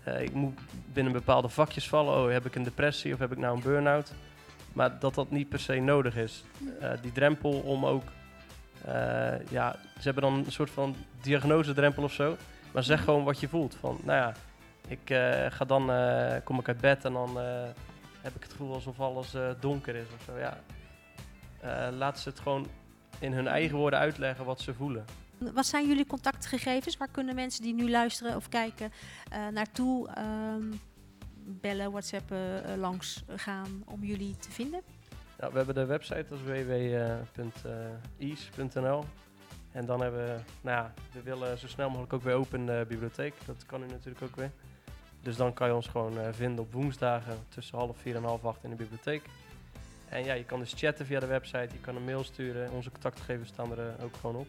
uh, 0.09 0.21
ik 0.21 0.33
moet 0.33 0.59
binnen 0.93 1.13
bepaalde 1.13 1.49
vakjes 1.49 1.89
vallen. 1.89 2.15
Oh, 2.15 2.31
heb 2.31 2.47
ik 2.47 2.55
een 2.55 2.63
depressie 2.63 3.13
of 3.13 3.19
heb 3.19 3.33
ik 3.33 3.39
nou 3.39 3.57
een 3.57 3.63
burn-out? 3.63 4.13
Maar 4.73 4.99
dat 4.99 5.15
dat 5.15 5.31
niet 5.31 5.49
per 5.49 5.61
se 5.61 5.75
nodig 5.75 6.17
is. 6.17 6.45
Uh, 6.83 6.91
die 7.03 7.13
drempel 7.13 7.51
om 7.51 7.87
ook, 7.87 8.03
uh, 8.87 9.49
ja, 9.49 9.77
ze 9.95 10.03
hebben 10.03 10.23
dan 10.23 10.35
een 10.35 10.53
soort 10.53 10.71
van 10.71 10.97
diagnosedrempel 11.21 12.03
of 12.03 12.13
zo. 12.13 12.37
Maar 12.73 12.83
zeg 12.83 13.05
gewoon 13.05 13.25
wat 13.25 13.41
je 13.41 13.49
voelt. 13.49 13.77
Van, 13.81 13.99
nou 14.05 14.19
ja, 14.19 14.33
ik 14.89 15.15
ga 15.53 15.65
dan, 15.65 15.91
kom 16.45 16.59
ik 16.59 16.69
uit 16.69 16.81
bed 16.81 17.05
en 17.05 17.13
dan 17.13 17.37
heb 18.21 18.35
ik 18.35 18.43
het 18.43 18.51
gevoel 18.51 18.75
alsof 18.75 19.01
alles 19.01 19.35
donker 19.61 19.95
is 19.95 20.07
of 20.15 20.23
zo. 20.25 20.39
Ja. 20.39 20.59
laat 21.91 22.19
ze 22.19 22.29
het 22.29 22.41
gewoon 22.41 22.67
in 23.21 23.33
hun 23.33 23.47
eigen 23.47 23.77
woorden 23.77 23.99
uitleggen 23.99 24.45
wat 24.45 24.61
ze 24.61 24.75
voelen. 24.75 25.05
Wat 25.39 25.67
zijn 25.67 25.89
jullie 25.89 26.07
contactgegevens? 26.07 26.97
Waar 26.97 27.11
kunnen 27.11 27.35
mensen 27.35 27.63
die 27.63 27.75
nu 27.75 27.91
luisteren 27.91 28.37
of 28.37 28.49
kijken 28.49 28.93
uh, 29.33 29.49
naartoe 29.49 30.09
um, 30.19 30.81
bellen, 31.45 31.91
whatsappen, 31.91 32.63
uh, 32.67 32.77
langs 32.77 33.25
gaan 33.37 33.83
om 33.87 34.05
jullie 34.05 34.37
te 34.37 34.51
vinden? 34.51 34.81
Nou, 35.39 35.51
we 35.53 35.57
hebben 35.57 35.75
de 35.75 35.85
website, 35.85 36.27
dat 36.29 36.39
is 36.39 36.45
www.ease.nl. 38.19 39.05
En 39.73 39.87
dan 39.87 40.01
hebben 40.01 40.25
we, 40.25 40.37
nou 40.61 40.77
ja, 40.77 40.93
we 41.13 41.23
willen 41.23 41.59
zo 41.59 41.67
snel 41.67 41.89
mogelijk 41.89 42.13
ook 42.13 42.23
weer 42.23 42.35
open 42.35 42.67
de 42.67 42.85
bibliotheek. 42.89 43.35
Dat 43.47 43.67
kan 43.67 43.83
u 43.83 43.87
natuurlijk 43.87 44.23
ook 44.23 44.37
weer. 44.37 44.51
Dus 45.23 45.37
dan 45.37 45.53
kan 45.53 45.69
je 45.69 45.75
ons 45.75 45.87
gewoon 45.87 46.19
uh, 46.19 46.29
vinden 46.31 46.65
op 46.65 46.73
woensdagen 46.73 47.37
tussen 47.49 47.79
half 47.79 47.99
vier 47.99 48.17
en 48.17 48.25
half 48.25 48.45
acht 48.45 48.65
in 48.65 48.71
de 48.71 48.77
bibliotheek. 48.77 49.23
En 50.09 50.25
ja, 50.25 50.35
je 50.35 50.44
kan 50.44 50.59
dus 50.59 50.73
chatten 50.77 51.07
via 51.07 51.21
de 51.21 51.27
website, 51.27 51.68
je 51.73 51.81
kan 51.81 51.97
een 51.97 52.05
mail 52.05 52.25
sturen. 52.25 52.71
Onze 52.71 52.90
contactgegevens 52.90 53.49
staan 53.49 53.71
er 53.71 53.79
eh, 53.79 54.05
ook 54.05 54.16
gewoon 54.16 54.37
op. 54.37 54.47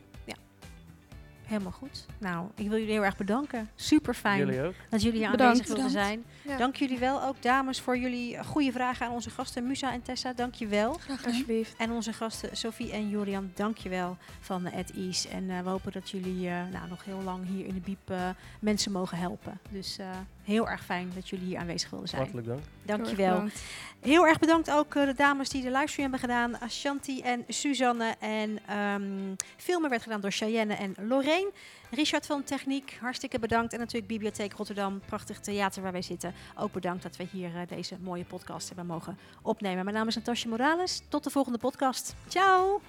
Helemaal 1.50 1.72
goed. 1.72 2.06
Nou, 2.18 2.48
ik 2.56 2.68
wil 2.68 2.78
jullie 2.78 2.94
heel 2.94 3.04
erg 3.04 3.18
bedanken. 3.18 3.70
Super 3.76 4.14
fijn 4.14 4.74
dat 4.90 5.02
jullie 5.02 5.20
hier 5.20 5.28
aanwezig 5.28 5.68
wilden 5.68 5.90
zijn. 5.90 6.24
Ja. 6.42 6.58
Dank 6.58 6.76
jullie 6.76 7.00
wel 7.00 7.24
ook, 7.24 7.42
dames, 7.42 7.82
voor 7.82 7.98
jullie 7.98 8.44
goede 8.44 8.72
vragen 8.72 9.06
aan 9.06 9.12
onze 9.12 9.30
gasten 9.30 9.68
Musa 9.68 9.94
en 9.94 10.02
Tessa. 10.02 10.34
Dank 10.34 10.54
je 10.54 10.68
wel. 10.68 10.94
Graag. 10.94 11.26
Alsjeblieft. 11.26 11.76
En 11.78 11.92
onze 11.92 12.14
gasten 12.14 12.58
Sophie 12.58 12.92
en 12.92 13.10
Julian, 13.10 13.52
dank 13.56 13.78
je 13.78 13.90
wel 13.90 14.18
van 14.40 14.74
At 14.74 14.90
Ease. 14.90 15.30
En 15.30 15.50
eh, 15.50 15.60
we 15.60 15.70
hopen 15.70 15.92
dat 15.92 16.10
jullie 16.10 16.48
eh, 16.48 16.56
nou, 16.72 16.90
nog 16.90 17.06
heel 17.06 17.22
lang 17.22 17.48
hier 17.48 17.66
in 17.66 17.74
de 17.74 17.80
Biep 17.80 18.10
eh, 18.10 18.30
mensen 18.60 18.92
mogen 18.92 19.18
helpen. 19.18 19.60
Dus 19.70 19.98
eh, 19.98 20.08
heel 20.50 20.70
erg 20.70 20.84
fijn 20.86 21.12
dat 21.16 21.30
jullie 21.30 21.46
hier 21.46 21.58
aanwezig 21.58 21.90
wilden 21.90 22.08
zijn. 22.10 22.22
Hartelijk 22.22 22.48
dank. 22.48 22.60
Dank 22.84 23.06
je 23.06 23.16
Heel 23.16 23.26
erg 23.26 23.28
wel. 23.28 23.34
bedankt. 23.34 23.62
Heel 24.00 24.28
erg 24.28 24.40
bedankt 24.40 24.72
ook 24.72 24.96
eh, 24.96 25.06
de 25.06 25.14
dames 25.14 25.50
die 25.50 25.62
de 25.62 25.72
livestream 25.72 26.12
hebben 26.12 26.30
gedaan. 26.30 26.60
Ashanti 26.60 27.22
en 27.22 27.44
Suzanne. 27.48 28.16
En 28.20 28.60
ehm 28.68 29.36
filmen 29.58 29.90
werd 29.90 30.02
gedaan 30.04 30.22
door 30.22 30.32
Cheyenne 30.32 30.74
en 30.74 30.96
Lorraine. 31.08 31.52
Richard 31.92 32.26
van 32.26 32.44
Techniek, 32.44 32.98
hartstikke 33.02 33.40
bedankt. 33.40 33.74
En 33.74 33.80
natuurlijk 33.80 34.08
Bibliotheek 34.08 34.54
Rotterdam, 34.54 35.02
prachtig 35.06 35.40
theater 35.40 35.82
waar 35.82 35.92
wij 35.92 36.02
zitten. 36.02 36.34
Ook 36.56 36.72
bedankt 36.72 37.04
dat 37.04 37.16
we 37.18 37.28
hier 37.32 37.56
eh, 37.56 37.68
deze 37.68 37.98
mooie 38.02 38.24
podcast 38.26 38.68
hebben 38.68 38.86
mogen 38.86 39.18
opnemen. 39.42 39.84
Mijn 39.84 39.96
naam 39.96 40.08
is 40.08 40.16
Natasja 40.16 40.50
Morales. 40.50 41.02
Tot 41.10 41.24
de 41.24 41.30
volgende 41.30 41.58
podcast. 41.58 42.16
Ciao! 42.28 42.82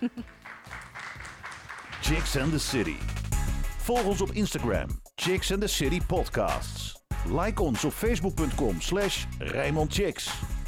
Chicks 2.01 2.37
and 2.37 2.53
the 2.53 2.59
City. 2.59 2.97
Volg 3.79 4.05
ons 4.05 4.21
op 4.21 4.31
Instagram, 4.31 4.89
Chicks 5.15 5.53
and 5.53 5.61
the 5.61 5.67
City 5.67 6.01
Podcasts. 6.07 7.00
Like 7.29 7.63
ons 7.63 7.85
op 7.85 7.93
facebook.com 7.93 8.81
slash. 8.81 9.25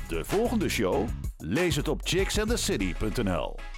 De 0.08 0.24
volgende 0.24 0.68
show? 0.68 1.08
Lees 1.36 1.76
het 1.76 1.88
op 1.88 2.00
chicksandthecity.nl 2.04 3.71